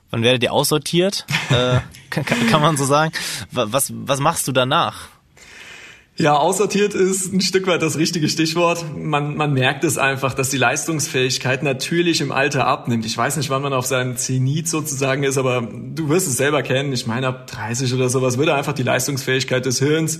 wann 0.09 0.23
werdet 0.23 0.43
ihr 0.43 0.53
aussortiert? 0.53 1.25
äh, 1.49 1.79
kann, 2.09 2.25
kann 2.25 2.61
man 2.61 2.77
so 2.77 2.85
sagen. 2.85 3.11
Was, 3.51 3.91
was 3.95 4.19
machst 4.19 4.47
du 4.47 4.51
danach? 4.51 5.09
Ja, 6.15 6.37
aussortiert 6.37 6.93
ist 6.93 7.33
ein 7.33 7.41
Stück 7.41 7.65
weit 7.65 7.81
das 7.81 7.97
richtige 7.97 8.29
Stichwort. 8.29 8.85
Man, 8.95 9.35
man 9.35 9.51
merkt 9.51 9.83
es 9.83 9.97
einfach, 9.97 10.35
dass 10.35 10.49
die 10.49 10.57
Leistungsfähigkeit 10.57 11.63
natürlich 11.63 12.21
im 12.21 12.31
Alter 12.31 12.67
abnimmt. 12.67 13.03
Ich 13.07 13.17
weiß 13.17 13.37
nicht, 13.37 13.49
wann 13.49 13.63
man 13.63 13.73
auf 13.73 13.87
seinem 13.87 14.15
Zenit 14.15 14.67
sozusagen 14.67 15.23
ist, 15.23 15.39
aber 15.39 15.61
du 15.61 16.09
wirst 16.09 16.27
es 16.27 16.37
selber 16.37 16.61
kennen. 16.61 16.93
Ich 16.93 17.07
meine, 17.07 17.29
ab 17.29 17.47
30 17.47 17.95
oder 17.95 18.09
sowas 18.09 18.37
würde 18.37 18.53
einfach 18.53 18.73
die 18.73 18.83
Leistungsfähigkeit 18.83 19.65
des 19.65 19.79
Hirns 19.79 20.19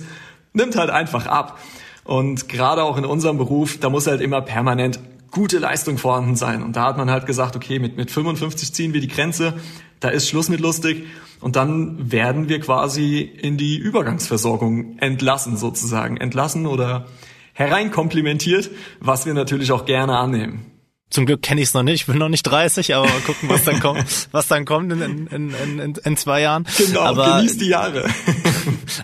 nimmt 0.54 0.76
halt 0.76 0.90
einfach 0.90 1.26
ab. 1.26 1.58
Und 2.04 2.48
gerade 2.48 2.82
auch 2.82 2.96
in 2.96 3.04
unserem 3.04 3.38
Beruf, 3.38 3.78
da 3.78 3.90
muss 3.90 4.06
halt 4.06 4.20
immer 4.20 4.40
permanent 4.40 5.00
gute 5.30 5.58
Leistung 5.58 5.98
vorhanden 5.98 6.36
sein. 6.36 6.62
Und 6.62 6.76
da 6.76 6.84
hat 6.84 6.96
man 6.96 7.10
halt 7.10 7.26
gesagt, 7.26 7.56
okay, 7.56 7.78
mit, 7.78 7.96
mit 7.96 8.10
55 8.10 8.72
ziehen 8.72 8.94
wir 8.94 9.00
die 9.00 9.08
Grenze, 9.08 9.54
da 10.00 10.08
ist 10.08 10.28
Schluss 10.28 10.48
mit 10.48 10.60
lustig. 10.60 11.06
Und 11.40 11.56
dann 11.56 12.10
werden 12.10 12.48
wir 12.48 12.60
quasi 12.60 13.20
in 13.20 13.58
die 13.58 13.76
Übergangsversorgung 13.76 14.98
entlassen 14.98 15.56
sozusagen. 15.56 16.16
Entlassen 16.16 16.66
oder 16.66 17.06
hereinkomplimentiert, 17.52 18.70
was 19.00 19.26
wir 19.26 19.34
natürlich 19.34 19.72
auch 19.72 19.84
gerne 19.84 20.16
annehmen. 20.16 20.66
Zum 21.10 21.26
Glück 21.26 21.42
kenne 21.42 21.60
ich 21.60 21.68
es 21.68 21.74
noch 21.74 21.82
nicht, 21.82 22.00
ich 22.00 22.06
bin 22.06 22.18
noch 22.18 22.28
nicht 22.28 22.42
30, 22.42 22.94
aber 22.94 23.06
mal 23.06 23.20
gucken, 23.20 23.48
was 23.48 23.62
dann 23.62 23.78
kommt, 23.78 24.28
was 24.32 24.48
dann 24.48 24.64
kommt 24.64 24.90
in, 24.92 25.28
in, 25.28 25.54
in, 25.54 25.94
in, 25.94 26.16
zwei 26.16 26.40
Jahren. 26.40 26.66
Genau, 26.76 27.00
aber, 27.02 27.36
genieß 27.36 27.58
die 27.58 27.68
Jahre. 27.68 28.08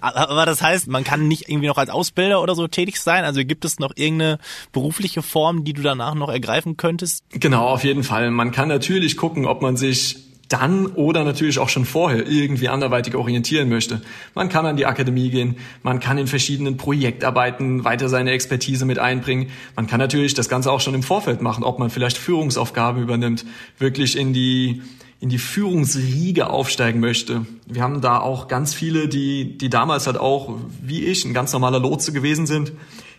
Aber 0.01 0.47
das 0.47 0.63
heißt, 0.63 0.89
man 0.89 1.05
kann 1.05 1.29
nicht 1.29 1.49
irgendwie 1.49 1.69
noch 1.69 1.79
als 1.79 1.91
Ausbilder 1.91 2.43
oder 2.43 2.55
so 2.55 2.67
tätig 2.69 3.01
sein? 3.01 3.25
Also 3.25 3.45
gibt 3.45 3.65
es 3.65 3.79
noch 3.79 3.93
irgendeine 3.97 4.39
berufliche 4.73 5.23
Form, 5.23 5.65
die 5.65 5.73
du 5.73 5.83
danach 5.83 6.15
noch 6.15 6.29
ergreifen 6.29 6.77
könntest? 6.77 7.25
Genau, 7.31 7.69
auf 7.69 7.85
jeden 7.85 8.05
Fall. 8.05 8.31
Man 8.31 8.53
kann 8.53 8.69
natürlich 8.69 9.17
gucken, 9.17 9.47
ob 9.47 9.63
man 9.63 9.77
sich 9.77 10.31
dann 10.51 10.87
oder 10.87 11.23
natürlich 11.25 11.61
auch 11.61 11.69
schon 11.69 11.85
vorher 11.85 12.27
irgendwie 12.27 12.69
anderweitig 12.69 13.15
orientieren 13.15 13.69
möchte. 13.69 14.03
Man 14.35 14.49
kann 14.49 14.67
an 14.67 14.77
die 14.77 14.85
Akademie 14.85 15.31
gehen, 15.31 15.57
man 15.83 16.01
kann 16.01 16.19
in 16.19 16.27
verschiedenen 16.27 16.77
Projektarbeiten 16.77 17.85
weiter 17.85 18.09
seine 18.09 18.33
Expertise 18.33 18.85
mit 18.85 18.99
einbringen. 18.99 19.51
Man 19.77 19.87
kann 19.87 20.01
natürlich 20.01 20.35
das 20.35 20.49
Ganze 20.49 20.73
auch 20.73 20.81
schon 20.81 20.95
im 20.95 21.05
Vorfeld 21.05 21.41
machen, 21.41 21.63
ob 21.63 21.79
man 21.79 21.89
vielleicht 21.89 22.19
Führungsaufgaben 22.19 23.01
übernimmt, 23.01 23.47
wirklich 23.79 24.19
in 24.19 24.33
die 24.33 24.83
in 25.21 25.29
die 25.29 25.39
Führungsriege 25.39 26.49
aufsteigen 26.49 27.01
möchte. 27.01 27.47
Wir 27.67 27.83
haben 27.83 28.01
da 28.01 28.19
auch 28.19 28.49
ganz 28.49 28.75
viele, 28.75 29.07
die, 29.07 29.59
die 29.59 29.69
damals 29.69 30.07
halt 30.07 30.17
auch, 30.17 30.59
wie 30.83 31.05
ich, 31.05 31.25
ein 31.25 31.35
ganz 31.35 31.53
normaler 31.53 31.79
Lotse 31.79 32.13
gewesen 32.13 32.47
sind, 32.47 32.73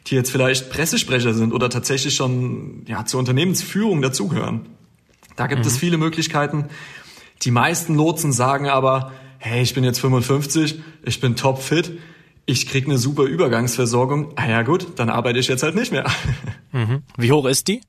die 0.08 0.16
jetzt 0.16 0.32
vielleicht 0.32 0.72
Pressesprecher 0.72 1.34
sind 1.34 1.54
oder 1.54 1.70
tatsächlich 1.70 2.16
schon 2.16 2.84
ja, 2.88 3.06
zur 3.06 3.20
Unternehmensführung 3.20 4.02
dazugehören. 4.02 4.62
Da 5.36 5.48
gibt 5.48 5.62
mhm. 5.62 5.68
es 5.68 5.78
viele 5.78 5.98
Möglichkeiten 5.98 6.66
die 7.44 7.52
meisten 7.52 7.96
Lotsen 7.96 8.32
sagen 8.32 8.68
aber, 8.68 9.12
hey, 9.40 9.62
ich 9.62 9.74
bin 9.74 9.84
jetzt 9.84 10.00
55, 10.00 10.80
ich 11.04 11.20
bin 11.20 11.36
topfit, 11.36 11.98
ich 12.46 12.68
krieg 12.68 12.86
eine 12.86 12.98
super 12.98 13.24
Übergangsversorgung. 13.24 14.34
Ah 14.36 14.48
ja 14.48 14.62
gut, 14.62 15.00
dann 15.00 15.10
arbeite 15.10 15.40
ich 15.40 15.48
jetzt 15.48 15.64
halt 15.64 15.76
nicht 15.76 15.92
mehr. 15.92 16.06
Mhm. 16.74 17.04
Wie 17.18 17.34
hoch 17.34 17.48
ist 17.48 17.68
die? 17.68 17.82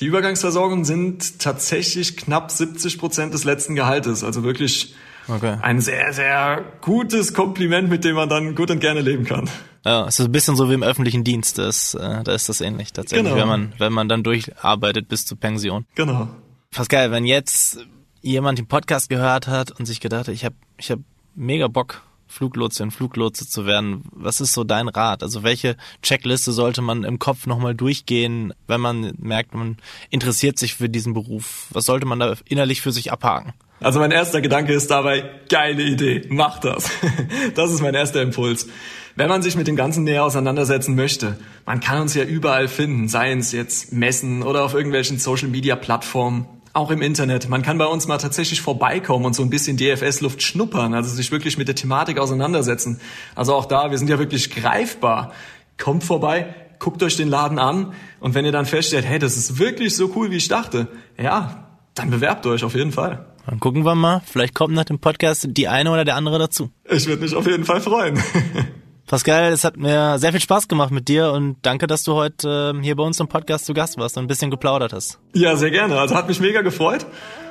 Die 0.00 0.06
Übergangsversorgung 0.06 0.84
sind 0.84 1.38
tatsächlich 1.38 2.16
knapp 2.16 2.50
70 2.50 2.98
Prozent 2.98 3.34
des 3.34 3.44
letzten 3.44 3.74
Gehaltes. 3.74 4.24
Also 4.24 4.42
wirklich 4.42 4.94
Okay. 5.28 5.58
Ein 5.62 5.80
sehr, 5.80 6.12
sehr 6.12 6.64
gutes 6.80 7.34
Kompliment, 7.34 7.88
mit 7.88 8.04
dem 8.04 8.16
man 8.16 8.28
dann 8.28 8.54
gut 8.54 8.70
und 8.70 8.80
gerne 8.80 9.00
leben 9.00 9.24
kann. 9.24 9.48
Ja, 9.84 10.06
es 10.06 10.18
ist 10.18 10.26
ein 10.26 10.32
bisschen 10.32 10.56
so 10.56 10.68
wie 10.68 10.74
im 10.74 10.82
öffentlichen 10.82 11.24
Dienst, 11.24 11.58
das, 11.58 11.94
äh, 11.94 12.22
da 12.24 12.32
ist 12.34 12.48
das 12.48 12.60
ähnlich 12.60 12.92
tatsächlich, 12.92 13.28
Genau. 13.28 13.40
wenn 13.40 13.48
man 13.48 13.72
wenn 13.78 13.92
man 13.92 14.08
dann 14.08 14.22
durcharbeitet 14.22 15.08
bis 15.08 15.26
zur 15.26 15.38
Pension. 15.38 15.86
Genau. 15.94 16.28
Pascal, 16.70 17.10
wenn 17.12 17.24
jetzt 17.24 17.78
jemand 18.22 18.58
den 18.58 18.66
Podcast 18.66 19.08
gehört 19.08 19.46
hat 19.46 19.70
und 19.70 19.86
sich 19.86 20.00
gedacht 20.00 20.26
hat, 20.28 20.34
ich 20.34 20.44
habe 20.44 20.56
ich 20.78 20.90
hab 20.90 20.98
mega 21.34 21.68
Bock, 21.68 22.02
Fluglotsin, 22.30 22.90
Fluglotse 22.90 23.48
zu 23.48 23.66
werden, 23.66 24.04
was 24.12 24.40
ist 24.40 24.52
so 24.52 24.64
dein 24.64 24.88
Rat? 24.88 25.22
Also 25.22 25.42
welche 25.42 25.76
Checkliste 26.02 26.52
sollte 26.52 26.80
man 26.80 27.04
im 27.04 27.18
Kopf 27.18 27.46
nochmal 27.46 27.74
durchgehen, 27.74 28.54
wenn 28.68 28.80
man 28.80 29.12
merkt, 29.18 29.54
man 29.54 29.76
interessiert 30.10 30.58
sich 30.58 30.74
für 30.74 30.88
diesen 30.88 31.12
Beruf? 31.12 31.66
Was 31.70 31.84
sollte 31.84 32.06
man 32.06 32.20
da 32.20 32.34
innerlich 32.46 32.80
für 32.80 32.92
sich 32.92 33.12
abhaken? 33.12 33.52
Also 33.80 33.98
mein 33.98 34.10
erster 34.10 34.40
Gedanke 34.40 34.74
ist 34.74 34.90
dabei, 34.90 35.28
geile 35.48 35.82
Idee, 35.82 36.22
mach 36.28 36.58
das. 36.58 36.90
Das 37.54 37.72
ist 37.72 37.80
mein 37.80 37.94
erster 37.94 38.22
Impuls. 38.22 38.68
Wenn 39.16 39.28
man 39.28 39.42
sich 39.42 39.56
mit 39.56 39.66
dem 39.66 39.76
Ganzen 39.76 40.04
näher 40.04 40.24
auseinandersetzen 40.24 40.94
möchte, 40.94 41.38
man 41.66 41.80
kann 41.80 42.02
uns 42.02 42.14
ja 42.14 42.22
überall 42.22 42.68
finden, 42.68 43.08
seien 43.08 43.40
es 43.40 43.52
jetzt 43.52 43.92
Messen 43.92 44.42
oder 44.42 44.64
auf 44.64 44.74
irgendwelchen 44.74 45.18
Social-Media-Plattformen, 45.18 46.46
auch 46.72 46.90
im 46.90 47.02
Internet. 47.02 47.48
Man 47.48 47.62
kann 47.62 47.78
bei 47.78 47.86
uns 47.86 48.06
mal 48.06 48.18
tatsächlich 48.18 48.60
vorbeikommen 48.60 49.24
und 49.24 49.34
so 49.34 49.42
ein 49.42 49.50
bisschen 49.50 49.76
DFS-Luft 49.76 50.42
schnuppern, 50.42 50.94
also 50.94 51.10
sich 51.14 51.32
wirklich 51.32 51.58
mit 51.58 51.68
der 51.68 51.74
Thematik 51.74 52.18
auseinandersetzen. 52.18 53.00
Also 53.34 53.54
auch 53.54 53.66
da, 53.66 53.90
wir 53.90 53.98
sind 53.98 54.08
ja 54.08 54.18
wirklich 54.18 54.50
greifbar. 54.50 55.32
Kommt 55.78 56.04
vorbei, 56.04 56.54
guckt 56.78 57.02
euch 57.02 57.16
den 57.16 57.28
Laden 57.28 57.58
an 57.58 57.92
und 58.20 58.34
wenn 58.34 58.44
ihr 58.44 58.52
dann 58.52 58.66
feststellt, 58.66 59.04
hey, 59.04 59.18
das 59.18 59.36
ist 59.36 59.58
wirklich 59.58 59.96
so 59.96 60.12
cool, 60.14 60.30
wie 60.30 60.36
ich 60.36 60.48
dachte, 60.48 60.88
ja, 61.18 61.68
dann 61.94 62.10
bewerbt 62.10 62.46
euch 62.46 62.62
auf 62.64 62.74
jeden 62.74 62.92
Fall. 62.92 63.26
Dann 63.46 63.58
gucken 63.58 63.84
wir 63.84 63.94
mal, 63.94 64.22
vielleicht 64.24 64.54
kommt 64.54 64.74
nach 64.74 64.84
dem 64.84 64.98
Podcast 64.98 65.48
die 65.50 65.66
eine 65.66 65.90
oder 65.90 66.04
der 66.04 66.14
andere 66.14 66.38
dazu. 66.38 66.70
Ich 66.88 67.06
würde 67.06 67.22
mich 67.22 67.34
auf 67.34 67.46
jeden 67.46 67.64
Fall 67.64 67.80
freuen. 67.80 68.22
Pascal, 69.10 69.50
es 69.50 69.64
hat 69.64 69.76
mir 69.76 70.20
sehr 70.20 70.30
viel 70.30 70.40
Spaß 70.40 70.68
gemacht 70.68 70.92
mit 70.92 71.08
dir 71.08 71.32
und 71.32 71.56
danke, 71.62 71.88
dass 71.88 72.04
du 72.04 72.14
heute 72.14 72.76
äh, 72.78 72.80
hier 72.80 72.94
bei 72.94 73.02
uns 73.02 73.18
im 73.18 73.26
Podcast 73.26 73.66
zu 73.66 73.74
Gast 73.74 73.98
warst 73.98 74.16
und 74.16 74.22
ein 74.22 74.28
bisschen 74.28 74.52
geplaudert 74.52 74.92
hast. 74.92 75.18
ja, 75.34 75.56
sehr 75.56 75.72
gerne. 75.72 75.98
Also 75.98 76.14
hat 76.14 76.28
mich 76.28 76.38
mega 76.38 76.62
gefreut 76.62 77.04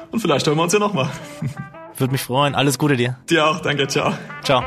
und 0.10 0.22
vielleicht 0.22 0.47
hören 0.47 0.57
wir 0.57 0.64
uns 0.64 0.72
ja 0.72 0.80
nochmal. 0.80 1.10
Würde 1.97 2.14
mich 2.14 2.22
freuen. 2.22 2.55
Alles 2.55 2.80
Gute 2.80 2.95
dir. 2.95 3.18
Dir 3.30 3.45
auch, 3.45 3.60
danke, 3.60 3.89
ciao. 3.89 4.14
Ciao. 4.41 4.64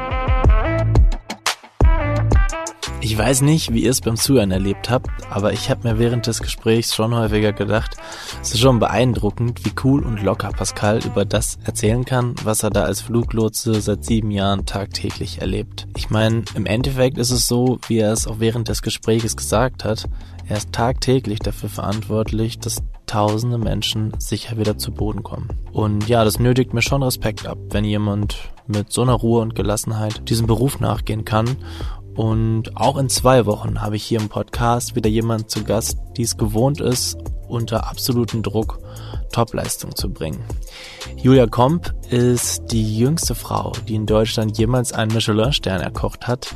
Ich 3.04 3.18
weiß 3.18 3.42
nicht, 3.42 3.72
wie 3.72 3.82
ihr 3.82 3.90
es 3.90 4.00
beim 4.00 4.14
Zuhören 4.14 4.52
erlebt 4.52 4.88
habt, 4.88 5.10
aber 5.28 5.52
ich 5.52 5.70
habe 5.70 5.88
mir 5.88 5.98
während 5.98 6.28
des 6.28 6.40
Gesprächs 6.40 6.94
schon 6.94 7.12
häufiger 7.12 7.52
gedacht, 7.52 7.96
es 8.40 8.52
ist 8.52 8.60
schon 8.60 8.78
beeindruckend, 8.78 9.64
wie 9.64 9.72
cool 9.82 10.04
und 10.04 10.22
locker 10.22 10.50
Pascal 10.50 11.00
über 11.04 11.24
das 11.24 11.58
erzählen 11.64 12.04
kann, 12.04 12.36
was 12.44 12.62
er 12.62 12.70
da 12.70 12.84
als 12.84 13.00
Fluglotse 13.00 13.80
seit 13.80 14.04
sieben 14.04 14.30
Jahren 14.30 14.66
tagtäglich 14.66 15.40
erlebt. 15.40 15.88
Ich 15.96 16.10
meine, 16.10 16.44
im 16.54 16.64
Endeffekt 16.64 17.18
ist 17.18 17.32
es 17.32 17.48
so, 17.48 17.80
wie 17.88 17.98
er 17.98 18.12
es 18.12 18.28
auch 18.28 18.38
während 18.38 18.68
des 18.68 18.82
Gesprächs 18.82 19.36
gesagt 19.36 19.84
hat, 19.84 20.08
er 20.46 20.58
ist 20.58 20.70
tagtäglich 20.72 21.40
dafür 21.40 21.70
verantwortlich, 21.70 22.60
dass 22.60 22.84
tausende 23.06 23.58
Menschen 23.58 24.12
sicher 24.18 24.58
wieder 24.58 24.78
zu 24.78 24.92
Boden 24.92 25.24
kommen. 25.24 25.48
Und 25.72 26.08
ja, 26.08 26.24
das 26.24 26.38
nötigt 26.38 26.72
mir 26.72 26.82
schon 26.82 27.02
Respekt 27.02 27.46
ab, 27.46 27.58
wenn 27.70 27.84
jemand 27.84 28.38
mit 28.66 28.92
so 28.92 29.02
einer 29.02 29.14
Ruhe 29.14 29.42
und 29.42 29.54
Gelassenheit 29.54 30.28
diesem 30.28 30.46
Beruf 30.46 30.80
nachgehen 30.80 31.24
kann. 31.24 31.56
Und 32.14 32.76
auch 32.76 32.98
in 32.98 33.08
zwei 33.08 33.46
Wochen 33.46 33.80
habe 33.80 33.96
ich 33.96 34.04
hier 34.04 34.20
im 34.20 34.28
Podcast 34.28 34.94
wieder 34.96 35.08
jemand 35.08 35.50
zu 35.50 35.64
Gast, 35.64 35.98
die 36.16 36.22
es 36.22 36.36
gewohnt 36.36 36.80
ist, 36.80 37.16
unter 37.48 37.88
absolutem 37.88 38.42
Druck 38.42 38.78
Topleistung 39.32 39.96
zu 39.96 40.10
bringen. 40.10 40.44
Julia 41.16 41.46
Komp 41.46 41.94
ist 42.10 42.64
die 42.70 42.98
jüngste 42.98 43.34
Frau, 43.34 43.72
die 43.88 43.94
in 43.94 44.06
Deutschland 44.06 44.58
jemals 44.58 44.92
einen 44.92 45.14
Michelin-Stern 45.14 45.80
erkocht 45.80 46.26
hat. 46.26 46.54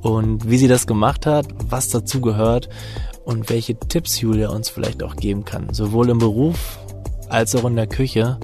Und 0.00 0.48
wie 0.48 0.58
sie 0.58 0.68
das 0.68 0.86
gemacht 0.86 1.26
hat, 1.26 1.46
was 1.68 1.88
dazu 1.88 2.20
gehört 2.20 2.68
und 3.24 3.48
welche 3.48 3.78
Tipps 3.78 4.20
Julia 4.20 4.50
uns 4.50 4.68
vielleicht 4.68 5.02
auch 5.02 5.16
geben 5.16 5.44
kann, 5.44 5.72
sowohl 5.72 6.10
im 6.10 6.18
Beruf 6.18 6.78
als 7.28 7.54
auch 7.54 7.64
in 7.64 7.76
der 7.76 7.86
Küche. 7.86 8.38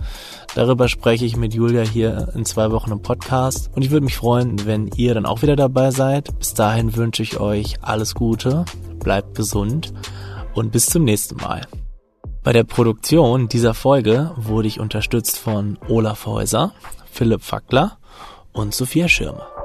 Darüber 0.55 0.88
spreche 0.88 1.24
ich 1.24 1.36
mit 1.36 1.55
Julia 1.55 1.82
hier 1.82 2.28
in 2.34 2.44
zwei 2.44 2.72
Wochen 2.72 2.90
im 2.90 3.03
Podcast 3.03 3.70
und 3.74 3.82
ich 3.82 3.90
würde 3.90 4.05
mich 4.05 4.16
freuen, 4.16 4.66
wenn 4.66 4.88
ihr 4.96 5.14
dann 5.14 5.26
auch 5.26 5.42
wieder 5.42 5.55
dabei 5.55 5.92
seid. 5.92 6.36
Bis 6.38 6.55
dahin 6.55 6.96
wünsche 6.96 7.22
ich 7.22 7.38
euch 7.38 7.76
alles 7.82 8.14
Gute, 8.14 8.64
bleibt 8.98 9.36
gesund 9.36 9.92
und 10.55 10.72
bis 10.72 10.86
zum 10.86 11.05
nächsten 11.05 11.36
Mal. 11.36 11.66
Bei 12.42 12.53
der 12.53 12.64
Produktion 12.64 13.48
dieser 13.48 13.74
Folge 13.74 14.32
wurde 14.36 14.66
ich 14.66 14.80
unterstützt 14.80 15.38
von 15.38 15.78
Olaf 15.88 16.26
Häuser, 16.26 16.72
Philipp 17.11 17.42
Fackler 17.42 17.98
und 18.53 18.74
Sophia 18.74 19.09
Schirmer. 19.09 19.59